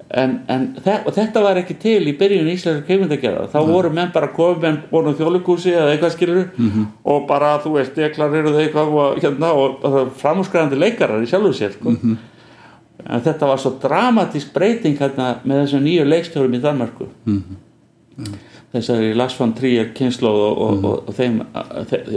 [0.10, 4.64] en, en þetta var ekki til í byrjun íslenska keimundagerða þá voru menn bara komið
[4.64, 6.42] menn voru þjólikúsi eða eitthvað skilur
[7.04, 11.30] og bara þú veist, deklar eru þau eitthvað og, hérna, og, og framúskræðandi leikarar í
[11.30, 11.94] sjálfu sér sko.
[13.06, 17.10] en þetta var svo dramatísk breyting hérna, með þessum nýju leikstjórum í Danmarku
[18.74, 21.42] þessari Lars von Trier kynnslóð og, og, og, og þeim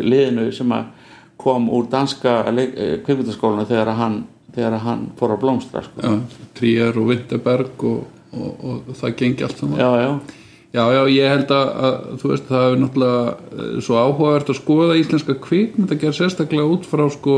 [0.01, 0.91] liðinu sem að
[1.43, 4.21] kom úr danska kvikmyndaskólinu þegar að hann,
[4.55, 6.03] þegar hann fór að blómstra sko.
[6.03, 9.83] já, Tríar og Vinterberg og, og, og það gengi allt saman.
[9.83, 10.39] Já, já,
[10.73, 14.57] Já, já, ég held að, að þú veist, það hefur náttúrulega eh, svo áhugavert að
[14.57, 17.35] skoða íslenska kvikmynd að gera sérstaklega út frá sko,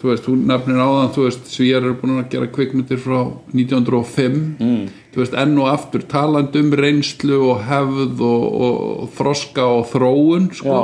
[0.00, 3.20] þú veist, þú nefnir áðan þú veist, svíjar eru búin að gera kvikmyndir frá
[3.54, 4.82] 1905 mm.
[5.14, 9.86] þú veist, enn og aftur talandi um reynslu og hefð og, og, og þroska og
[9.92, 10.80] þróun sko,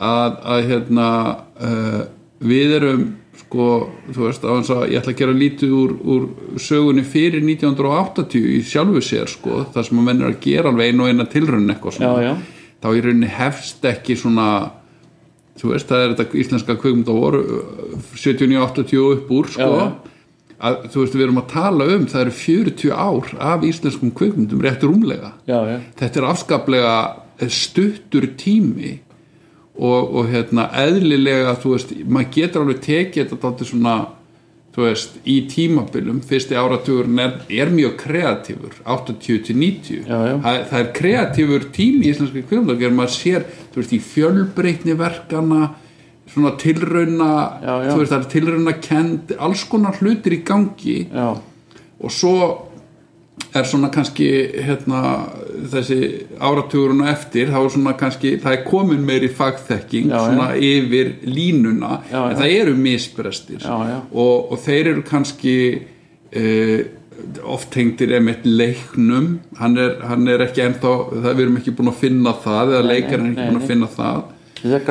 [0.00, 1.08] að, að hérna
[1.60, 2.02] uh,
[2.40, 3.02] við erum
[3.40, 3.66] sko,
[4.14, 6.26] þú veist, á hans að ég ætla að gera lítið úr, úr
[6.60, 10.92] sögunni fyrir 1980 í sjálfu sér sko, það sem að menn er að gera alveg
[10.92, 12.34] einu og eina tilrunn eitthvað já, svona já,
[12.80, 14.46] þá í rauninni hefst ekki svona
[15.60, 17.42] þú veist, það er þetta íslenska kvikmynda voru
[18.14, 20.16] 79-80 upp úr sko, Já, já.
[20.70, 24.64] að þú veist, við erum að tala um það eru 40 ár af íslenskum kvikmyndum
[24.64, 25.76] rétt rúmlega já, já.
[26.00, 26.96] þetta er afskaplega
[27.50, 28.98] stuttur tími
[29.80, 33.98] og, og hérna eðlilega þú veist, maður getur alveg tekið þetta dálítið svona
[34.70, 36.20] þú veist, í tímabilum.
[36.22, 40.34] Fyrsti áratugurinn er, er mjög kreatífur 80 til 90 Já, já.
[40.44, 45.72] Það, það er kreatífur tími í íslenski kvikmyndagerð maður sér, þú veist, í fjölbreytni verkana
[46.30, 47.90] svona tilrauna Já, já.
[47.90, 50.98] þú veist það er tilrauna kend alls konar hlutir í gangi.
[51.10, 51.30] Já,
[52.00, 52.36] og svo
[53.58, 54.28] er svona kannski
[54.66, 55.00] hérna,
[55.72, 55.98] þessi
[56.38, 60.22] áratugurinn á eftir þá er svona kannski, það er komin meiri fagþekking Já, já.
[60.28, 62.38] svona yfir línuna Já, en já.
[62.42, 63.98] það eru misbrestir Já, já.
[64.12, 65.56] Og, og þeir eru kannski
[66.36, 66.80] uh,
[67.44, 71.92] oft tengdir emitt leiknum hann er, hann er ekki ennþá það við erum ekki búin
[71.92, 73.64] að finna það eða leikarinn er nei, ekki búin nei.
[73.64, 74.22] að finna það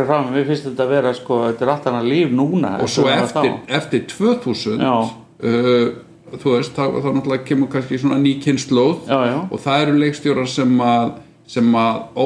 [0.10, 3.08] fram, við finnst þetta að vera sko, þetta er allt annað líf núna og svo
[3.14, 4.94] eftir, eftir 2000 Já.
[5.00, 5.90] uh,
[6.38, 9.40] þú veist, þá, þá náttúrulega kemur kannski svona ný kynnslóð Já, já.
[9.52, 11.12] og það eru leikstjórar sem að
[11.50, 12.26] sem að ó,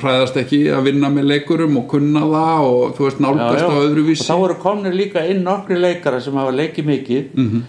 [0.00, 3.82] hræðast ekki að vinna með leikurum og kunna það og þú veist nálgast á og
[3.84, 7.56] öðruvísi þá eru komnir líka inn nokkri leikara sem hafa leikið mikið mm Mhm.
[7.58, 7.62] -hmm.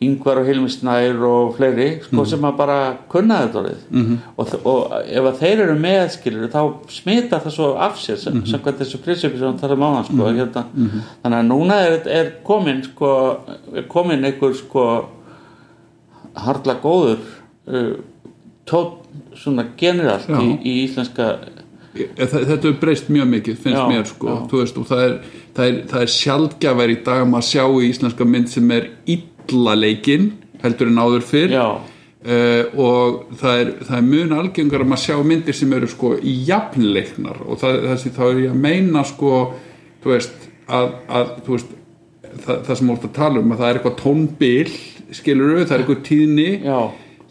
[0.00, 2.26] Ingvar og Hilmi Snær og fleiri sko, Mhm.
[2.26, 4.16] sem að bara kunna þetta orðið -hmm.
[4.36, 8.38] og, og ef að þeir eru meðskilur þá smita það svo af sér sem, Mhm.
[8.38, 8.50] mm -hmm.
[8.50, 10.64] samkvæmt þessu prinsipi sem það er mána sko, hérna.
[11.24, 13.36] þannig að núna er, er komin sko,
[13.74, 15.04] er komin einhver sko
[16.44, 17.20] harla góður
[17.66, 17.94] uh,
[18.66, 19.02] tótt
[19.38, 21.30] svona generalt í, í íslenska
[21.96, 24.28] Þa- þetta hefur breyst mjög mikið finnst Já, mér sko.
[24.28, 24.40] já.
[24.50, 25.12] þú veist, og það er,
[25.56, 28.88] það er, það er sjaldgæfær í dag að maður sjá í íslenska mynd sem er
[29.14, 30.26] illa leikinn
[30.60, 31.54] heldur en áður fyrr.
[32.26, 36.10] Uh, og það er, það er mun algengar að maður sjá myndir sem eru sko
[36.20, 37.40] jafnleiknar.
[37.46, 39.32] Og það, þessi þá er ég að meina sko
[40.04, 41.74] þú veist að, að þú veist
[42.44, 44.76] það, það sem ert að tala um að það er eitthvað tónbil
[45.14, 46.78] skilur það er eitthvað tíðni já,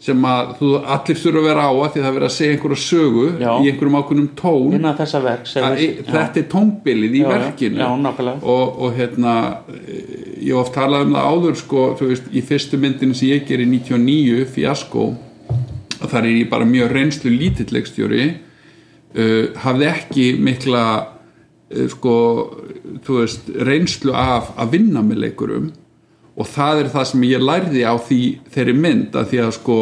[0.06, 2.54] sem að þú allir þurfa að vera á að því það er verið að segja
[2.54, 3.50] einhverja sögu Já.
[3.56, 4.74] í einhverjum ákveðnum tón.
[4.76, 7.80] Innan þessa verks er að, þetta er tónbilið í verkinu.
[8.42, 9.36] Og, og hérna
[9.72, 10.02] eh,
[10.44, 13.64] ég hef oft talað um það áður sko, veist, í fyrstu myndinu sem ég ger
[13.64, 15.08] í 99, Fiasko
[15.96, 18.24] að þar er ég bara mjög reynslu lítill leikstjóri
[19.16, 22.16] uh, hafði ekki mikla uh, sko,
[23.08, 25.70] veist reynslu af að vinna með leikurum
[26.36, 28.20] og það er það sem ég lærði á því
[28.54, 29.78] þeirri mynd að því að sko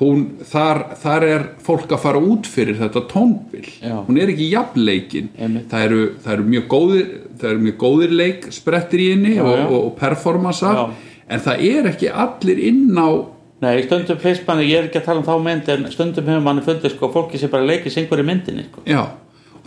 [0.00, 3.96] hún, þar, þar er fólk að fara út fyrir þetta tónbil Já.
[4.06, 5.28] hún er ekki jafnleikin
[5.70, 7.10] það eru, það eru mjög góðir
[7.40, 10.82] það eru mjög góðir leik sprettir í henni og, og, og performansa Já.
[11.34, 13.10] en það er ekki allir inn á
[13.60, 16.46] Nei, stundum fyrst manni, ég er ekki að tala um þá mynd en stundum hefur
[16.46, 18.80] manni fundið sko fólki sem bara syngur í myndinni sko.
[18.88, 19.02] já,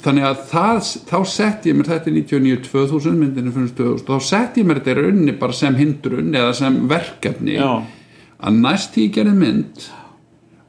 [0.04, 4.60] þannig að það, þá sett ég mér þetta er 99-2000 myndinu finnst 2000 þá sett
[4.60, 7.58] ég mér þetta í rauninni bara sem hindrun eða sem verkefni.
[7.58, 7.74] Já,
[8.44, 9.86] að næst því ég gerði mynd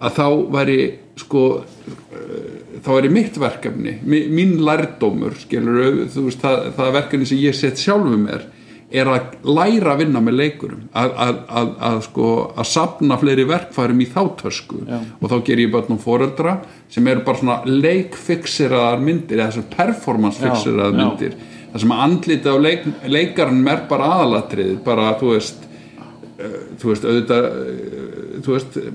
[0.04, 0.78] að þá væri
[1.18, 7.80] sko eh, þá væri mitt verkefni mín lærdómur skilur það, það verkefni sem ég sett
[7.80, 8.48] sjálfu mér
[8.94, 13.46] er að læra að vinna með leikurum að, að, að, að sko að sapna fleiri
[13.50, 14.82] verkfærum í þá tösku.
[14.86, 14.98] Já.
[15.18, 16.56] og þá ger ég börnum foreldra
[16.94, 21.00] sem eru bara svona leikfixeraðar myndir eða þessar performancefixeraðar Já, já.
[21.00, 21.34] myndir.
[21.72, 26.92] Það sem að andlita á leik, leikarinn er bara aðalatrið bara þú veist uh, þú
[26.92, 28.94] veist auðvitað uh, þú veist uh,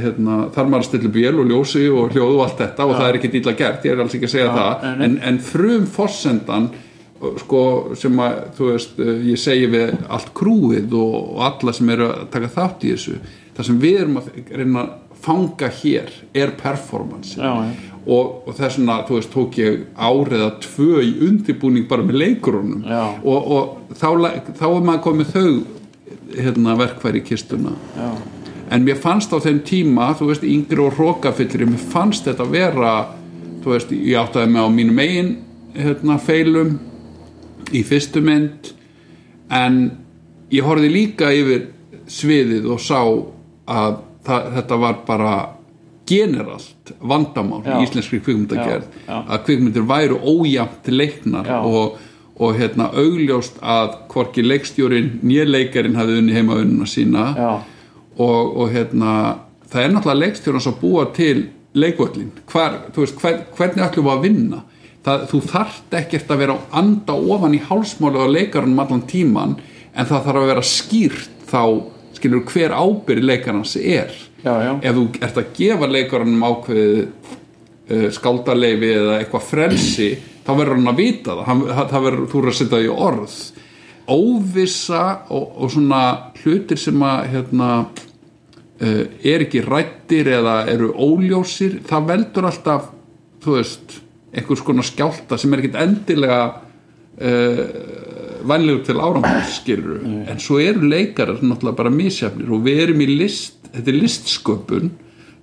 [0.00, 3.10] hérna, þar maður að stilla bjöl og ljósi og hljóð og allt þetta og það
[3.10, 5.04] er ekki dýla gert, ég er alls ekki að segja Já, það.
[5.06, 6.83] en, en frum forsendan uh,
[7.42, 7.62] sko
[7.98, 12.10] sem að þú veist, uh, ég segi við allt krúið og, og alla sem eru
[12.10, 13.18] að taka þátt í þessu
[13.54, 14.92] það sem við erum að reyna að
[15.24, 17.38] fanga hér er performance.
[17.40, 17.92] Já, já.
[18.04, 22.20] og, og þess vegna, þú veist, tók ég árið að tvö í undirbúning bara með
[22.20, 24.08] leikurunum og, og þá,
[24.58, 25.48] þá er maður komið þau
[26.34, 27.72] hérna, verkfæri í kistuna.
[27.96, 28.10] Já,
[28.74, 32.94] en mér fannst á þeim tíma þú veist, yngri og rókafyllri mér fannst þetta vera
[33.64, 35.30] þú veist, ég áttaði mig á mínum eigin
[35.74, 36.76] hérna, feilum
[37.72, 38.72] í fyrstu mynd
[39.54, 39.78] en
[40.52, 41.68] ég horfði líka yfir
[42.10, 45.34] sviðið og sá að það, þetta var bara
[46.08, 47.78] generalt vandamál Já.
[47.78, 49.20] í íslenskri kvikmyndagerð Já, já.
[49.24, 51.96] að kvikmyndir væru ójæmt leiknar og,
[52.36, 59.14] og hérna augljóst að hvorki leikstjórin nýrleikarin hafði unni heima unnuna sína og, og hérna
[59.72, 64.20] það er náttúrulega leikstjórnans að búa til leikvöllin, Hvar, veist, hvern, hvernig ætlum við að
[64.28, 64.60] vinna
[65.04, 69.56] það, þú þarft ekkert að vera að anda ofan í hálsmálu á leikarunum allan tíman
[69.94, 71.62] en það þarf að vera skýrt þá
[72.14, 74.12] skilur hver ábyrði leikarans er.
[74.44, 74.72] Já, já.
[74.84, 80.08] ef þú ert að gefa leikarunum ákveðið uh, skáldaleifi eða eitthvað frelsi
[80.44, 81.62] þá verður hann að vita það, hann,
[81.92, 83.36] það verður, þú verður að setja það í orð.
[84.04, 86.00] Óvissa og, og svona
[86.42, 87.70] hlutir sem að hérna,
[88.84, 92.90] uh, er ekki rættir eða eru óljósir það veldur alltaf
[93.44, 93.98] þú veist,
[94.34, 97.62] einhvers konar skjálta sem er ekkit endilega uh,
[98.44, 103.08] vænlegur til árangurs skilur en svo eru leikarar náttúrulega bara misjafnir og við erum í
[103.14, 104.92] list þetta er listsköpun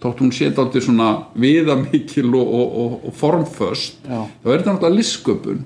[0.01, 4.21] þótt hún sé dálítið svona viðamikil og, og, og, og formföst Já.
[4.25, 5.63] þá er þetta náttúrulega listsköpun.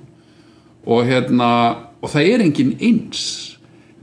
[0.86, 1.50] Og hérna
[2.04, 3.26] og það er engin eins.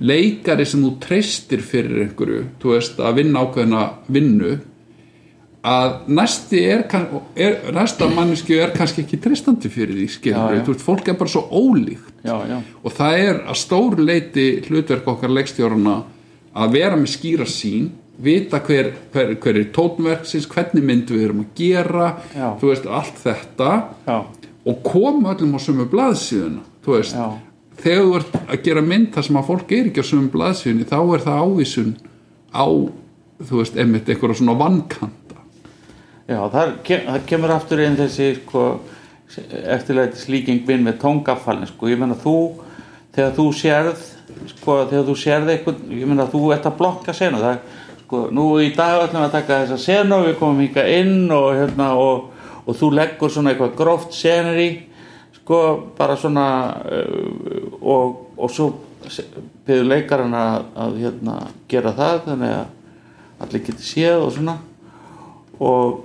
[0.02, 4.54] Leikari sem þú treystir fyrir einhverju, þú veist, að vinna ákveðina vinnu
[5.62, 6.80] að næsti er,
[7.38, 10.62] er næsta mannesku er kannski ekki treystandi fyrir því Já, skilur, já.
[10.66, 12.08] þú veist, fólk er bara svo ólíkt.
[12.26, 15.96] Já, já, og það er að stór leiti hlutverk okkar leikstjórana
[16.52, 17.90] að vera með skýra sín
[18.22, 22.48] vita hver, hver, hver er tónverksins hvernig mynd við erum að gera Já.
[22.60, 23.70] þú veist, allt þetta.
[24.06, 24.18] Já,
[24.66, 27.30] og koma öllum á sömu blaðsíðuna þú veist, Já.
[27.82, 30.90] þegar þú ert að gera mynd þar sem að fólk er ekki á sömu blaðsíðunni
[30.90, 31.94] þá er það ávísun
[32.52, 32.66] á
[33.42, 35.21] þú veist, einmitt eitthvað svona vankanta
[36.32, 38.64] já það, kem, það kemur aftur inn þessi sko,
[39.76, 42.36] eftirleiti slíking minn með tóngafalin sko, ég meina þú
[43.14, 44.04] þegar þú sérð
[44.54, 47.58] sko, þegar þú sérð eitthvað, ég meina þú ert að blokka senu, það
[48.04, 51.50] sko, nú í dag ætlum við að taka þessa senu við komum hinga inn og
[51.56, 52.30] hérna og,
[52.66, 54.70] og þú leggur svona eitthvað gróft senur í
[55.38, 55.60] sko,
[55.98, 56.46] bara svona
[56.86, 58.72] uh, og, og svo
[59.66, 61.36] byrðu leikarinn að, að hérna,
[61.70, 62.78] gera það þannig að
[63.42, 64.56] allir geti séð og svona.
[65.62, 66.00] Og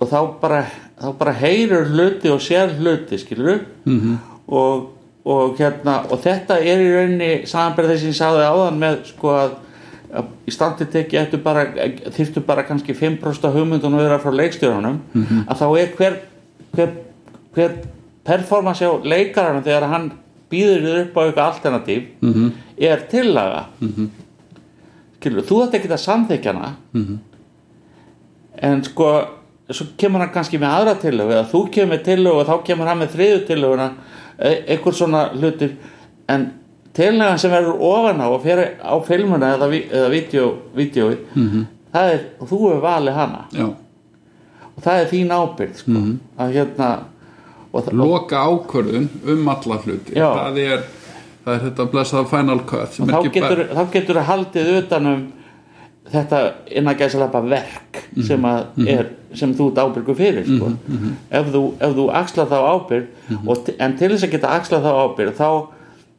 [0.00, 0.60] og þá bara,
[1.00, 4.16] þá bara heyrir hluti og sér hluti skilur -hmm.
[4.48, 4.90] og,
[5.24, 9.34] og hérna og þetta er í rauninni samanberð þess að ég sagði áðan með sko
[9.34, 9.50] að,
[10.14, 11.38] að í standi teki ættu
[12.46, 15.44] bara kannski 5% af hugmyndunum að vera frá leikstjórunum -hmm.
[15.48, 16.16] að þá er hver
[16.72, 16.90] hver,
[17.54, 17.72] hver
[18.24, 20.12] performance á leikaranum þegar hann
[20.50, 22.50] býður þér upp á eitthvað alternatív -hmm.
[22.76, 24.08] er tillaga -hmm.
[25.20, 26.74] skilur, þú ætti ekki að samþykja hana
[28.62, 29.39] en sko
[29.76, 32.86] svo kemur hann kannski með aðra tillögu eða þú kemur með tillögu og þá kemur
[32.90, 33.90] hann með þriðu tillöguna
[34.38, 35.74] e- einhver svona hlutir.
[36.28, 36.46] En
[36.96, 41.16] tillagan sem verður ofan á og fyrir á filmuna eða, eða vídeo, vídeói
[41.94, 43.44] það er, þú hefur valið hana.
[43.54, 43.66] Já,
[44.70, 46.02] og það er þín ábyrgð sko,
[46.38, 46.88] að hérna
[47.72, 50.14] og, það- loka ákvörðun um alla hluti.
[50.16, 50.28] Já.
[50.34, 50.82] það er,
[51.44, 55.22] það er þetta blessað final cut er þá getur, þá getur haldið utanum
[56.10, 56.40] þetta
[56.74, 60.72] innan gæsalapa verk sem að er sem þú ert ábyrgu fyrir sko.
[61.30, 64.80] ef, þú, ef þú axla þá ábyrg og, t- en til þess að geta axla
[64.82, 65.48] þá ábyrg þá,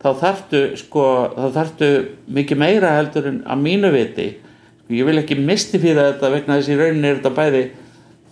[0.04, 1.04] þá þarftu sko,
[1.36, 1.92] þá þarftu
[2.40, 4.30] mikið meira heldur en að mínu viti.
[4.92, 7.64] Ég vil ekki misti fyrir þetta vegna þess í rauninni er þetta bæði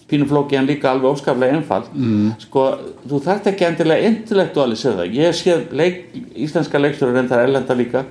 [0.10, 2.30] pínuflóki en líka alveg óskaplega einfald mm.
[2.48, 2.64] sko,
[3.06, 6.00] þú þarft ekki endilega intellektualisera það, ég sé leik,
[6.34, 8.02] íslenska leikstur en það er ellenda líka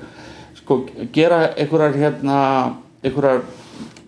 [0.61, 0.85] sko,
[1.15, 2.36] gera einhverjar hérna,
[3.03, 3.43] einhverjar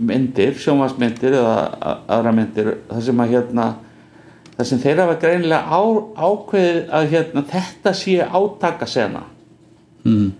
[0.00, 3.66] myndir, sjónvarsmyndir eða aðra myndir það sem að hérna
[4.56, 5.82] það sem þeir hafa greinilega á,
[6.16, 9.22] ákveðið að hérna, þetta sé átakasena
[10.04, 10.30] mm.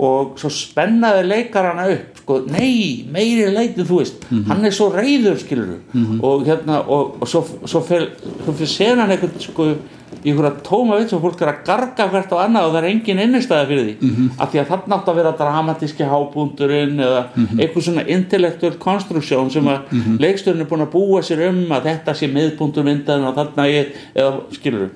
[0.00, 4.26] Og svo spennaði leikarana upp sko, nei, meiri leitin þú veist.
[4.48, 5.78] Hann er svo reyður skilur
[6.24, 9.72] og hérna og, og svo, svo fyrir senan eitthvað sko
[10.20, 12.88] í einhverja tóma vits og fólk er að garga hvert á annað og það er
[12.90, 13.94] engin innistæða fyrir því.
[14.00, 14.30] Mm -hmm.
[14.42, 17.22] af því að þarna átt að vera dramatíski hábúndurinn eða
[17.58, 21.84] eitthvað svona intellektuell konstruksjón sem að mm leiksturinn er búin að búa sér um að
[21.88, 24.90] þetta sé miðbúndur myndan og þarna ég, eða skilur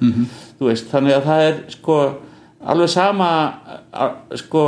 [0.59, 2.15] þú veist, þannig að það er sko
[2.65, 3.31] alveg sama
[4.41, 4.67] sko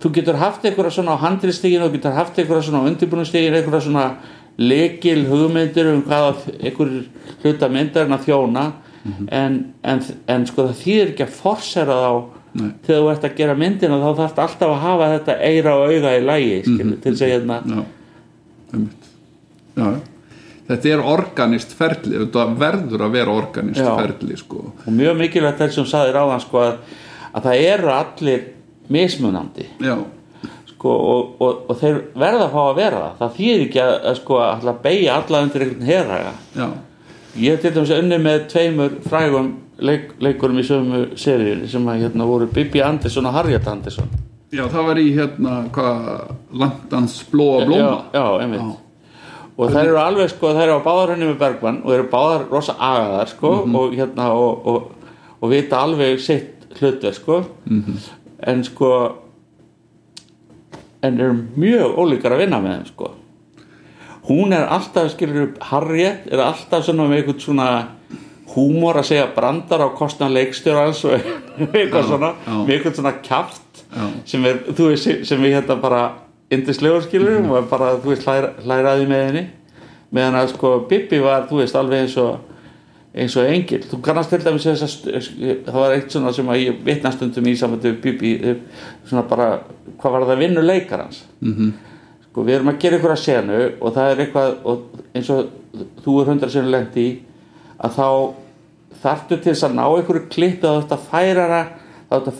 [0.00, 3.86] þú getur haft eitthvað svona á handristegin og getur haft eitthvað svona á undirbúinustegin eitthvað
[3.88, 4.06] svona
[4.60, 6.92] lekil hugmyndir um hvaða einhver
[7.42, 8.66] hluta myndarinn að þjóna
[9.32, 12.12] en, en, en sko það þýðir ekki að forsera þá
[12.50, 12.70] Nei.
[12.82, 16.14] þegar þú ert að gera myndina þá þarf alltaf að hafa þetta eira og auga
[16.16, 17.82] í lægi mm til þess að hérna já,
[18.74, 19.06] einmitt
[19.76, 20.00] já, já.
[20.70, 23.90] Þetta er organist ferli þetta verður að vera organist Já.
[23.98, 24.64] ferli sko.
[24.86, 26.80] og mjög mikilvægt þess sem saðir áðan sko að,
[27.34, 28.48] að það eru allir
[28.90, 29.66] mismunandi.
[30.70, 33.16] Sko, og, og, og þeir verða að fá að vera það.
[33.18, 36.68] Það þýðir ekki að, að, sko, að að beigja alla undir einhvern herraga já,
[37.36, 42.06] ég hef til dæmis unni með tveimur frægum leik, leikurum í sömu seríu sem að
[42.06, 44.08] hérna voru Bibi Andersson og Harriet Andersson
[44.50, 46.08] já, það var í hérna hvað,
[46.62, 47.82] Langdans blóa blóma?
[47.84, 48.89] já, já, einmitt
[49.60, 52.46] og þær eru alveg sko, þær eru á báðar henni með Bergman og eru báðar
[52.48, 53.50] rosa agaðar sko
[53.82, 55.10] og hérna og, og,
[55.40, 57.42] og vita alveg sitt hlutu sko.
[58.40, 58.90] En sko
[61.04, 63.10] en eru mjög ólíkar að vinna með þeim sko.
[64.30, 67.68] Hún er alltaf skilur upp Harriet er alltaf svona með eitthvað svona
[68.54, 71.14] húmor að segja brandar á kostna leikstjórans og
[71.76, 73.14] eitthvað svona með eitthvað svona
[73.90, 74.08] Já.
[74.26, 74.60] sem er,
[75.26, 76.02] sem við hérna bara
[76.50, 77.50] indislegur skilur Mhm.
[77.50, 79.46] og bara, þú veist, hlæra, hlæraði með henni.
[80.12, 82.38] Meðan að sko Bibi var, þú veist, alveg eins og
[83.14, 86.60] eins og engil, þú kannast til dæmis þess að það var eitt svona sem að
[86.66, 88.54] ég vitnastundum í samvættu Bibi eh,
[89.04, 89.60] svona bara,
[89.98, 91.72] hvað var það að vinnu leikarans Mhm.
[92.30, 94.82] sko við erum að gera ykkur að senu og það er eitthvað og
[95.14, 95.46] eins og
[96.04, 97.18] þú er hundra senu lent í
[97.82, 98.34] að þá
[99.02, 99.84] þarftu til þess að ná
[100.30, 101.66] klippi þá þarftu að færa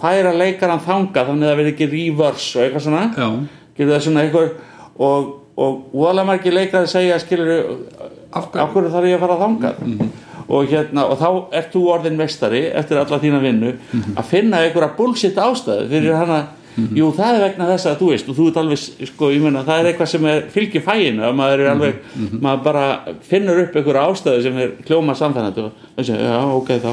[0.00, 3.14] færa leikaran þanga þannig að það verði ekki reverse og eitthvað svona.
[3.16, 3.28] Já,
[3.80, 4.50] getur það svona einhver
[5.00, 7.76] og, og voðalega margir leikari segja skilur
[8.30, 8.90] Af hverju?
[8.92, 9.78] þarf ég að fara þangað?
[10.50, 11.26] Og hérna og þá
[11.58, 13.72] ert þú orðin meistari eftir alla þína vinnu
[14.14, 16.38] að finna einhverja bullshit ástæðu fyrir hana.
[16.94, 19.64] Jú það er vegna þess að þú veist og þú ert alveg sko ég meina
[19.66, 21.98] það er eitthvað sem er fylgir fæinu að maður er alveg
[22.46, 22.84] maður bara
[23.26, 26.90] finnur upp einhverja ástæðu sem er kljóma samfænandi og það sé já ok þá.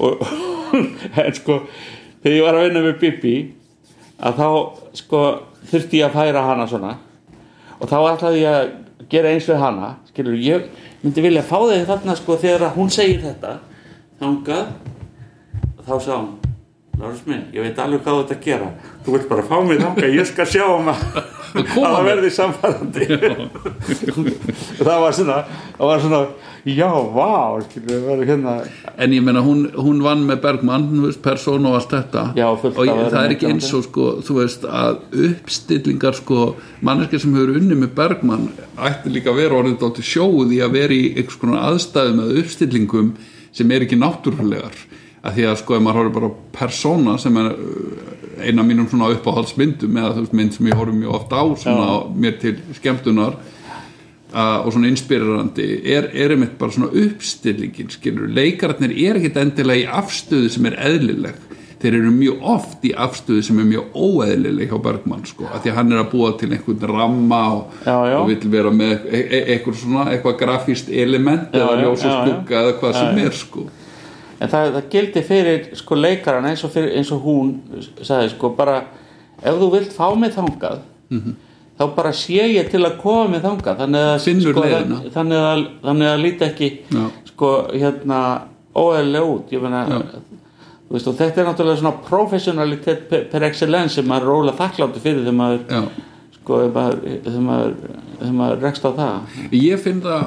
[0.00, 0.24] Og
[1.26, 1.60] en sko
[2.24, 3.36] þegar ég var að vinna með Bibi
[4.24, 4.48] að þá
[5.04, 5.22] sko
[5.70, 6.92] þurfti ég að færa hana svona.
[7.80, 10.68] Og þá ætlaði ég að gera eins við hana skilur, ég
[11.00, 13.56] myndi vilja fá þig þarna sko þegar hún segir þetta
[14.20, 14.70] þangað.
[15.78, 16.30] Og þá sá hún
[17.00, 18.66] Lárus minn, ég veit alveg hvað að gera.
[19.06, 20.90] Þú vilt bara fá mig þangað, ég skal sjá um
[21.54, 23.08] að að það verði samfærandi
[24.86, 25.38] það var svona
[25.80, 26.20] það var svona,
[26.68, 27.30] já, vá
[28.28, 28.54] hérna
[29.00, 30.42] en ég meina hún, hún vann með
[31.06, 32.24] veist, persón og allt þetta.
[32.36, 36.54] Já, og ég, það er ekki eins og sko, þú veist að uppstillingar sko,
[36.84, 40.76] manneskja sem hefur unni með Bergmann ætti líka að vera orðið dálítið sjóð í að
[40.76, 43.12] vera í einhvers konar aðstæðum eða uppstillingum
[43.56, 44.76] sem er ekki náttúrulegar.
[45.20, 47.50] Að því að sko, ef maður horfir bara á persóna sem er
[48.46, 51.88] eina mínum svona uppáhaldsmyndum eða þú veist, mynd sem ég horfum mjög oft á svona
[51.90, 52.10] Já.
[52.24, 58.94] mér til skemmtunar uh, og svona inspirerandi er, er einmitt bara svona uppstillingin skilur, leikararnir
[58.96, 61.48] er ekkit endilega í afstöðu sem er eðlileg
[61.80, 65.72] þeir eru mjög oft í afstöðu sem er mjög óeðlileg hjá Bergmann sko, af því
[65.72, 68.16] að hann er að búa til einhvern ramma og, Já, já.
[68.18, 72.04] og vill vera með e e eitthvað svona, eitthvað grafíst element Já, eða já, ljós
[72.04, 72.24] og já, já.
[72.26, 73.66] skugga eða hvað sem er sko
[74.40, 77.52] en það, það gildi fyrir sko leikaran eins og, fyrir, eins og hún
[78.02, 78.78] sagði sko bara
[79.42, 80.80] ef þú vilt fá mig þangað
[81.80, 83.78] þá bara sé ég til að koma mig þangað.
[83.80, 84.18] Þannig að,
[84.52, 87.04] sko, það- þannig að, þannig að líti ekki Já.
[87.30, 88.18] sko hérna
[88.76, 89.48] óeðlega út.
[90.90, 95.00] Þú veist og þetta er náttúrulega svona professionalitet per, per excellence sem maður róla þakkláttu
[95.00, 95.82] fyrir þegar maður Já.
[96.36, 97.74] sko þegar maður, maður,
[98.40, 99.36] maður rekst á það.
[99.52, 100.26] Ég finn það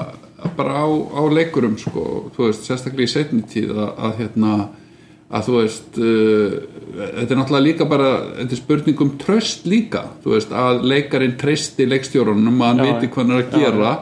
[0.57, 2.05] bara á, á leikurum sko,
[2.35, 4.53] þú veist, sérstaklega í setni tíð að, að hérna
[5.33, 6.55] að þú veist uh,
[6.93, 8.09] þetta er náttúrulega líka bara
[8.39, 12.89] þetta er spurning um tröst líka þú veist, að leikarin treysti leikstjórunum að hann Já,
[12.91, 13.93] viti hvað hann er að gera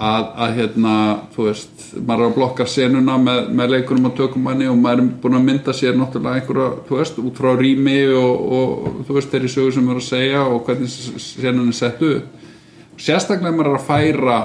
[0.00, 0.94] að, að hérna
[1.34, 5.10] þú veist, maður er að blokka senuna með, með leikurum og tökumanni og maður er
[5.22, 9.32] búin að mynda sér náttúrulega einhverja, þú veist, út frá rými og, og þú veist,
[9.34, 10.94] þeirri sögur sem erum að segja og hvernig
[11.24, 12.48] senun er sett upp.
[13.00, 14.38] Sérstaklega maður er að færa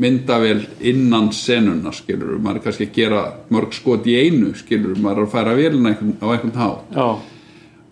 [0.00, 3.20] myndavél innan senuna skilur, maður er kannski að gera
[3.52, 6.96] mörg skot í einu, skilur, maður er að færa einhvern, á einhvern hátt.
[6.96, 7.08] Já,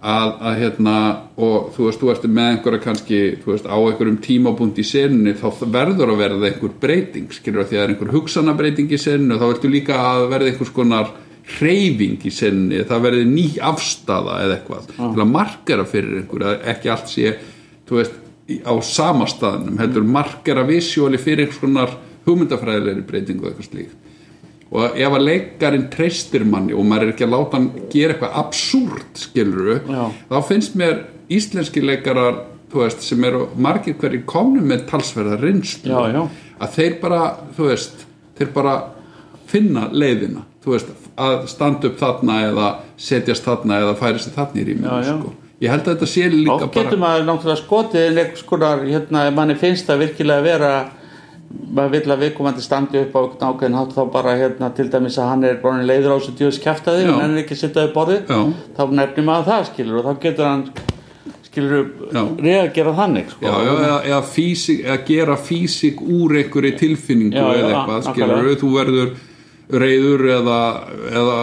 [0.00, 0.94] að, að hérna
[1.36, 5.48] og þú veist, þú ert með einhverja kannski veist, á einhverjum tímabúnd í senunni þá
[5.66, 9.46] verður að verða einhver breyting skilur, því að það er einhver hugsanabreiting í senunni þá
[9.50, 11.12] viltu líka að verða einhvers konar
[11.58, 14.90] hreyfing í senunni, það verði ný afstafa eða eitthvað.
[14.96, 17.32] Til að markera fyrir einhver, að ekki allt sé
[17.88, 18.18] þú veist,
[18.64, 21.96] á sama staðnum heldur markera visjóli fyrir einhvers konar
[22.26, 23.96] hugmyndafræðilegri breytingu og eitthvað slíkt
[24.70, 28.36] og ef að leikarinn treystir manni og maður er ekki að láta hann gera eitthvað
[28.44, 30.04] absúrt skiluru, Já.
[30.30, 31.00] þá finnst mér
[31.30, 36.22] íslenski leikarar þú veist, sem eru margir hverjir komnum með talsverða reynslu Já,
[36.60, 37.20] að þeir bara,
[37.56, 38.06] þú veist
[38.38, 38.76] þeir bara
[39.50, 42.68] finna leiðina þú veist, að standa upp þarna eða
[43.00, 45.00] setjast þarna eða færi sig þarna í já.
[45.08, 45.34] sko.
[45.60, 48.86] Ég held að þetta sé líka oft getur bara maður náttúrulega skotið inn einhvers konar,
[48.86, 50.72] hérna, manni finnst það virkilega vera
[51.50, 53.20] maður vill að viðkomandi standi upp á
[53.50, 56.60] ákveðin hátt þá bara, hérna, til dæmis að hann er bara leiður á þessu djöðs
[56.62, 57.14] kjaftaði, Já.
[57.18, 58.30] hann er ekki að sitta upp borðið,
[58.76, 60.62] þá nefnir maður það, skilur, og þá getur hann
[61.48, 61.88] skilur,
[62.38, 63.48] reagera þannig, sko.
[63.48, 68.52] Já, já, eða, eða, físik, eða gera físik úr einhverju tilfinningu Já, eða eitthvað, skilur
[68.62, 69.12] þú verður
[69.72, 70.60] reyður eða,
[71.10, 71.36] eða,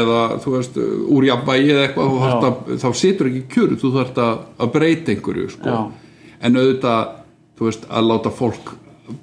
[0.00, 0.76] eða þú veist,
[1.16, 5.48] úr jafnvægi eða eitthvað, að, þá situr ekki kjör þú þarft að, að breyta einhverju
[5.56, 5.80] sko.
[6.40, 7.16] En auðvitað
[7.60, 8.74] þú veist, að láta fólk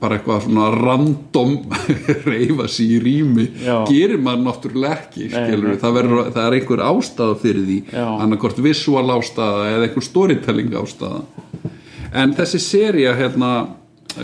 [0.01, 1.53] bara eitthvað svona random
[2.27, 3.85] reyfa sig í rými Já.
[3.87, 5.77] gerir maður náttúrulega ekki nei.
[5.79, 11.21] það, verður, það er einhver ástæða fyrir því annarkort visual ástæða eða einhver storytelling ástæða
[12.17, 13.51] en þessi seria hérna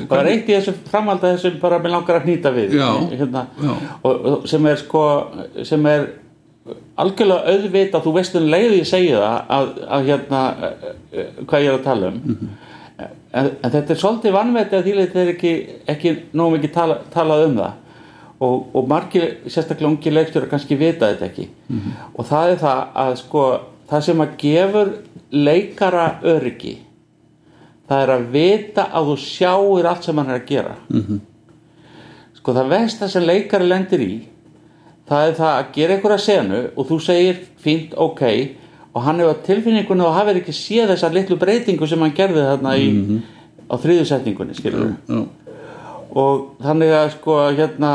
[0.10, 2.90] það er eitt í þessu framhald að þessu bara með langar að hnýta við Já,
[3.14, 3.74] hérna, já.
[4.10, 5.03] Og, sem er sko
[5.68, 6.06] sem er
[7.03, 11.65] algjörlega auðvita þú veist um leiðu ég segi það að, að hérna eh, eh, hvað
[11.65, 12.52] ég er að tala um Mhm.
[13.34, 15.53] en, en þetta er svolítið vannveti að því leið þeir ekki,
[15.90, 17.72] ekki nóg mikið tala, talað um það
[18.44, 21.91] og, og margir sérstaklega ungi leikstjóra kannski vita þetta ekki Mhm.
[22.15, 23.44] og það er það að sko
[23.90, 24.94] það sem að gefur
[25.34, 26.78] leikara öryggi
[27.89, 30.76] það er að vita að þú sjáir allt sem hann er að gera.
[30.89, 31.22] Mhm.
[32.38, 34.14] sko það versta sem leikari lendir í
[35.07, 38.23] það er það að gera einhverja senu og þú segir fínt ok.
[38.93, 42.76] Og hann hefur tilfinningunni og hafið ekki séð þessa litlu breytingu sem hann gerði þarna
[42.77, 42.89] í,
[43.65, 45.23] á þriðu setningunni skilur já,
[46.14, 47.93] og þannig að sko hérna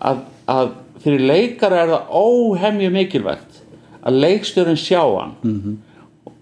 [0.00, 0.70] að, að
[1.04, 3.60] fyrir leikara er það óhemju mikilvægt
[4.02, 5.34] að leikstjórin sjá hann.
[5.42, 5.76] -hmm.
[5.76, 5.91] og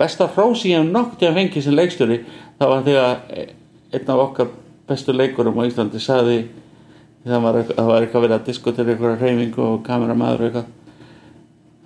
[0.01, 2.19] besta hrósi ég hef nokkuð að fengi sem leikstjóri
[2.59, 3.47] það var þegar
[3.91, 4.51] einn af okkar
[4.91, 6.41] bestu leikurum á Íslandi sagði
[7.25, 10.77] það var, það var eitthvað verið að diskutera eitthvað reyfingu og kameramaður og eitthvað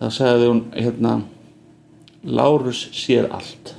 [0.00, 1.14] þá sagði hún hérna
[2.24, 3.74] Lárus sér allt.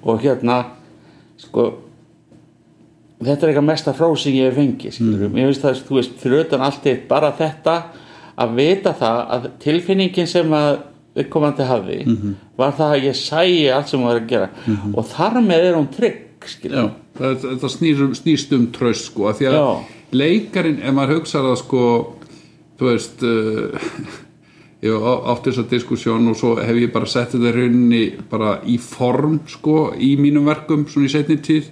[0.00, 0.62] Og hérna
[1.40, 1.66] sko
[3.20, 5.36] þetta er eitthvað mesta sem ég hef fengið skilur mm.
[5.36, 7.74] ég veist það, þú veist, fyrir utan allt eitt bara þetta
[8.40, 10.70] að vita það að tilfinningin sem að
[11.20, 12.00] viðkomandi hafði
[12.58, 14.50] var það að ég sæi allt sem hún var að gera.
[14.94, 16.26] Og þar með er hún trygg
[16.64, 19.84] já það, það snýr, um- snýst um tröst sko af því að Já.
[20.12, 21.82] leikarin, ef maður hugsa það sko
[22.80, 23.90] þú veist uh,
[24.84, 28.78] ég hef átt þessa diskussjón og svo hef ég bara sett þetta rauninni bara í
[28.80, 31.68] form sko í mínum verkum svona í setni tíð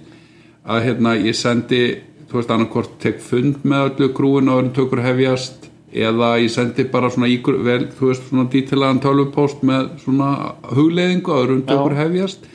[0.69, 1.81] að hérna ég sendi
[2.29, 6.85] þú veist annarkvort tek fund með öllu grúin og öðrum tökur hefjast eða ég sendi
[6.91, 10.29] bara svona ígur, vel, þú veist svona dítilagan tölvupóst með svona
[10.69, 12.45] hugleiðingu og öðrum tökur hefjast.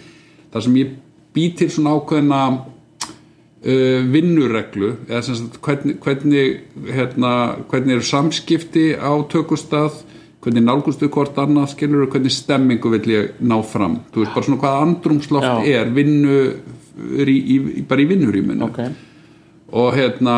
[0.55, 0.95] Þar sem ég
[1.35, 6.61] bý til svona ákveðna uh, vinnureglu eða sem sagt hvernig, hvernig,
[6.95, 7.33] hérna,
[7.71, 10.05] hvernig eru samskipti á tökustað
[10.45, 14.03] hvernig nálgustu hvort annað skilur hvernig stemmingu vil ég ná fram.
[14.13, 15.81] Þú veist bara svona hvað andrumsloft Já.
[15.81, 16.39] er vinnu
[17.25, 18.81] í, í, í, bara í vinnuríminu ok,
[19.75, 20.37] og hérna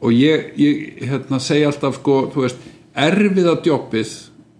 [0.00, 2.60] og ég, ég hérna, segja alltaf sko, þú veist,
[2.98, 4.12] erfiða djópið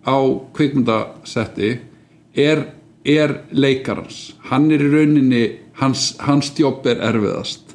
[0.09, 0.17] á
[0.57, 1.71] kvikmyndasetti
[2.39, 2.65] er,
[3.05, 4.35] er leikarans.
[4.51, 5.45] Hann er í rauninni
[5.81, 7.75] hans, hans djóp er erfiðast.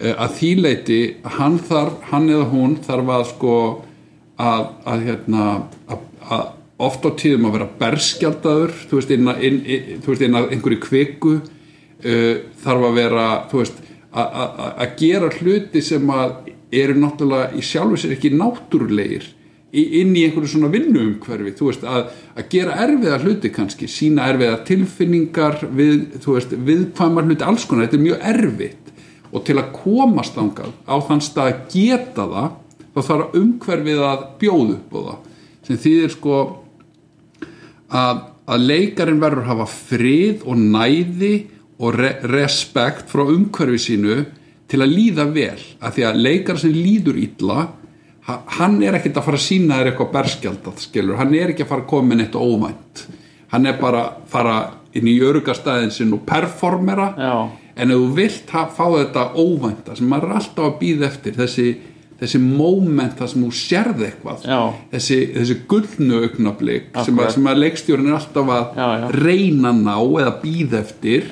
[0.00, 1.00] Eh, að því leiti
[1.38, 3.56] hann þarf, hann eða hún þarf að sko
[4.42, 5.44] að, að hérna
[5.86, 6.00] að,
[6.34, 6.44] að
[6.84, 10.38] oft á tíðum að vera berskjaldaður þú veist, inn, að- inn, inn, þú veist, inn
[10.40, 12.34] að einhverju kviku uh,
[12.64, 13.78] þarf að vera þú veist,
[14.14, 16.43] að gera hluti sem að
[16.82, 19.30] eru náttúrulega í sjálfu sér ekki náttúrulegir
[19.74, 24.60] inn í einhverju svona vinnuumhverfi þú veist, að, að gera erfiða hluti kannski, sína erfiða
[24.68, 28.92] tilfinningar við, þú veist, viðkvæmar hluti alls konar, þetta er mjög erfitt.
[29.34, 32.52] Og til að komast þangað á þann stað að geta það
[32.84, 35.18] þá þarf umhverfið að bjóða upp á það.
[35.66, 36.38] Sem þýðir sko
[37.90, 41.34] að, að leikarin verður að hafa frið og næði
[41.82, 44.20] og re respekt frá umhverfi sínu
[44.74, 47.58] til að líða vel af því að leikar sem líður illa
[48.26, 51.62] ha- hann er ekkert að fara að sína þér eitthvað berskjaldað skilur, hann er ekki
[51.66, 53.04] að fara að koma með neitt óvænt.
[53.54, 54.54] Hann er bara að fara
[54.94, 57.14] inn í örugastæðin sinn og performera.
[57.18, 57.50] Já.
[57.76, 61.64] en ef þú vilt fá þetta óvænta sem maður er alltaf að býða eftir þessi,
[62.20, 64.60] þessi moment þar sem þú sérð eitthvað Já.
[64.92, 69.82] þessi, þessi gullnu augnablík sem, að- sem að leikstjórinn er alltaf að Já, reyna að
[69.88, 71.24] ná eða býða eftir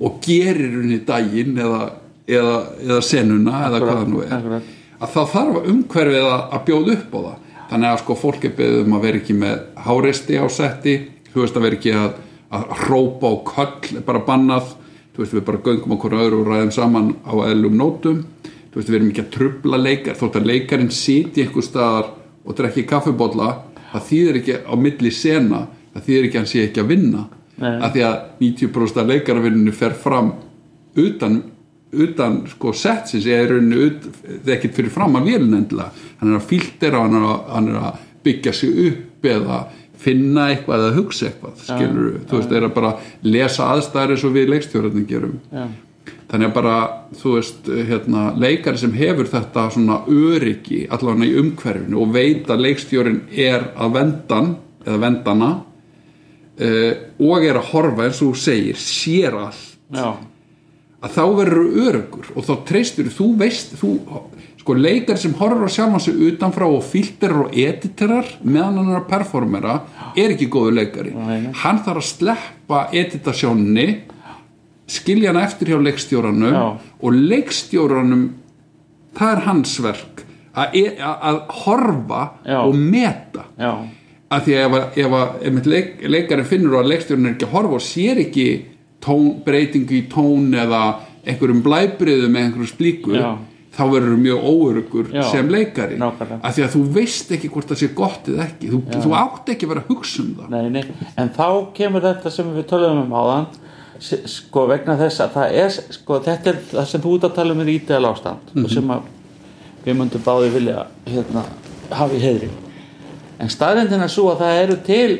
[0.00, 1.82] og gerir henni daginn eða,
[2.26, 4.32] eða, eða senuna eða hvað það nú er.
[4.36, 4.70] akkurat.
[5.00, 7.36] að það þarf umhverfið að, bjóða upp á það.
[7.66, 9.54] Þannig að sko fólk er beðið um að vera ekki með
[9.86, 10.96] háreisti á setti.
[11.32, 12.10] Þú veist að vera ekki að,
[12.56, 14.74] að hrópa og köll bara bannað.
[15.14, 18.22] Þú veist við bara göngum okkur öðru og ræðum saman á eðlum nótum.
[18.70, 22.12] Þú veist við erum ekki að trubla leikar þótt að leikarinn siti einhver staðar
[22.46, 23.50] og drekki kaffibólla
[23.90, 25.62] það þýðir ekki á milli sena
[25.94, 27.26] það þýðir ekki að hann sé ekki að vinna.
[27.56, 27.72] Nei.
[27.80, 30.34] að því að 90% af leikaravinninu fer fram
[31.00, 31.38] utan
[32.04, 36.06] utan sko setsins eða í rauninni ut, það er ekkert fyrir fram að vélun endilega.
[36.20, 39.64] Hann er að filtera, hann er að, hann er að byggja sig upp eða
[40.06, 42.92] finna eitthvað eða hugsa eitthvað skilur þú veist, það er að bara
[43.26, 45.36] lesa aðstæður eins og við leikstjórarnir gerum.
[45.50, 45.66] Já.
[46.30, 46.76] þannig að bara,
[47.20, 52.64] þú veist hérna, leikari sem hefur þetta svona öryggi allavega í umhverfinu og veit að
[52.66, 54.52] leikstjórin er að vendan
[54.84, 55.50] eða vendana
[56.60, 56.92] uh,
[57.22, 59.64] og er að horfa eins og segir, sér allt.
[59.94, 60.16] Já,
[61.06, 63.92] að þá verður örugur og þá treystur þú veist þú,
[64.60, 69.00] sko leikar sem horfur á sjálfan sig utanfrá og filterar og editerar meðan hann er
[69.00, 69.76] að performera
[70.18, 71.14] er ekki góðu leikari
[71.62, 73.86] hann þarf að sleppa editasjónni
[74.90, 76.64] skilja hann eftir hjá leikstjóranum Já.
[77.02, 78.26] og leikstjóranum
[79.16, 80.24] það er hans verk
[80.56, 82.58] að, e- að, horfa Já.
[82.62, 83.72] og meta já,
[84.32, 85.16] að því að ef, ef,
[85.50, 88.46] ef leik, leikarin finnur að leikstjórn er ekki að horfa og sér ekki
[89.06, 90.82] tón, breytingu í tón eða
[91.26, 93.28] einhverjum blæbriðum eða einhverjum slíku Já.
[93.76, 95.98] þá verður mjög óörugur sem leikari.
[96.00, 96.40] Nákvæmlega.
[96.42, 98.72] að því að þú veist ekki hvort það sé gott eða ekki.
[98.72, 100.54] Þú, þú átt ekki að vera að hugsa um það.
[100.54, 101.08] Nei, nei.
[101.20, 103.48] En þá kemur þetta sem við tölum um áðan
[104.00, 107.54] sko vegna þess að það er sko þetta er það sem þú ert að tala
[107.54, 109.06] um er ídeal ástand og sem að
[109.86, 111.44] við myndum báði vilja hérna
[111.96, 112.50] hafi heðri
[113.40, 115.18] en staðrindin er svo að það eru til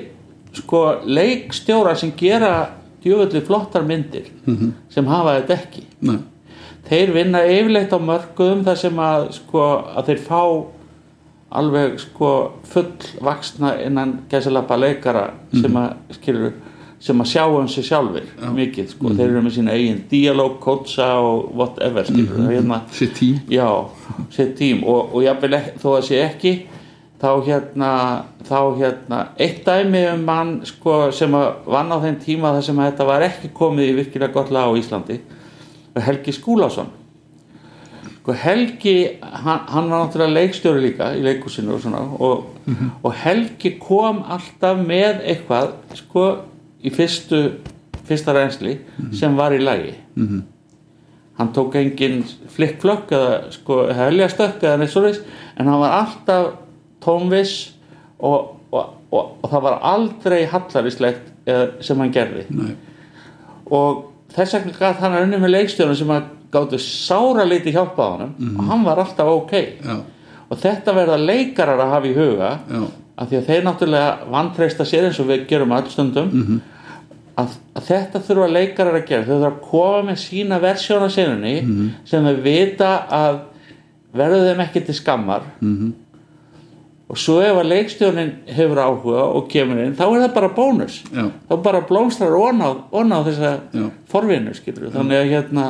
[0.57, 2.53] sko leikstjóra sem gera
[3.07, 4.73] djöfulli flottar myndir -hmm.
[4.91, 5.87] sem hafa þetta ekki.
[6.01, 6.19] Nei.
[6.87, 9.62] þeir vinna yfirleitt á mörgum þar sem að sko
[9.97, 10.43] að þeir fá
[11.57, 12.31] alveg sko
[12.66, 12.93] full
[13.23, 16.53] vaksna innan gæsalappa leikara sem að skilur
[17.07, 18.24] sem að sjá um sig sjálfur
[18.57, 23.41] mikið sko, þeir eru með sína eigin dialog, kótsa og whatever mm hérna, Sitt tím
[23.49, 23.69] já,
[24.31, 26.55] sitt tím og, og jafnvel ekki, þó að sé ekki
[27.20, 27.90] þá hérna
[28.44, 33.09] þá hérna, eitt dæmi um mann sko, sem vann á þeim tíma þar sem þetta
[33.09, 35.20] var ekki komið í virkilega gott lag á Íslandi
[36.06, 36.90] Helgi Skúlásson
[38.18, 42.51] sko Helgi hann, hann var náttúrulega leikstjóri líka í leikusinu og svona og,
[43.01, 45.72] og Helgi kom alltaf með eitthvað
[46.02, 46.26] sko
[46.84, 47.40] í fyrstu
[48.06, 48.76] fyrsta reynsli
[49.18, 49.94] sem var í lagi.
[50.14, 50.44] Mhm.
[51.36, 55.18] hann tók engin flikkflökk eða sko helgastökk eða neitt svoleiðis
[55.56, 56.47] en hann var alltaf
[57.07, 57.55] tónviss
[58.19, 62.74] og, og, og, og það var aldrei hallarislegt eða, sem hann gerði Nei.
[63.70, 64.05] og
[64.37, 68.11] þess vegna gæt hann að unni með leikstjónum sem að gáttu sára liti hjálpa á
[68.15, 69.97] honum og hann var alltaf ok Já,
[70.51, 72.85] og þetta verða leikarar að hafa í huga já,
[73.16, 76.61] af því að þeir náttúrulega vantreista sér eins og við gerum öll stundum Mhm.
[77.37, 81.11] að, að þetta þurfa leikarar að gera þau þurfa að koma með sína versjón á
[81.12, 81.91] senunni Mhm.
[82.05, 83.39] sem þau vita að
[84.16, 85.93] verður þeim ekki til skammar Mhm.
[87.07, 91.03] Og svo ef að leikstjónin hefur áhuga og kemur inn þá er það bara bónus.
[91.15, 93.91] Já, þá bara blómstrar á þessa Já.
[94.11, 95.66] Forvinnu skilur þannig að hérna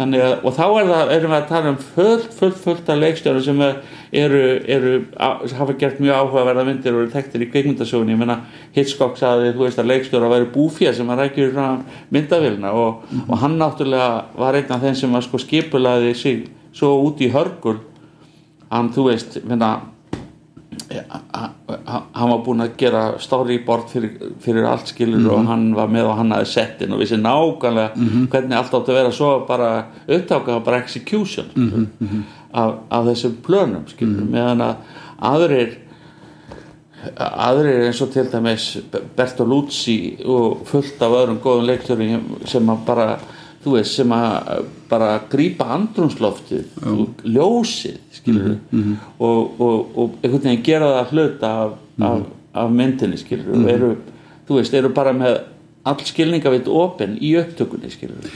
[0.00, 3.00] þannig að, og þá er það, erum við að tala um fullt, fullt, fullt af
[3.00, 3.74] leikstjóru sem er,
[4.22, 4.42] eru,
[4.76, 5.28] eru á,
[5.58, 8.38] hafa gert mjög áhugaverða myndir og eru tektir í kveikmyndasögunni, ég meina
[8.76, 11.60] Hitchcock saði, þú veist að leikstjóra væri búfía sem að rækjur
[12.16, 14.10] myndavilna og, og hann náttúrulega
[14.40, 16.42] var einn af þeim sem að sko skipulaði sig
[16.76, 17.80] svo út í hörgul.
[18.70, 19.74] Hann, þú veist, minna
[20.90, 26.18] hann var búinn að gera storyboard fyrir, fyrir allt skilur og hann var með og
[26.20, 29.12] hann hafði settin og vissi nákvæmlega hvernig allt átti að vera.
[29.14, 29.70] Svo bara
[30.06, 34.98] upptáka bara execution skilur, af, af þessum plönum skilur, meðan að
[35.30, 35.78] aðrir
[37.16, 38.70] aðrir eins og til dæmis
[39.16, 39.98] Bertoluzzi
[40.28, 42.08] og fullt af öðrum góðum leiktöru
[42.48, 43.14] sem bara
[43.64, 46.80] þú veist sem að bara grípa andrumsloftið
[47.28, 48.56] ljósið skilur
[49.18, 51.78] og, og, og einhvern veginn gera það að hluta af,
[52.08, 52.26] af,
[52.64, 53.90] af myndinni skilur og eru,
[54.48, 55.40] þú veist, eru bara með
[55.90, 58.26] all skilningavitt opinn í upptökunni skilur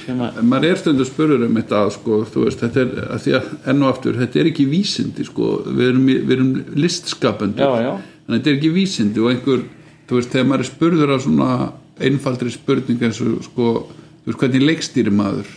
[0.43, 3.85] maður er stundu spurður um þetta sko, þú veist, þetta er, að því að enn
[3.85, 6.53] og aftur þetta er ekki vísindi, sko við erum, við erum
[6.85, 7.75] listskapendur.
[7.75, 9.67] Þannig að þetta er ekki vísindi og einhver,
[10.09, 11.51] þú veist, þegar maður er spurður af svona
[12.09, 13.75] einfaldri spurning eins og sko,
[14.25, 15.51] þú veist, hvernig leikstýri maður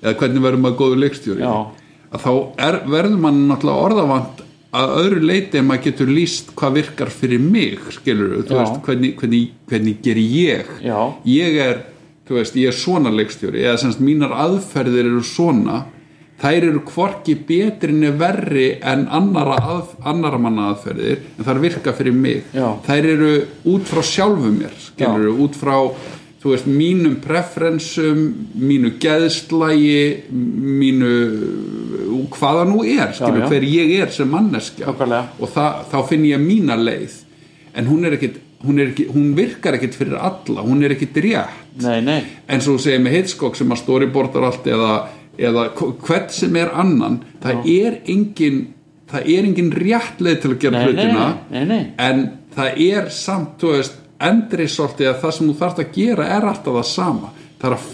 [0.00, 1.54] eða hvernig verður maður góður leikstjóri Já.
[2.10, 2.30] að þá
[2.66, 4.42] er, verður mann náttúrulega orðavant
[4.80, 8.58] að öðru leiti en maður getur líst hvað virkar fyrir mig skilur þú Já.
[8.60, 11.80] veist, hvernig, hvernig, hvernig ger ég já, ég er,
[12.28, 15.82] þú veist, ég er svona leikstjóri eða semst mínar aðferðir eru svona
[16.40, 21.92] þær eru hvorki betri en verri en annara, að, annara manna aðferðir en þær virka
[21.98, 22.70] fyrir mig Já.
[22.86, 23.34] þær eru
[23.74, 25.76] út frá sjálfu mér skilur út frá
[26.40, 28.20] þú veist, mínum preferensum
[28.56, 31.10] mínu geðslægi mínu
[32.30, 33.48] hvaða nú er, skilur, Já, já.
[33.50, 34.86] hver ég er sem manneskja.
[34.86, 35.24] Nákvæmlega.
[35.40, 37.18] og það, þá finn ég mína leið.
[37.74, 41.16] En hún er ekkit hún, er ekki, hún virkar ekkit fyrir alla hún er ekkit
[41.24, 41.60] rétt.
[41.80, 42.20] Nei, nei.
[42.50, 44.90] Og þú segir með Hitchcock sem að storyboardar allt eða,
[45.38, 48.60] eða hvert sem er annan það er engin
[49.10, 51.28] það er engin rétt leið til að gera hlutina.
[51.98, 56.30] en það er samt, þú veist endri svolítið að það sem þú þarft að gera
[56.36, 57.34] er alltaf það sama.
[57.60, 57.90] Það er að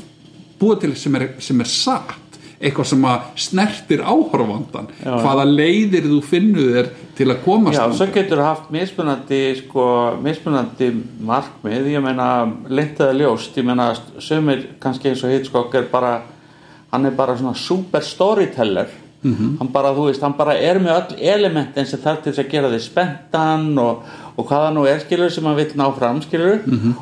[0.61, 2.23] búa til sem er, sem er satt
[2.57, 6.87] eitthvað sem að snertir áhorfandan hvaða leiðir þú finnur þér
[7.19, 7.99] til að komast Já, þangað.
[7.99, 9.89] svo getur þú haft mismunandi sko,
[10.25, 10.89] mismunandi
[11.29, 11.91] markmið.
[11.93, 12.29] Ég meina,
[12.69, 13.59] leintaði ljóst.
[13.61, 13.91] Ég meina,
[14.25, 16.15] sömur kannski eins og Hitchcock er bara,
[16.93, 18.89] hann er bara svona super storyteller
[19.59, 22.45] hann bara, þú veist, hann bara er með öll element eins og þarf til þess
[22.45, 24.03] að gera þig spenntan og,
[24.37, 26.61] og hvaða nú er skilur sem hann vill ná fram skilur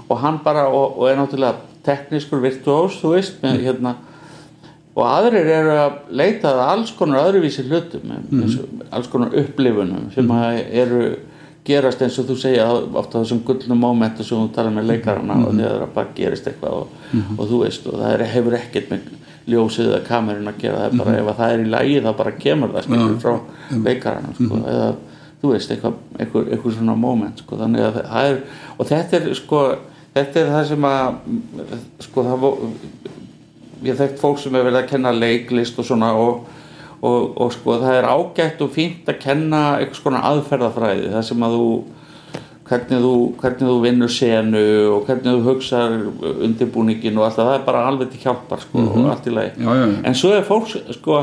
[0.08, 3.94] og hann bara, og, og er náttúrulega teknískur virtuós, þú veist með, hérna.
[4.94, 10.28] Og aðrir eru að leita að alls konar öðruvísi hlutum og alls konar upplifunum sem
[10.30, 11.16] að eru
[11.64, 15.54] gerast eins og þú segja ofta þessum gullnum mómentu sem þú talar með leikarana og
[15.56, 16.88] þegar það bara gerist eitthvað og,
[17.38, 19.00] og þú veist og það er, hefur ekkert með
[19.50, 22.36] ljósið eða kamerun að gera það bara ef að það er í lægi þá bara
[22.44, 23.34] kemur það skilur frá
[23.84, 24.86] leikarana sko, eða
[25.42, 28.38] þú veist eitthvað, eitthvað, eitthvað svona moment sko, þannig að það er
[28.78, 29.64] og þetta er sko
[30.14, 31.18] þetta er það sem að
[32.06, 32.46] sko það
[33.84, 36.46] ég þekkt fólk sem hefur verið að kenna leiklist og svona og,
[37.04, 41.44] og, og sko það er ágætt og fínt að kenna einhvers konar aðferðafræði það sem
[41.44, 41.68] að þú
[42.74, 45.94] hvernig þú, hvernig þú vinnur senu og hvernig þú hugsar
[46.44, 49.54] undirbúningin og allt það, er bara alveg til hjálpar sko, og allt í lagi.
[49.58, 49.96] Já, já, já.
[50.10, 51.20] en svo er fólk sko,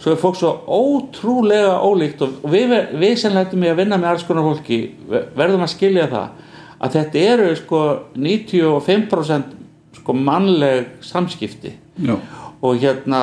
[0.00, 4.14] svo er fólk svo ótrúlega ólíkt og við, við sem lætum ég að vinna með
[4.14, 6.46] alls konar fólki verðum að skilja það
[6.80, 7.84] að þetta eru sko
[8.16, 9.56] 95%
[10.00, 11.74] sko mannleg samskipti.
[12.00, 12.16] Já,
[12.60, 13.22] og hérna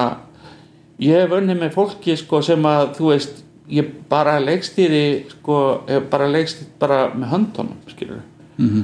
[1.01, 6.27] ég hef unnið með fólki sko sem að þú veist ég bara leikstýri sko, bara
[6.31, 8.21] leikstýri bara með höndunum skilur
[8.57, 8.83] Mhm.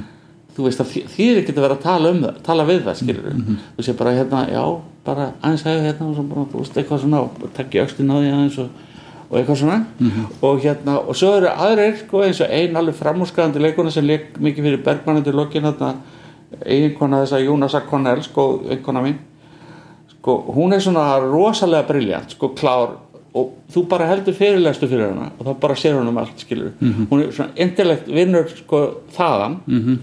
[0.56, 3.82] þú veist að þi- þýðir ekki að tala um það tala við það skilur þú
[3.84, 7.20] sé bara hérna, já, bara aðeins hefur hérna og svo bara, þú veist, eitthvað svona
[7.20, 8.68] og takk ég öxtin á því aðeins og,
[9.30, 9.86] og eitthvað svona.
[10.42, 14.38] Og hérna, og svo eru aðrir sko eins og ein alveg framúrskaðandi leikuna sem leik
[14.38, 15.94] mikið fyrir Bergmann undir lokin hérna,
[16.64, 19.16] eiginkona þess að Jónas Akkonel sko, eiginkona mín.
[20.12, 22.96] Sko, hún er svona rosalega briljant sko, klár
[23.34, 26.72] og þú bara heldur fyrirlestu fyrir hana og þá bara sér hún um allt, skilur
[27.10, 28.82] hún er svona intellekt vinnur sko
[29.16, 29.56] þaðan.
[29.68, 29.96] -hmm.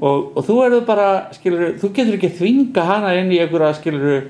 [0.00, 4.22] og, og þú erðu bara, skilur, þú getur ekki þvinga hana inn í einhverja, skilur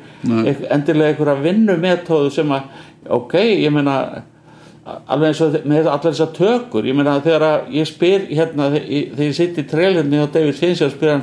[0.70, 2.62] endilega einhverja vinnumetóðu sem að,
[3.08, 4.22] ok, ég meina
[5.06, 9.10] alveg eins og með allar þessar tökur ég meina þegar að ég spyr hérna þe-
[9.14, 11.22] þegar ég sitt í trailinni á David Finch og spyr hann,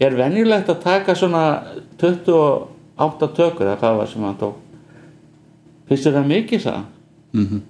[0.00, 1.62] er venjulegt að taka svona
[1.98, 3.66] 28 tökur?
[3.66, 4.54] Eða hvað var sem hann tók
[5.90, 6.64] finnst þér það mikið
[7.34, 7.60] Mhm.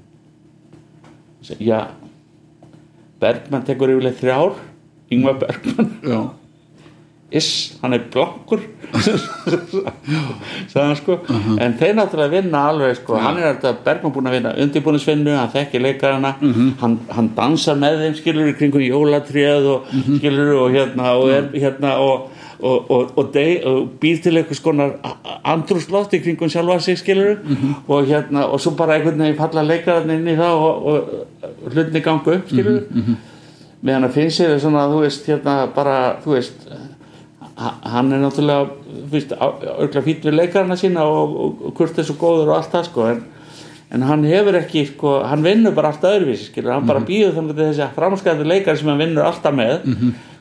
[1.40, 1.80] Ég segi, já.
[3.20, 4.54] Bergmann tekur yfirlega þrjár
[5.12, 5.90] Ingvar Bergmann.
[6.06, 6.20] Já,
[7.32, 8.60] Iss, hann er blokkur.
[10.74, 11.18] Hann sko.
[11.62, 13.14] En þeir náttúrulega vinna alveg sko.
[13.22, 16.32] Hann er alltaf Bergman búin að vinna undirbúinisvinnu hann þekki leikarana.
[16.80, 21.48] Hann, hann dansar með þeim skilur í kringum jólatréð og skilur og hérna og er
[21.54, 22.30] hérna og
[22.62, 24.92] og, og, og, de, og býr til einhvers konar
[25.48, 27.38] andrúsloft í kringum sjálfa sig skilur
[27.88, 32.02] og hérna og svo bara einhvern veginn falla leikararnir inn í það og, og hlutinni
[32.04, 32.82] gangu upp skilur
[33.82, 36.68] meðan að finnst sér svona þú veist hérna bara þú veist
[37.60, 38.68] ha- hann er náttúrulega
[39.34, 43.22] örgulega fýtt við leikarana sína og, hvort þessu góður og allt það sko en,
[43.90, 47.56] en hann hefur ekki sko, hann vinnur bara allt öðruvísi skilur, hann bara býður þannig
[47.56, 49.88] að þessi framskæði leikari sem hann vinnur alltaf með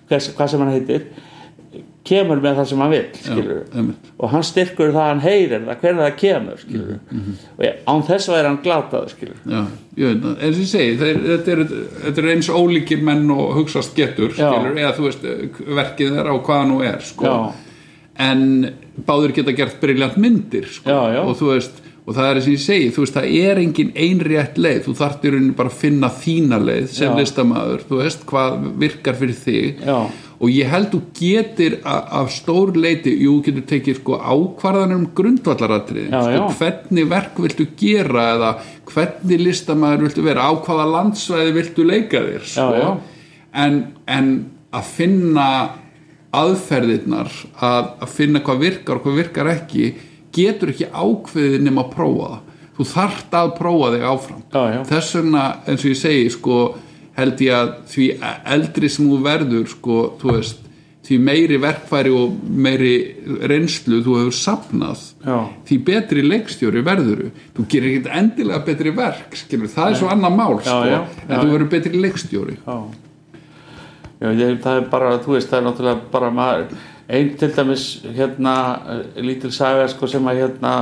[0.09, 1.07] hvers, hvað sem hann heitir
[2.09, 3.03] kemur með það sem hann vil
[3.79, 4.09] einmitt.
[4.17, 6.91] og hann styrkur það að hann heyrir það hvernig það kemur skilur
[7.55, 9.61] og ég, án þess væri hann glataður skilur já,
[9.99, 11.67] ég veit eins og ég segi þeir, þetta, eru,
[12.05, 14.47] þetta eru eins ólíkir menn og hugsast getur, Já.
[14.53, 15.27] skilur eða þú veist,
[15.81, 17.29] verkið þeirra og hvaða nú er sko.
[17.29, 17.67] Já.
[18.29, 18.47] en
[19.07, 20.89] báður geta gert briljant myndir sko.
[20.89, 21.21] Já, já.
[21.23, 24.55] og þú veist og það er og ég segi, þú veist, það er engin einrétt
[24.57, 24.93] leið, þú
[25.35, 27.17] rauninni bara að finna þína leið sem Já.
[27.19, 29.99] listamaður þú veist, hvað virkar fyrir þig Já.
[30.39, 35.07] Og ég held þú getur a- af stór leiti, jú, getur tekið sko ákvarðanir um
[35.15, 38.51] grundvallaratriðin sko, hvernig verk viltu gera eða
[38.93, 42.69] hvernig listamaður viltu vera á hvaða landsvæði viltu leika þér sko.
[42.71, 42.97] Já, já.
[43.65, 44.31] En, en
[44.71, 45.49] að finna
[46.33, 47.29] aðferðirnar
[47.59, 49.87] að, að finna hvað virkar og hvað virkar ekki
[50.35, 52.45] getur ekki ákveðið nema að prófa það
[52.79, 54.81] þú þarft að prófa þig áfram Já, já.
[54.91, 56.59] þess vegna eins og ég segi sko,
[57.19, 58.07] held ég að því
[58.55, 60.65] eldri sem þú verður sko, þú veist,
[61.09, 62.35] því meiri verkfæri og
[62.65, 62.93] meiri
[63.49, 65.37] reynslu þú hefur sapnað Já.
[65.65, 70.35] því betri leikstjóri verðuru þú gerir ekkert endilega betri verk skilur, það er svo annað
[70.37, 72.57] mál Já, sko, já, en já, þú verður betri leikstjóri.
[72.67, 72.77] Já,
[74.19, 76.79] já ég, það er bara, þú veist, það er náttúrulega bara maður,
[77.09, 77.85] einn til dæmis
[78.19, 78.55] hérna,
[78.93, 80.73] eh, lítil saga sko sem að hérna,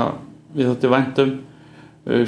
[0.58, 1.36] við þótti væntum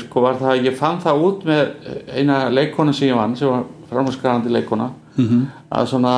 [0.04, 1.70] sko var það, ég fann það út með
[2.16, 5.46] eina leikona sem ég vann, sem var framhanskarandi leikona -hmm.
[5.70, 6.16] að svona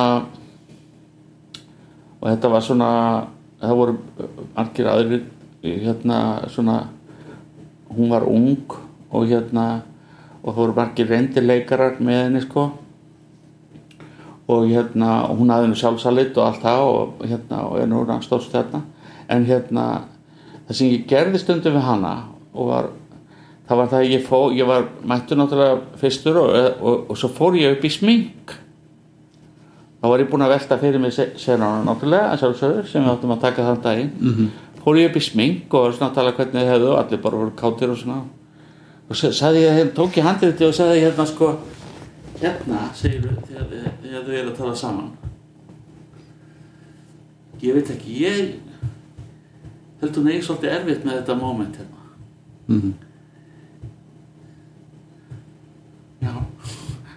[2.20, 2.90] og þetta var svona
[3.60, 3.96] það voru
[4.56, 5.22] margir aðrir
[5.62, 6.18] hérna
[6.48, 6.86] svona
[7.96, 8.72] hún var ung
[9.10, 9.82] og hérna
[10.42, 12.70] og það voru margir reyndileikarar með henni sko
[14.48, 18.02] og hérna og hún hafði nú sjálfsalit og allt það og hérna og er nú
[18.22, 18.82] stórstjarna
[19.28, 19.86] en hérna
[20.66, 22.14] það sem ég gerði stundum við hana
[22.52, 22.90] og var
[23.72, 26.50] það var það að ég fó ég var mættur náttúrulega fyrstur og,
[26.82, 28.52] og, og svo fór ég upp í smink.
[30.02, 33.40] Þá var ég búinn að velta fyrir mig senana náttúrulega sjálfsögur sem við áttum að
[33.46, 34.10] taka þann daginn.
[34.20, 34.48] -hmm.
[34.84, 37.52] fór ég upp í smink og svona að tala hvernig þið hefðu allir bara voru
[37.56, 38.22] kátir og svona.
[39.10, 41.58] Og sa- sagði ég, hérna, tók ég handriti og sagði hérna sko
[42.42, 45.10] hérna segir þú þegar, þau eru að tala saman.
[47.62, 48.54] Ég veit ekki ég
[50.02, 52.00] held hún eigi svolítið erfitt með þetta moment hérna.
[52.66, 52.92] Mhm.
[56.22, 56.34] Já.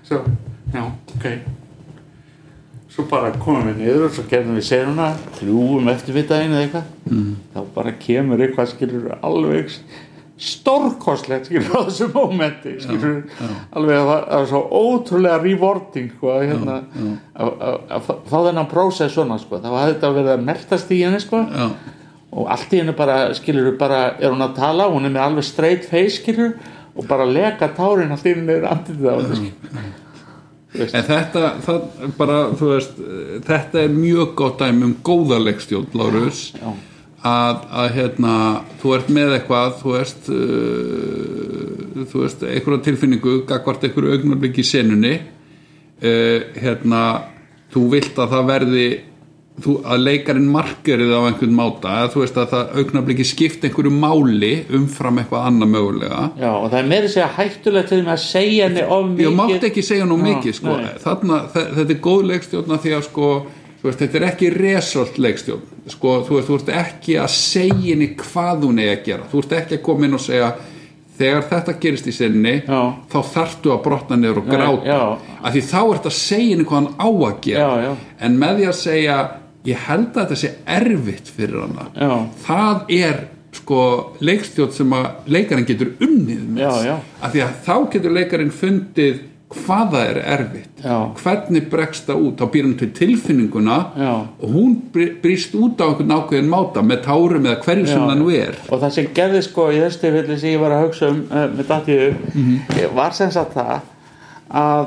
[0.05, 0.21] Svo,
[0.73, 0.81] já,
[1.15, 1.27] ok.
[2.95, 6.65] Svo bara komum við niður og svo gerðum við senuna þrjúum eftir við daginn eða
[6.67, 6.91] eitthvað.
[7.09, 7.31] Mhm.
[7.53, 9.73] þá bara kemur eitthvað skilur alveg
[10.37, 13.21] stórkostlegt skilur á þessu mómenti skilur.
[13.71, 16.77] alveg að það er svo ótrúlega rewarding sko, að, hérna,
[17.35, 21.39] að, fá þennan prósess svona sko, þá hafði þetta verið að mertast í henni sko.
[21.47, 21.69] Já,
[22.35, 25.47] og allt í henni bara skilur bara er hún að tala, hún er með alveg
[25.47, 26.57] straight face skilur
[26.95, 29.37] og bara leka tárin allt henni er andið það
[30.75, 31.85] en þetta það,
[32.17, 32.97] bara, veist,
[33.47, 36.49] þetta er mjög gott dæmi um góða leikstjórn Lárus.
[37.25, 38.33] Að, að hérna,
[38.81, 44.67] þú ert með eitthvað þú veist uh, þú veist, einhverja tilfinningu gagvart einhverju augnablik í
[44.67, 45.15] senunni.
[46.03, 47.01] Uh, hérna
[47.73, 48.87] þú vilt að það verði
[49.63, 53.91] þú, að leikarinn markerið á einhvern máta að þú veist að það augnabliki skipt einhverju
[53.95, 56.23] máli umfram eitthvað annað mögulega.
[56.41, 59.25] Já, og það er meira að segja hættulegt til með að segja henni of mikið.
[59.29, 60.75] ég mátti ekki segja nú Já, mikið sko.
[61.05, 63.29] þarna, þe- þetta er góð leikstjórna því að sko,
[63.85, 68.07] veist, þetta er ekki result leikstjórn sko, þú, veist, þú ert ekki að segja henni
[68.19, 69.23] hvað hún er að gera.
[69.31, 70.51] Þú ert ekki að koma inn og segja
[71.15, 72.81] þegar þetta gerist í sinni Já.
[73.07, 74.99] þá þarftu að brotna niður og gráta.
[75.45, 77.61] af því þá ert að segja henni hvað hann á að gera.
[77.63, 77.95] Já, já.
[78.19, 79.17] en með því að segja
[79.65, 82.11] ég held að þetta sé erfitt fyrir hana Já.
[82.47, 83.23] það er
[83.55, 83.79] sko
[84.19, 86.97] leikstjórn sem að leikarinn getur unnið með Já, já.
[87.23, 89.21] af því að þá getur leikarinn fundið
[89.55, 90.81] hvað það er erfitt
[91.21, 94.11] hvernig bregst það út þá býr hann til tilfinninguna Já.
[94.41, 98.19] og hún br- brýst út á einhvern ákveðin máta með tárum eða hverju sem það
[98.19, 101.09] nú er og það sem gerði sko í þessu tilfelli sem ég var að hugsa
[101.13, 102.59] um uh, með datiðu Mhm.
[102.97, 103.79] var sem sagt það
[104.51, 104.85] að,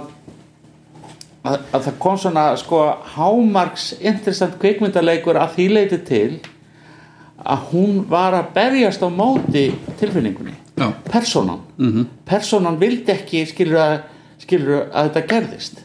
[1.44, 2.85] að, að það kom svona sko
[3.15, 6.31] hámarks interessant kvikmyndaleikur að því leiti til
[7.39, 9.69] að hún var að berjast á móti
[10.01, 10.93] tilfinningunni Já.
[11.10, 12.06] personan -hmm.
[12.24, 14.01] personan vildi ekki skilur að,
[14.39, 15.85] skilur að þetta gerðist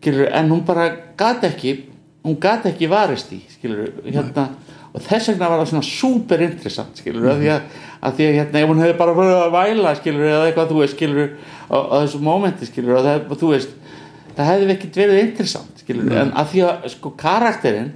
[0.00, 1.90] skilur, en hún bara gat ekki
[2.24, 4.48] hún gat ekki varist í skilur, hérna,
[4.92, 7.30] og þess vegna var það svona super interessant skilur, mm.
[7.32, 7.60] að því að,
[8.00, 11.04] að því að hérna, ef hún hefði bara verið að væla eða eitthvað, þú veist,
[11.70, 13.76] á, þessu mómenti, og það, þú veist
[14.36, 17.90] það hefði ekkert verið interessant skilur, en að því að, sko, karakterinn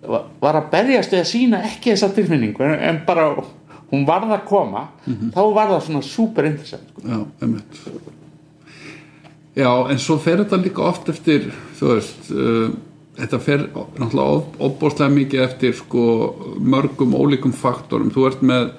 [0.00, 3.30] var, að berjast að sína ekki þessa tilfinningu, en, en bara
[3.90, 4.86] hún varð að koma,
[5.34, 7.04] þá var það svona super interessant, sko.
[7.04, 7.82] já, einmitt.
[9.58, 12.68] Já, en svo fer þetta líka oft eftir þú veist uh,
[13.18, 16.04] þetta fer náttúrulega óbúslega mikið eftir sko
[16.60, 18.12] mörgum ólíkum faktorum.
[18.14, 18.70] Þú ert með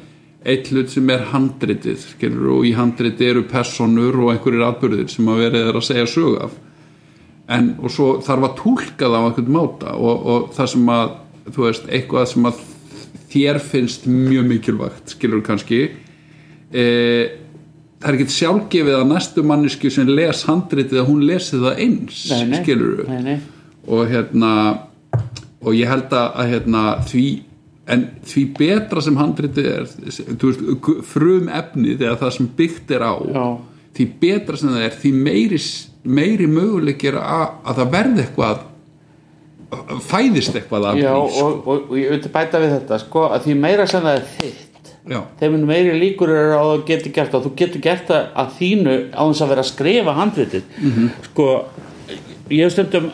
[0.42, 5.28] eitt hlut sem er handritið skilur, og í handritið eru personur og einhverjir atbyrðir sem
[5.30, 6.56] að verið er að segja sög af
[7.52, 11.14] en og svo þarf að túlka það á einhvern máta og, og það sem að
[11.52, 12.64] þú veist, eitthvað sem að
[13.32, 15.82] þér finnst mjög mikilvægt skilur kannski
[16.72, 16.84] e,
[18.02, 22.24] það er ekkert sjálfgefið að næstu mannesku sem les handritið að hún lesi það eins
[22.32, 22.62] Nei, nei.
[22.64, 23.38] skilur Nei, nei.
[23.88, 24.54] og hérna
[25.62, 27.26] og ég held að hérna, því
[27.90, 30.66] en því betra sem handritið er veist,
[31.10, 33.46] frum efnið eða það sem byggt er á Já.
[33.98, 35.62] því betra sem það er því meiri,
[36.04, 38.68] meiri möguleikir að, að það verði eitthvað
[40.06, 41.48] fæðist eitthvað af Já, því, og, sko.
[41.48, 44.68] og, og ég vil bæta við þetta sko, að því meira sem það er þitt
[45.10, 48.52] Já, þeim meiri líkur eru á að getur gert og þú getur gert það að
[48.60, 50.68] þínu á þess að vera að skrifa handritið.
[51.26, 51.48] Sko
[52.52, 53.08] ég hef stundum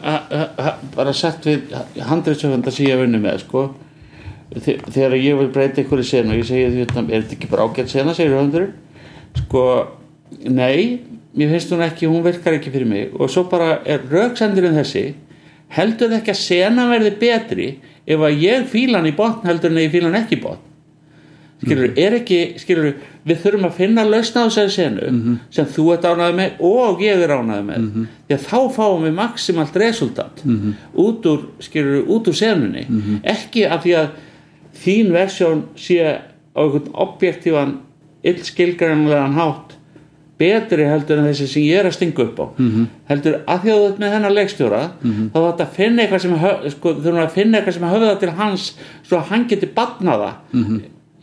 [0.98, 1.76] bara sagt við
[2.10, 3.64] handritsöfunda sem ég hef unni með sko
[4.56, 7.92] þegar ég vil breyta í senu og ég segi því er þetta ekki bara ágætt
[7.92, 8.74] sena segir höfundurinn?
[9.38, 9.64] Sko
[10.48, 11.02] nei,
[11.38, 13.10] mér finnst hún ekki hún virkar ekki fyrir mig.
[13.16, 15.10] Og svo bara er rauksendurinn þessi
[15.76, 17.68] heldur ekki að sena verði betri
[18.08, 20.44] ef að ég fíla hann í botn heldur en að ég fíla hann ekki í
[20.46, 20.64] botn?
[21.58, 22.92] Skilur, er ekki, skilur
[23.26, 27.24] við þurfum að finna lausna á þessari senu sem þú ert ánæði með og ég
[27.26, 27.88] er ánæði með.
[28.28, 30.44] Því að þá fáum við maksimalt resultat
[30.94, 32.86] út úr, skilur, út úr senunni.
[33.26, 34.08] Ekki af því að
[34.84, 37.76] þín versjón sé á einhvern objektívan
[38.28, 39.76] illskilgrænulegan hátt
[40.38, 42.46] betri heldur en þessi sem ég er að stinga upp á.
[43.10, 46.70] Heldur að því að ert með þennan leikstjóra þá þarf að finna eitthvað sem hö-
[46.76, 46.94] sko,
[47.24, 48.68] að finna eitthvað sem höfða til hans
[49.08, 50.30] svo að hann geti batnaða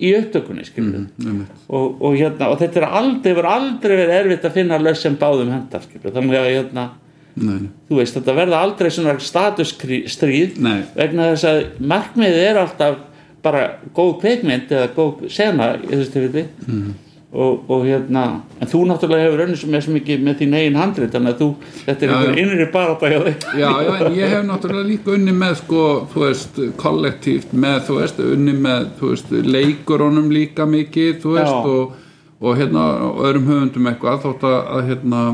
[0.00, 1.52] í upptökunni einmitt.
[1.68, 5.14] og, og, hérna, og þetta er aldrei, hefur aldrei verið erfitt að finna laus sem
[5.16, 6.88] báðum hendar þannig að hérna,
[7.34, 10.58] Nei, þú veist þetta verða aldrei svona statusstríð
[10.94, 12.98] vegna þess að markmiðið er alltaf
[13.44, 13.64] bara
[13.96, 16.92] góð kveikmynd eða góð sena í þessu tilfelli mm.
[17.32, 18.24] og, og hérna
[18.58, 21.42] en þú náttúrulega hefur önnur sem er svo mikið með þín eigin handrið þannig að
[21.42, 21.48] þú,
[21.80, 22.42] þetta er Já, einhver já.
[22.44, 25.84] innri barata hjá þig Já, já, en ég hef náttúrulega líka unni með sko,
[26.14, 31.72] þú veist, kollektíft með, þú veist, unni með, þú veist, leikurunum líka mikið, þú veist,
[31.74, 31.98] og,
[32.44, 35.24] og hérna, og öðrum höfundum eitthvað, þótt að hérna,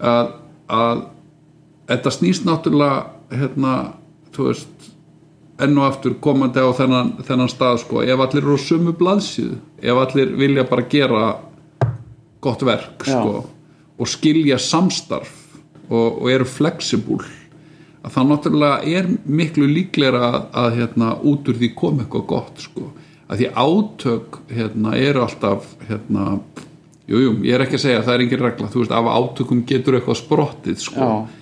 [0.00, 0.36] að,
[0.80, 1.08] að
[1.90, 3.02] þetta snýst náttúrulega,
[3.34, 3.74] hérna,
[4.34, 4.89] þú veist,
[5.64, 9.58] enn og aftur komandi á þennan, þennan stað sko, ef allir eru á sumu blaðsíðu
[9.82, 11.24] ef allir vilja bara gera
[12.40, 13.44] gott verk sko,
[14.00, 15.36] og skilja samstarf
[15.90, 17.26] og, og eru flexible
[18.00, 22.62] að það náttúrulega er miklu líklega að, að hérna, út úr því kom eitthvað gott
[22.64, 22.86] sko.
[23.30, 26.38] að því átök hérna, eru alltaf hérna,
[27.06, 29.10] jú, jú, ég er ekki að segja að það er engin regla, þú veist, af
[29.10, 31.10] átökum getur eitthvað sprottið sko.
[31.10, 31.39] Já.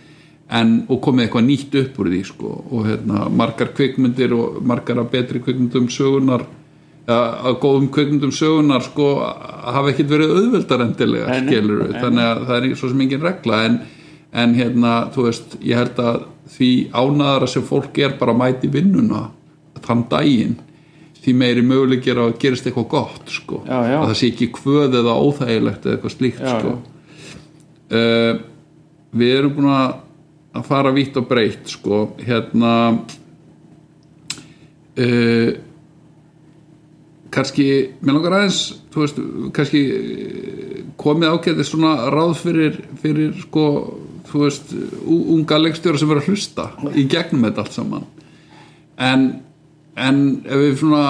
[0.49, 2.53] En, og komið eitthvað nýtt upp úr því sko.
[2.71, 6.47] og hérna, margar kvikmyndir og margar að betri kvikmyndum sögunar
[7.09, 12.01] að, góðum kvikmyndum sögunar sko, hafa ekkit verið auðveldar endilega nei, skilur nei.
[12.01, 13.79] þannig að það er svo sem engin regla en,
[14.45, 16.23] en hérna, þú veist, ég held að
[16.55, 19.29] því ánæðara sem fólk er bara að mæti vinnuna
[19.85, 20.59] þann daginn
[21.19, 23.63] því meiri möguleikir að gerist eitthvað gott sko.
[23.67, 23.97] Já, já.
[24.01, 26.55] að það sé ekki kvöð eða óþægilegt eða eitthvað slíkt Já,
[27.99, 28.39] uh,
[29.19, 29.97] við erum búin að
[30.59, 32.75] að fara vítt og breytt sko, hérna
[34.99, 35.51] uh,
[37.35, 37.67] kannski
[38.03, 38.61] mér langar aðeins
[38.99, 39.19] veist,
[39.55, 43.65] kannski eh, komið ágætið svona ráð fyrir, fyrir sko,
[44.29, 44.73] þú veist
[45.07, 46.69] unga leikstjóra sem verður að hlusta
[46.99, 48.07] í gegnum þetta allt saman.
[48.99, 49.27] En,
[49.95, 51.05] en ef við svona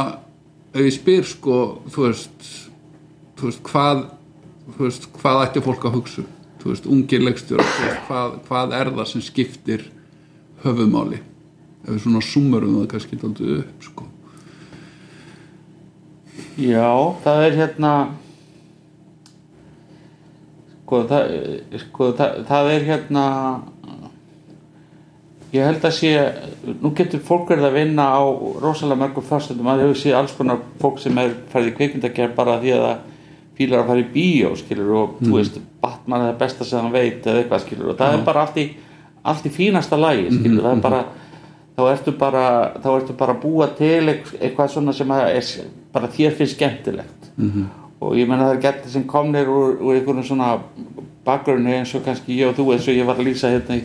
[0.74, 2.50] ef við spyr sko þú veist,
[3.38, 4.04] þú veist hvað
[4.74, 6.26] þú veist, hvað ætti fólk að hugsa
[6.68, 7.64] þú veist, ungir leikstjóra
[8.04, 9.84] hvað, hvað er það sem skiptir
[10.64, 11.22] höfumáli
[11.86, 14.06] ef við svona summarum það kannski dálítið upp sko.
[16.58, 16.90] Já,
[17.24, 17.92] það er hérna
[20.82, 21.34] sko það,
[21.86, 23.24] sko, það, það er hérna
[25.54, 26.12] ég held að sé
[26.82, 28.20] nú getur fólk verið að vinna á
[28.60, 32.58] rosalega mörgum fastendum að hefur séð alls konar fólk sem er farið í kveikmyndagerð bara
[32.60, 33.06] því að það
[33.58, 35.60] fílar að fara í bíó skilur og þú veist
[36.08, 38.60] Batman er það besta sem hann veit eða eitthvað skilur og það er bara allt
[38.60, 38.66] í,
[39.28, 41.02] allt í fínasta lagi skilur það er bara
[41.76, 42.44] þá ertu bara,
[42.82, 45.50] þá ertu bara að búa til eit- eitthvað svona sem að er
[45.92, 47.30] bara þér finnst skemmtilegt.
[47.36, 47.66] -hmm.
[48.00, 50.58] og ég menna það er gert sem komnir úr, úr einhvern svona
[51.24, 53.82] bakgrunni eins og kannski ég og þú eins og ég var að lýsa hérna í,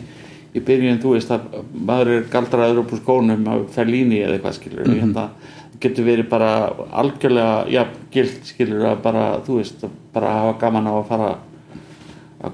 [0.54, 1.40] í byrjun þú veist að
[1.74, 5.28] maður er galdraður upp úr skónum af Fellini eða eitthvað skilur mm -hmm.
[5.80, 10.86] getur verið bara algjörlega, já, gilt skilur að bara, þú veist, að bara hafa gaman
[10.86, 11.36] á að fara að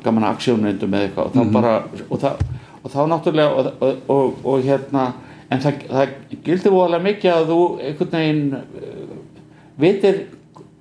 [0.05, 1.31] gaman að aksjónvindum eða eitthvað.
[1.31, 1.75] Og þá bara
[2.09, 2.43] og, það,
[2.81, 3.71] og þá náttúrulega og,
[4.17, 5.07] og, og, hérna
[5.51, 6.12] en það, það
[6.47, 9.17] gildir voðalega mikið að þú einhvern veginn uh,
[9.81, 10.21] vitir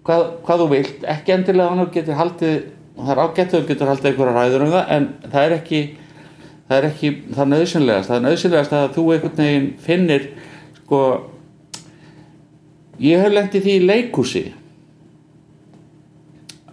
[0.06, 1.08] hvað, hvað þú vilt.
[1.16, 2.60] Ekki endilega hann getur haldið
[3.00, 5.56] og það er ágætt að þú getur haldið einhverja ræður um það en það er
[5.56, 5.82] ekki
[6.70, 10.26] það er ekki það nöðsynlegast það er nöðsynlegast að þú einhvern veginn finnir
[10.82, 11.00] sko
[13.00, 14.44] ég hef lendið því í leikhúsi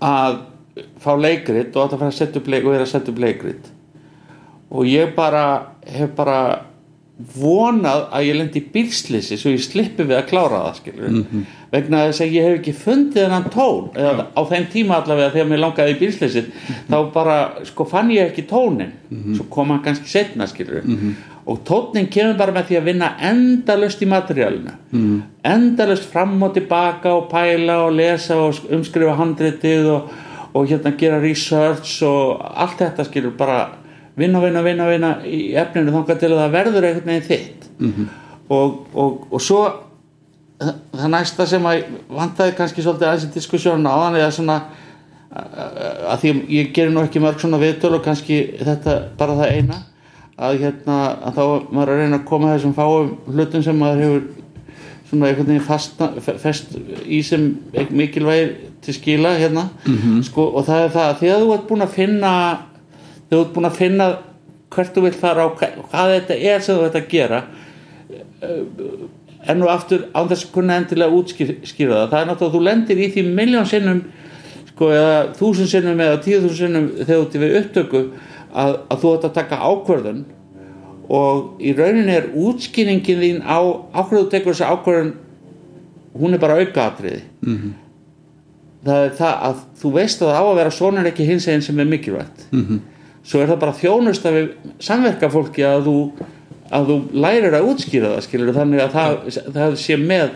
[0.03, 0.41] að
[1.01, 3.19] fá leikrit og átt að fara að setja upp leik og vera að setja upp
[3.24, 3.69] leikrit
[4.70, 5.44] og ég bara
[5.86, 6.39] hef bara
[7.40, 11.44] vonað að ég lendi í bílslýsi svo ég slippi við að klára það skilur Mhm.
[11.73, 15.48] vegna þess að ég hef ekki fundið þennan tón eða á þeim tíma allavega þegar
[15.48, 16.74] mér langaði í bílslýsi Mhm.
[16.90, 18.93] þá bara sko fann ég ekki tónin
[19.36, 21.15] svo kom hann kannski setna skilur Mhm.
[21.47, 25.23] og tónin kemur bara með því að vinna endalust í materiálinu Mhm.
[25.44, 30.11] endalust fram og tilbaka og pæla og lesa og sk- umskrifa handritið og,
[30.52, 33.59] og hérna gera research og allt þetta skilur bara
[34.16, 38.09] vinna, vinna, vinna, vinna í efninu þangað til að það verður einhvern veginn þitt -hmm.
[38.48, 39.60] og, og, og svo
[40.59, 44.60] það næsta sem að vantaði kannski svolítið aðeins í diskussjónu á þannig að svona
[45.36, 49.82] að því ég gerir nú ekki mörg svona viðtöl og kannski þetta bara það eina
[50.36, 50.97] að hérna
[51.27, 54.23] að þá maður að reyna að koma þessum fáum hlutum sem maður hefur
[55.11, 56.73] svona einhvern veginn fasta, fe- fest
[57.07, 57.45] í sem
[57.91, 59.69] mikilvægir til skila hérna.
[60.27, 62.33] Sko, og það er það að því að þú ert búin að finna
[63.31, 64.09] þú ert búin að finna
[64.74, 67.43] hvert þú vilt fara á hva- hvað þetta er sem þú ert að gera
[69.47, 72.09] enn og aftur án þess að kunna endilega útskýra það.
[72.11, 74.01] Það er náttúrulega að þú lendir í því miljón sinnum
[74.73, 78.01] sko eða þúsund sinnum eða tíu þúsund sinnum þegar þú ert við upptöku
[78.57, 80.24] að, að þú ert að taka ákvörðun
[81.09, 83.59] og í rauninni er útskýringin þín á
[83.95, 85.12] ákvörðu þú tekur þessi ákvörðun
[86.16, 87.73] hún er bara aukaatriði -hmm.
[88.85, 91.49] það er það að þú veist að það á að vera svona en ekki hins
[91.49, 92.78] eginn sem er mikilvægt -hmm.
[93.23, 96.12] svo er það bara þjónusta við samverka fólki að þú
[96.70, 99.12] að þú lærir að útskýra það skilur þannig að það,
[99.55, 100.31] það sé með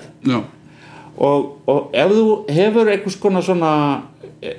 [1.16, 4.02] og, og ef þú hefur einhvers konar svona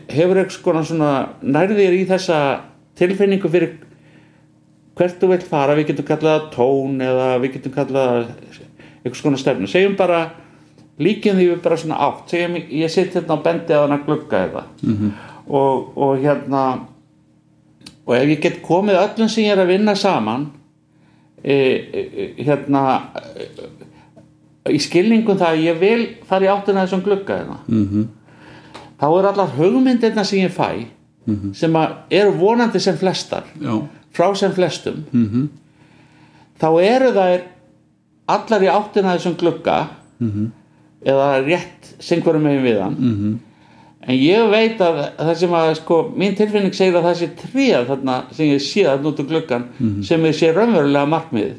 [0.09, 2.61] hefur einhvers konar svona nærðir í þessa
[2.99, 3.77] tilfinningu fyrir
[4.97, 8.31] hvert þú vilt fara við getum kallað tón eða við getum kallað
[9.01, 9.69] einhvers konar stefnu.
[9.69, 10.21] Segjum bara
[11.01, 12.25] líkjum því við bara svona átt.
[12.31, 14.63] Segjum ég sitt hérna á bendi að hana glugga eða.
[14.81, 15.11] -hmm.
[15.47, 16.63] og, og hérna
[18.05, 20.51] og ef ég get komið öllum sem ég er að vinna saman
[21.43, 26.87] e, e, e, hérna e, í skilningum það að ég vil fara í áttina að
[26.87, 27.57] þessum glugga hérna.
[27.67, 28.07] -hmm.
[28.99, 30.85] þá er allar hugmyndirna sem ég fæ
[31.53, 33.43] sem að eru vonandi sem flestar.
[33.61, 35.47] Já, frá sem flestum -hmm.
[36.61, 37.45] þá eru þær
[38.27, 39.77] allar í áttina þessum glugga
[40.19, 40.51] -hmm.
[41.05, 43.37] eða rétt singvarum megin við hann -hmm.
[44.07, 47.85] en ég veit að það sem að sko, mín tilfinning segir að það sé tríða
[47.85, 49.65] þarna sem ég sé þarna út um gluggan
[50.03, 51.55] sem ég sé raunverulega markmiðið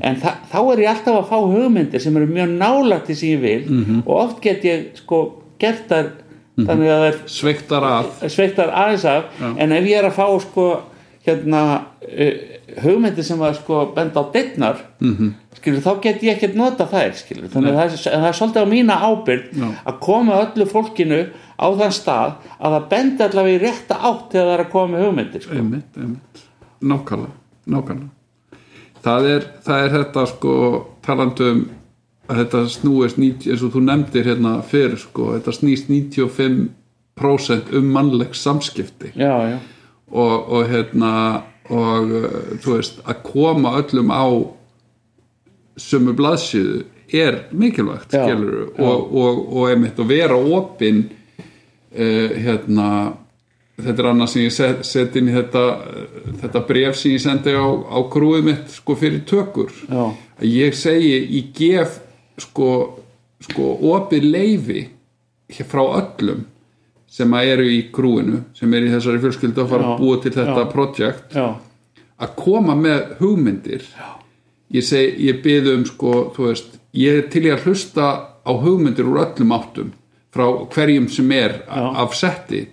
[0.00, 3.28] en þa þá er ég alltaf að fá hugmyndir sem eru mjög nálægt því sem
[3.28, 6.12] ég vil og oft get ég sko gert þær
[6.56, 9.24] þannig að það er sveiktar aðeins af
[9.58, 10.66] en ef ég er að fá sko
[11.26, 11.62] hérna
[12.02, 12.36] uh,
[12.82, 15.32] hugmyndir sem að sko benda á dittnar mm -hmm.
[15.58, 18.64] skilur þá get ég ekkert nota þær skilur þannig að það er, það er svolítið
[18.64, 19.68] á mína ábyrgd Já.
[19.84, 21.20] að koma öllu fólkinu
[21.56, 24.92] á þann stað að það bendi allavega í rétta átt þegar það er að koma
[24.96, 25.54] með hugmyndir sko.
[25.54, 26.44] einmitt, einmitt
[26.80, 27.34] nákvæmlega,
[27.66, 28.16] nákvæmlega
[29.06, 30.54] það er, það er þetta sko
[31.06, 31.66] talandum
[32.26, 37.92] að þetta snúist 90, eins og þú nefndir hérna fyrir sko, þetta snýst 95% um
[37.94, 39.58] mannleg samskipti já, já,
[40.10, 41.12] og, og hérna
[41.66, 44.26] og uh, þú veist að koma öllum á
[45.76, 48.82] sömu blaðsíðu er mikilvægt Já, skilur já.
[48.82, 52.88] og, og, og einmitt að vera opinn uh, hérna
[53.76, 57.22] þetta er annað sem ég set, set inn í þetta uh, þetta bref sem ég
[57.22, 59.72] sendi á, á krúið mitt sko fyrir tökur.
[59.90, 60.04] Já,
[60.46, 62.00] ég segi ég gef
[62.40, 62.70] sko,
[63.44, 64.84] sko opið leifi
[65.66, 66.46] frá öllum
[67.16, 70.32] sem að eru í krúinu sem er í þessari fjölskyldu að fara að búa til
[70.34, 70.70] þetta já.
[70.72, 71.46] projekt já,
[72.20, 73.84] að koma með hugmyndir.
[73.96, 74.08] Já.
[74.76, 78.08] ég segi, ég byði um sko, þú veist, ég til í að hlusta
[78.44, 79.94] á hugmyndir úr öllum áttum
[80.36, 82.66] frá hverjum sem er af setti.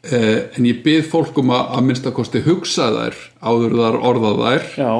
[0.00, 4.32] Eh, en ég byð fólk um að, að minnsta kosti hugsa þær áður þar orða
[4.40, 4.68] þær.
[4.80, 4.92] Já,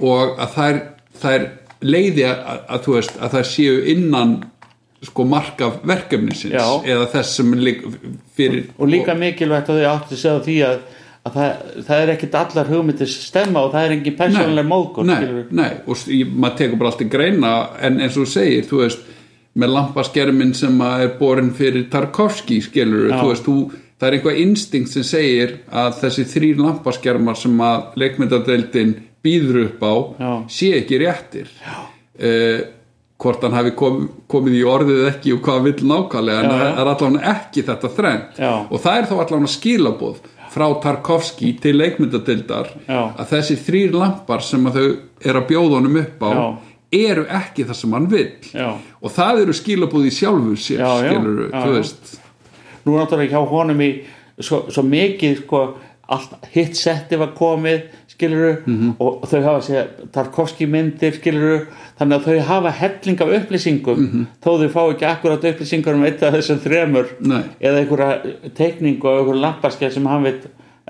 [0.00, 0.80] og að þær,
[1.22, 1.46] þær
[1.80, 4.34] leiði að, að, að þú veist að þær séu innan
[5.04, 6.64] sko marka verkefnisins Já.
[6.84, 7.52] eða þess sem
[8.36, 10.80] fyrir og líka mikilvægt að þau áttu að segja því að,
[11.24, 15.46] að það, það er ekkit allar hugmyndir stemma og það er engin persónuleg móðgun nei,
[15.56, 16.04] nei, og
[16.34, 19.06] maður tekur bara allt í greina en eins og segir, þú veist
[19.60, 23.16] með lampaskermin sem er borin fyrir Tarkovski, skilur Já.
[23.22, 27.96] þú veist, þú, það er einhvað instinkt sem segir að þessi þrýr lampaskermar sem að
[28.04, 28.92] leikmyndadeildin
[29.24, 30.30] býður upp á Já.
[30.60, 32.60] sé ekki réttir uh,
[33.20, 36.90] hvort hann hafi kom, komið í orðið ekki og hvað vill nákvæmlega en það er
[36.92, 38.52] allavega ekki þetta þrennt Já.
[38.64, 43.00] og það er þá allavega skilaboð frá Tarkovski til leikmyndadeildar Já.
[43.20, 46.46] að þessi þrýr lampar sem þau eru að bjóða honum upp á Já.
[47.00, 48.70] eru ekki það sem hann vill Já.
[48.74, 51.44] og það eru skilabúð í sjálfur sér skilur
[51.76, 52.16] veist
[52.86, 53.90] nú er náttúrulega hjá honum í
[54.40, 55.60] svo, svo mikið sko,
[56.10, 57.84] allt hitt setti var komið
[58.20, 58.92] skiluru Mhm.
[59.00, 61.66] og þau hafa sér Tarkovski myndir skiluru
[61.98, 64.26] þannig að þau hafa helling af upplýsingum Mhm.
[64.44, 67.42] þó þau fá ekki akkurat upplýsingar um eitt af þessum þremur Nei.
[67.60, 70.34] eða einhverja teikningu og einhverja lamparskjað sem hann vil,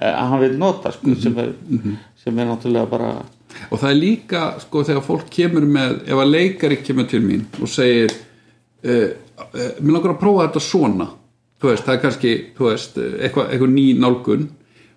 [0.03, 1.21] eh, hann vil nota sko, Mhm.
[1.23, 1.53] sem, er,
[2.25, 3.15] sem er náttúrulega bara
[3.73, 7.45] og það er líka sko þegar fólk kemur með ef að leikari kemur til mín
[7.61, 8.11] og segir
[8.85, 9.11] uh,
[9.55, 11.09] uh, mér langar að prófa þetta svona
[11.61, 14.49] þú veist, það er kannski veist, eh, eitthvað, eitthvað ný nálgun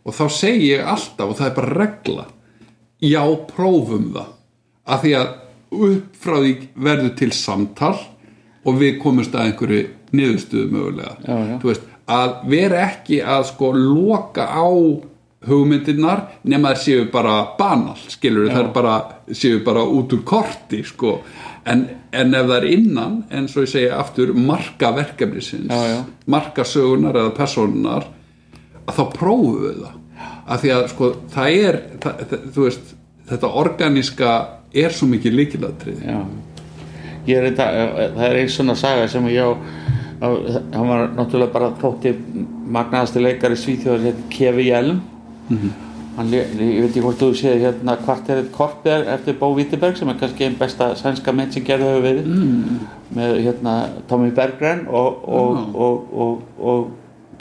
[0.04, 2.26] og þá segi ég alltaf og það er bara regla
[3.04, 4.34] já, prófum það.
[4.84, 5.32] Af því að
[5.74, 6.54] upp frá því
[6.86, 7.96] verður til samtal
[8.64, 9.82] og við komumst að einhverju
[10.14, 11.16] niðurstöðu mögulega.
[11.26, 11.56] Já, já.
[11.64, 14.68] veist, að vera ekki að sko loka á
[15.44, 18.94] hugmyndirnar nema þær séu bara banal skilur þær bara
[19.36, 21.18] séu bara út úr korti sko.
[21.68, 25.72] En, en ef það er innan en svo ég segi aftur marka verkefnisins
[26.28, 28.08] marka sögunar eða personunar
[28.88, 29.99] að þá prófum við það.
[30.53, 32.95] Af því að sko það er það, það, veist
[33.30, 34.31] þetta organiska
[34.84, 36.01] er svo mikið líkilatrið
[37.34, 37.65] er þetta,
[38.18, 39.51] það er einn svona saga sem ég á,
[40.23, 42.11] hann var náttúrulega bara þótti
[42.76, 44.99] magnaðasti leikari Svíþjóðar hérna Kevi Hjelm.
[46.14, 50.11] Hann, le- ég veit ekki hvort þú séð hérna kvarterið Korper eftir Bó Vítiberg sem
[50.11, 52.27] er kannski einn besta sænska mynd sem gerði hefur verið.
[52.27, 52.84] Mm.
[53.14, 53.73] með hérna
[54.10, 55.65] Tommy Berggren og, og, Já.
[55.85, 56.91] og, og, og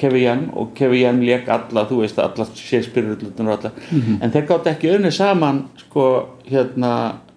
[0.01, 3.73] Kevi Hjelm og Kevi Hjelm lék alla, þú veist, alla Shakespeare-rullutunar alla,
[4.21, 6.07] en þeir gátt ekki unni saman, sko,
[6.49, 6.93] hérna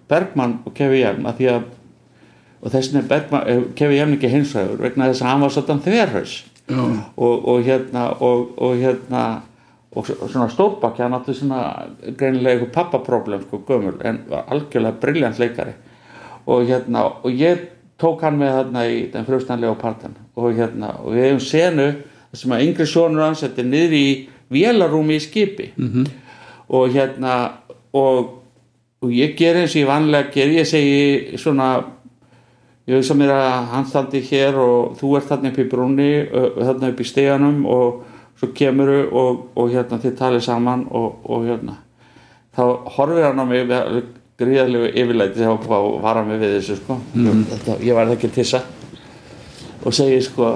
[0.08, 1.64] Bergman og Kevi Hjelm að því að
[2.66, 5.82] og þess vegna er eh, Kevi Hjelm ekki hinsræður vegna þess að hann var svona
[5.84, 6.36] þverhaus.
[6.66, 6.82] Já.
[7.14, 9.20] og, og hérna og, og hérna
[9.96, 11.60] og og svona stórbakki, hann átti svona
[12.18, 15.72] greinilega eitthvað pappaproblem sko gömul en var algjörlega briljant leikari.
[16.46, 17.62] Og hérna, og ég
[17.98, 21.86] tók hann með þarna í den frjóstanlega partan og hérna, og við hefum senu
[22.36, 24.06] sem að yngri sonur hans þetta er niður í
[24.52, 25.70] vélarúmi í skipi.
[25.76, 26.06] -hmm.
[26.68, 27.34] og hérna
[27.92, 28.42] og,
[29.00, 31.84] og ég ger eins og ég vanlega ger ég segi svona
[32.86, 36.90] ég hugsa mér að hann standi hér og þú ert þarna upp í brúnni þarna
[36.92, 38.04] upp í steganum og
[38.38, 41.78] svo kemuru og, og hérna þið talið saman og, og hérna.
[42.56, 42.62] Þá
[42.96, 43.70] horfir hann á mig
[44.36, 46.98] gríðarlegu yfirleiti þegar hann var hann við þessu sko.
[47.50, 48.62] Þetta, ég var ekki tissa.
[49.84, 50.50] Og segir sko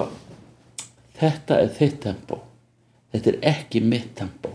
[1.21, 2.41] þetta er þitt tempo
[3.13, 4.51] þetta er ekki mitt tempo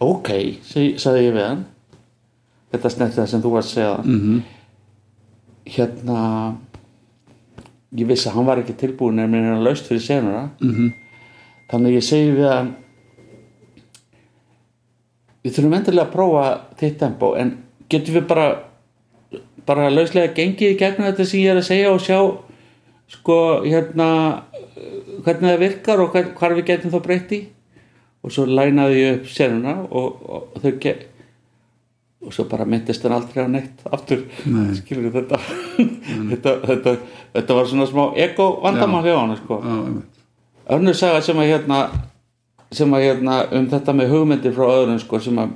[0.00, 0.32] ok
[0.64, 1.68] sagði ég við hann.
[2.70, 3.94] Þetta snett það sem þú var að segja.
[4.04, 4.42] Mm -hmm.
[5.70, 6.18] hérna
[7.96, 10.50] ég vissi að hann var ekki tilbúin en mér er hann laust fyrir senuna.
[10.60, 10.92] Mm -hmm.
[11.70, 12.74] þannig ég segi við hann
[15.44, 17.58] við þurfum endilega að prófa þitt tempo en
[17.88, 18.62] getur við bara
[19.66, 22.49] bara lauslega gengið í gegnum þetta sem ég er að segja og sjá
[23.10, 24.08] sko hérna
[25.24, 27.40] hvernig það virkar og hvar við getum þá breytti
[28.20, 30.96] og svo lænaði ég upp senuna og, og, og þau ge
[32.20, 34.74] og svo bara myndist hann aldrei á neitt aftur, Nei.
[34.78, 35.40] skilur þetta?
[36.30, 36.92] Þetta, þetta
[37.32, 39.60] þetta var svona smá ego vandamál hjá hann sko.
[40.76, 41.78] önnur saga sem að hérna
[42.70, 45.54] sem að hérna um þetta með hugmyndir frá öðrum sko sem að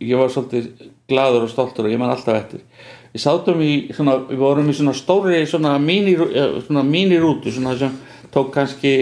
[0.00, 0.68] ég var svolítið
[1.10, 2.62] gladur og stoltur og ég man alltaf eftir
[3.16, 6.20] við sátum í svona, við vorum í svona stóri svona mínir,
[6.66, 7.94] svona mínirútu svona sem
[8.34, 8.96] tók kannski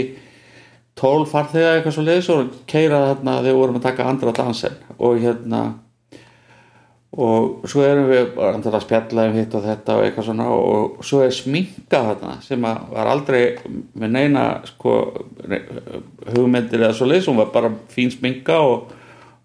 [0.95, 4.77] 12 farþega eitthvað svo leiðis og keiraði þarna þegar við vorum að taka andra dansen
[4.95, 5.63] og hérna
[7.15, 11.23] og svo erum við að spjalla um hitt og þetta og eitthvað svona og svo
[11.27, 13.43] er sminka þarna sem var aldrei
[13.95, 14.97] með neina sko
[16.31, 18.95] hugmyndir eða svo leiðis, hún var bara fín sminka og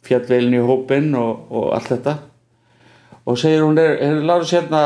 [0.05, 2.17] fjallveilin í hópin og, og allt þetta
[3.29, 4.83] og segir hún er, er láru sérna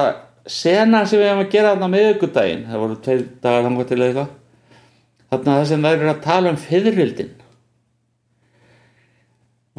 [0.50, 4.34] sena sem við hefum að gera þarna miðugudaginn, það voru tveir dagar hanga til eitthvað.
[5.32, 7.32] Þarna það sem eru að tala um fyrirvildin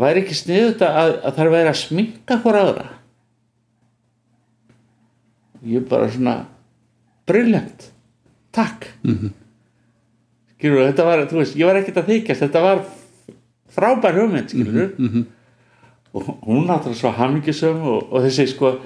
[0.00, 2.86] væri ekki sniðut að, að það er verið að sminka hvora aðra?
[5.64, 6.34] Ég bara svona
[7.28, 7.88] briljant
[8.54, 8.88] takk.
[9.04, 9.30] Mm -hmm.
[10.58, 12.40] skilur þetta var, þú veist, ég var ekkert að þykjast.
[12.40, 12.84] Þetta var
[13.74, 15.24] frábær hugmynd skilur mm -hmm.
[16.14, 18.76] Og hún náttúrulega svo hamingisum og, og þessi sko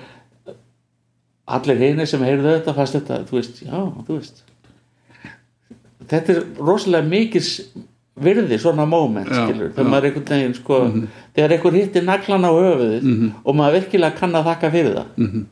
[1.48, 4.42] allir heinir sem heyrðu þetta fast þetta, þú veist, já, þú veist.
[6.08, 7.50] Þetta er rosalega mikið
[8.18, 9.90] virði svona moment Já, skilur, þegar já.
[9.92, 10.78] maður einhvern veginn sko,
[11.36, 13.06] þegar einhver hittir naglan á höfuðið
[13.44, 15.12] og maður virkilega kann að þakka fyrir það.
[15.16, 15.44] Mhm.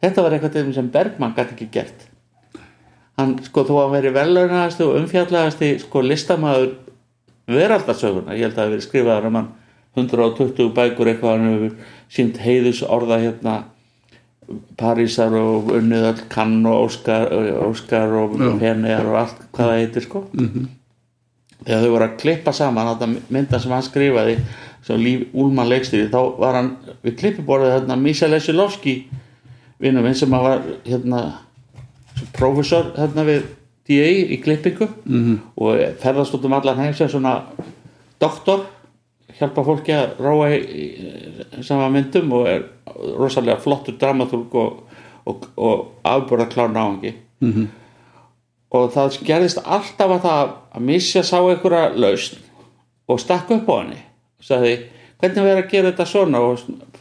[0.00, 2.06] þetta var eitthvað sem Bergman gæti ekki gert.
[3.18, 6.70] Hann sko þó að veri velaunaðasti og umfjallagasti sko listamaður
[7.50, 9.50] veraldarsöguna, ég held að það hafi verið skrifaðar um hann
[9.98, 11.76] 120 bækur eitthvað hann hefur
[12.10, 13.56] sínt heiðus orða hérna
[14.78, 17.28] Parísar og unnið öll kann og Óskar,
[17.68, 18.38] Óskar og.
[18.58, 20.24] Fener og allt hvað það heitir sko
[21.60, 24.36] þegar þau voru að klippa saman þetta mynda sem hann skrifaði
[24.86, 26.70] sem Líf Úlman leikstýri þá var hann
[27.04, 28.94] við klippiborðið hérna Mísel Esilovski
[29.80, 31.22] vinnum minn sem var hérna
[32.36, 33.44] professor hérna við
[33.90, 35.38] DA í klippingu -hmm.
[35.56, 37.42] og ferðast út um allan heim sem svona
[38.20, 38.66] doktor
[39.38, 40.84] hjálpa fólki að róa í,
[41.66, 42.64] sama myndum og er
[43.18, 47.14] rosalega flottur dramatúrk og, og, og afbúrða klár náungi.
[47.40, 47.66] -hmm.
[48.70, 52.36] og það gerðist alltaf að það að missja sá einhverja lausn
[53.06, 54.00] og stakk upp á henni.
[54.38, 54.78] Og sagði
[55.18, 56.40] hvernig verður að gera þetta svona?
[56.40, 56.58] Og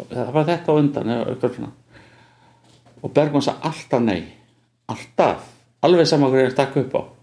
[0.09, 1.69] það var þetta á undan eða
[3.01, 4.23] og Bergman sagði alltaf nei.
[4.87, 5.45] Alltaf,
[5.81, 7.18] alveg saman hverju stakk upp á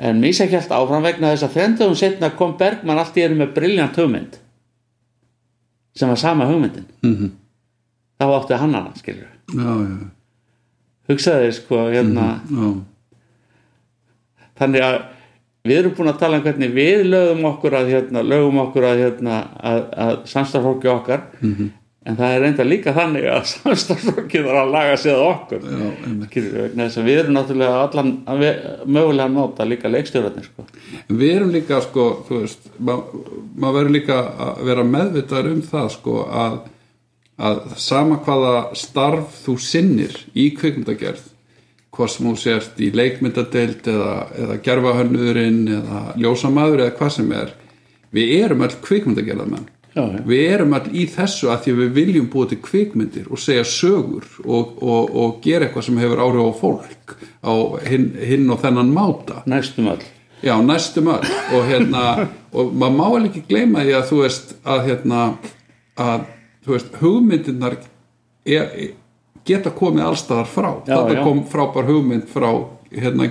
[0.00, 3.52] en Mísa hjælt áfram vegna þess að þrendugum setna kom Bergman allt í einu með
[3.58, 4.38] briljant hugmynd
[5.96, 6.86] sem var sama hugmyndin.
[7.02, 7.30] Mhm.
[8.20, 9.28] þá átti hann hana skilur
[11.10, 12.26] hugsaði sko hérna.
[12.50, 12.68] Já,
[14.60, 14.96] þannig að
[15.66, 19.02] við erum búin að tala um hvernig við lögum okkur að hérna, lögum okkur að,
[19.04, 21.26] hérna, að, að samstarfólki okkar.
[21.40, 21.70] Mhm.
[22.08, 25.64] En það er reynda líka þannig að samstarfólki þarf að laga sig að okkur.
[25.68, 28.12] Já, við erum náttúrulega allan
[28.86, 30.66] mögulega að nota líka leikstjórarnir sko.
[31.10, 36.16] Við erum líka sko, veist ma- maður verður líka að vera meðvitaður um það sko
[36.44, 36.56] að,
[37.50, 41.26] að sama hvaða starf þú sinnir í kvikmyndagerð
[41.90, 47.50] hvað sem þú sért í leikmyndadeild eða, eða gerfahönnurinn eða ljósamaður eða hvað sem er
[48.14, 50.20] við erum öll kvikmyndagerðamenn Já, já.
[50.22, 54.26] við erum öll í þessu að því við viljum búa til kvikmyndir og segja sögur
[54.44, 57.54] og, og, og gera eitthvað sem hefur áhrif á fólk á
[57.88, 60.04] hinn, hinn og þennan máta næstum öll
[60.40, 61.26] Já, næstum öll
[61.56, 62.04] og hérna,
[62.56, 65.24] og maður má alveg ekki gleyma því að þú veist að hérna
[66.00, 66.28] að
[66.64, 67.76] þú veist, hugmyndirnar
[68.46, 68.70] er,
[69.48, 71.22] geta komið allstaðar frá Já, þetta já.
[71.26, 72.50] kom frábær hugmynd frá
[72.90, 73.26] hérna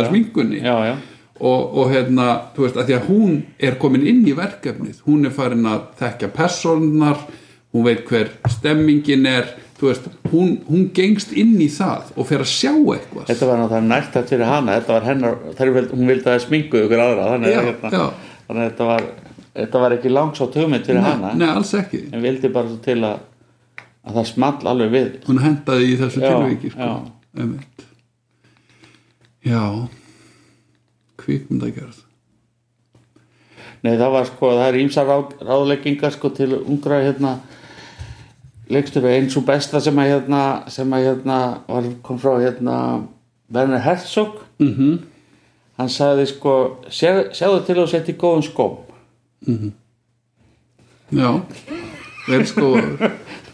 [0.00, 0.08] já.
[0.08, 0.96] smingunni já, já,
[1.40, 3.36] og, og hérna, þú veist, að því að hún
[3.68, 7.22] er komin inn í verkefnið, hún er farin að þekkja personar,
[7.74, 12.44] hún veit hver stemmingin er, þú veist, hún, hún gengst inn í það og fer
[12.44, 13.28] að sjá eitthvað.
[13.28, 14.80] Þetta var náttúrulega nærtætt fyrir hana.
[14.80, 15.38] Þetta var hennar,
[15.76, 17.30] vild, hún vildi að smingu ykkur aðra.
[17.34, 18.04] Þannig, að, hérna,
[18.46, 19.08] að þetta var
[19.56, 21.32] þetta var ekki langsótt hugmynd fyrir hana.
[21.36, 22.06] nei, alls ekki.
[22.12, 23.24] En vildi bara svo til að
[24.06, 25.06] að það small alveg við.
[25.26, 26.90] Hún hendaði í þessu Já, tilviki sko.
[27.34, 27.46] já.
[29.46, 29.62] Já
[31.26, 31.98] kvikmyndagerð.
[33.84, 37.36] Nei, það var sko, það er ímsa ráð, ráðleggingar sko til ungra hérna
[38.72, 40.40] leikstöru eins og besta sem að hérna,
[40.72, 41.36] sem að hérna
[41.68, 42.78] var, kom frá hérna
[43.52, 44.40] Werner Herzog.
[44.58, 44.98] Mm -hmm.
[45.76, 48.76] hann sagði sko "Sjáðu- sjáðu til að setja í góðum skóm.
[51.12, 51.40] Já,
[52.28, 52.80] vel sko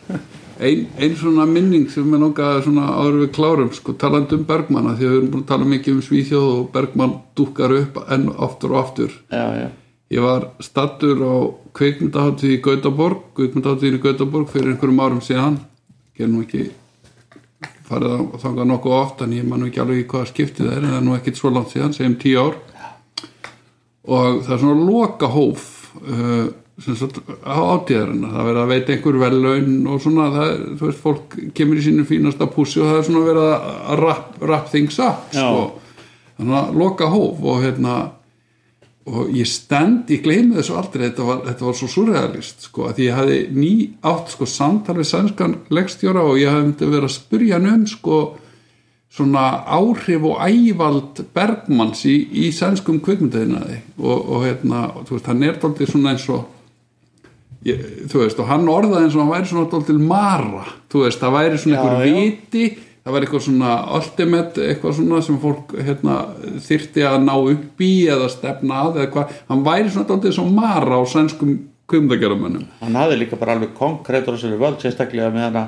[0.62, 4.96] ein, ein svona minning sem er nokkað svona áður við klárum sko, talandi um Bergmanna
[4.96, 8.28] því að við erum búin að tala mikið um Svíþjóð og Bergmann dúkkar upp enn
[8.32, 9.68] aftur og aftur Já, já,
[10.12, 11.34] Ég var stattur á
[11.72, 15.54] kveikmyndaháttíð í Gautaborg, kveikmyndaháttíð í Gautaborg fyrir einhverjum árum síðan.
[16.18, 16.66] Ég er nú ekki
[17.88, 20.90] farið að þanga nokkuð oft en ég man ekki alveg í hvaða skiptið er en
[20.90, 22.58] það er nú ekkit svo langt síðan, segjum tíu ár.
[24.04, 25.64] Og það er svona loka hóf
[26.02, 28.24] uh, átíðarinn.
[28.32, 32.06] Það verið að veita einhver vellaun og svona, það þú veist, fólk kemur í sínu
[32.08, 35.68] fínasta pússi og það er svona verið að rap, rap things up, sko.
[36.38, 37.96] Þannig að loka hóf og hérna
[39.02, 43.00] og ég stend, ég gleymi þessu aldrei þetta var, þetta var svo surrealist sko, að
[43.02, 43.72] ég hafði ný
[44.06, 47.84] átt sko samtal við sænskan leggstjóra og ég hafði myndi verið að spurja hann um
[47.90, 48.20] sko
[49.12, 52.14] svona áhrif og ævald Bergmanns í,
[52.46, 56.46] í sænskum kvikmyndaðinaði og, og hérna, og, þú veist, hann er dálítið svona eins og
[57.68, 61.20] ég, þú veist, og hann orðaði eins og hann væri svona dálítið mara, þú veist,
[61.22, 62.14] það væri svona Já, einhver já.
[62.16, 62.64] viti
[63.02, 66.16] það var eitthvað svona ultimate eitthvað svona sem fólk hérna,
[66.68, 70.44] þyrfti að ná upp í eða stefna að eða hvað, hann væri svona dálítið svo
[70.54, 71.56] mara á sænskum
[71.90, 75.64] kvimdagerumönnum hann hafði líka bara alveg konkrétur á sér völd, sérstaklega með hana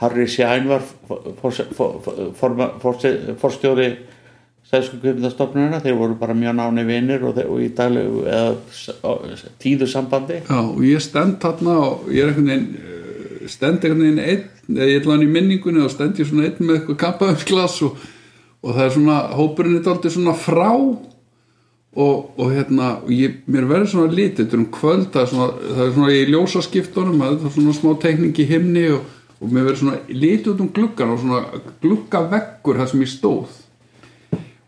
[0.00, 0.80] Harry Schein var
[3.40, 3.90] forstjóri
[4.70, 10.40] sæðsku kvipindastofnunina, þeir voru bara mjög náni vinnir og, og í daglegu eða tíðu sambandi.
[10.46, 14.76] Já, og ég stend þarna og ég er einhvern veginn eh, stend einhvern veginn einn
[14.76, 18.04] eða ég ætla hann í minningunni og stend ég svona einn með eitthvað kampaðumsglas og,
[18.62, 23.90] og það er svona, hópurinn er dálítið svona frá og, og hérna ég, mér verður
[23.94, 27.56] svona lítið er um kvöld, það er svona, það er svona í ljósaskiptunum, það er
[27.56, 32.78] svona smá tekning í himni og, mér verður svona lítið um gluggan og svona gluggaveggur
[32.78, 33.58] þar sem ég stóð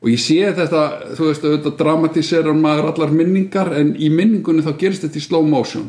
[0.03, 0.83] og ég sé þetta,
[1.15, 5.47] þú veist, auðvitað dramatiserar maður allar minningar en í minningunni þá gerist þetta í slow
[5.47, 5.87] motion.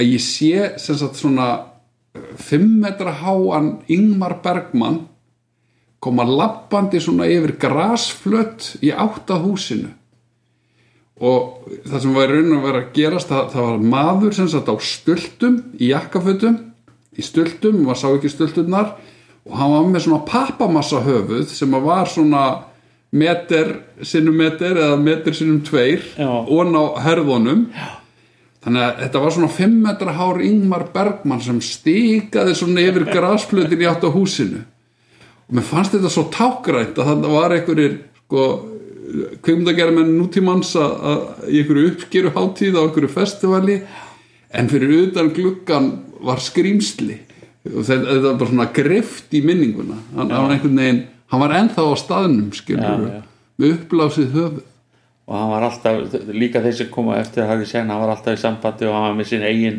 [0.00, 1.48] Að ég sé sem sagt svona
[2.40, 5.02] 5 metra háan Ingmar Bergmann
[6.02, 9.92] koma lappandi svona yfir grasflött í áttað húsinu.
[11.22, 14.72] Og það sem var raun að vera að gerast það, það var maður sem sagt
[14.72, 16.58] á stultum í jakkafötum
[17.12, 18.94] í stultum, maður sá ekki stulturnar
[19.44, 22.44] og hann var með svona pappamassa höfuð sem var svona
[23.12, 23.74] meter
[24.08, 27.66] sinnum meter eða meter sinnum tveir og á herðunum.
[27.72, 27.90] Já.
[28.62, 33.82] þannig að þetta var svona 5 metra hár Ingmar Bergmann sem stíkaði svona yfir grasflutin
[33.82, 34.62] í átt á húsinu.
[35.48, 38.44] Og mér fannst þetta svo tákrænt að það var einhverjir sko,
[39.42, 43.80] kvimdagerðar með nútímanns að, í einhverju uppskeru hátíð á einhverju festivali.
[44.54, 45.90] En fyrir utan gluggan
[46.22, 47.18] var skrýmsli
[47.66, 49.98] og þetta, var bara svona grift í minninguna.
[50.14, 51.02] Hann var einhvern veginn
[51.32, 53.22] hann var ennþá á staðnum skilur Já, já.
[53.56, 54.60] með uppblásið höfuð
[55.22, 58.42] og hann var alltaf, líka þeir sem koma eftir Harry Schein, hann var alltaf í
[58.42, 59.78] sambandi og hann var með sín eigin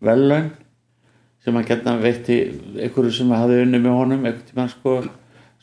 [0.00, 0.50] vellaun
[1.44, 2.40] sem hann getna veitti
[2.80, 4.96] einhverju sem hafði unni með honum einhvern tímann sko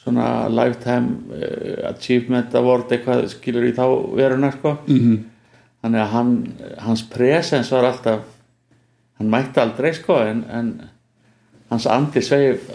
[0.04, 5.20] svona lifetime uh, achievement award eitthvað skilur í þá veruna sko mm -hmm.
[5.82, 6.34] þannig að hann,
[6.86, 8.24] hans presens var alltaf
[9.20, 10.74] hann mætti aldrei sko en, en
[11.70, 12.68] hans andi sveif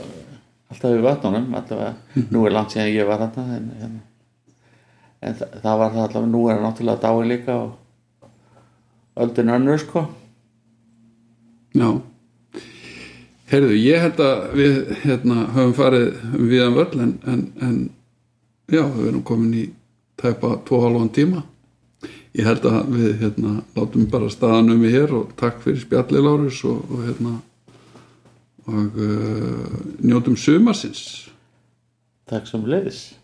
[0.69, 1.95] alltaf við vatnunum allavega,
[2.33, 3.99] nú er langt síðan ég var hann en, en,
[5.25, 7.77] en það, það var það allavega, nú er hann náttúrulega dáin líka og
[9.19, 10.05] öldin önnur sko.
[11.75, 11.89] Já.
[13.49, 14.75] Heyrðu, ég held að við
[15.05, 17.77] hérna, höfum farið viðan völl en, en, en
[18.69, 19.65] já, við erum komin í
[20.21, 21.43] tæpa tvo halvan tíma.
[22.37, 26.21] Ég held að við hérna, látum bara staðan um í hér og takk fyrir spjalli
[26.23, 27.39] Lárus og, og hérna
[28.69, 31.03] og uh, njótum sumarsins.
[32.29, 33.18] Takk sem leiðis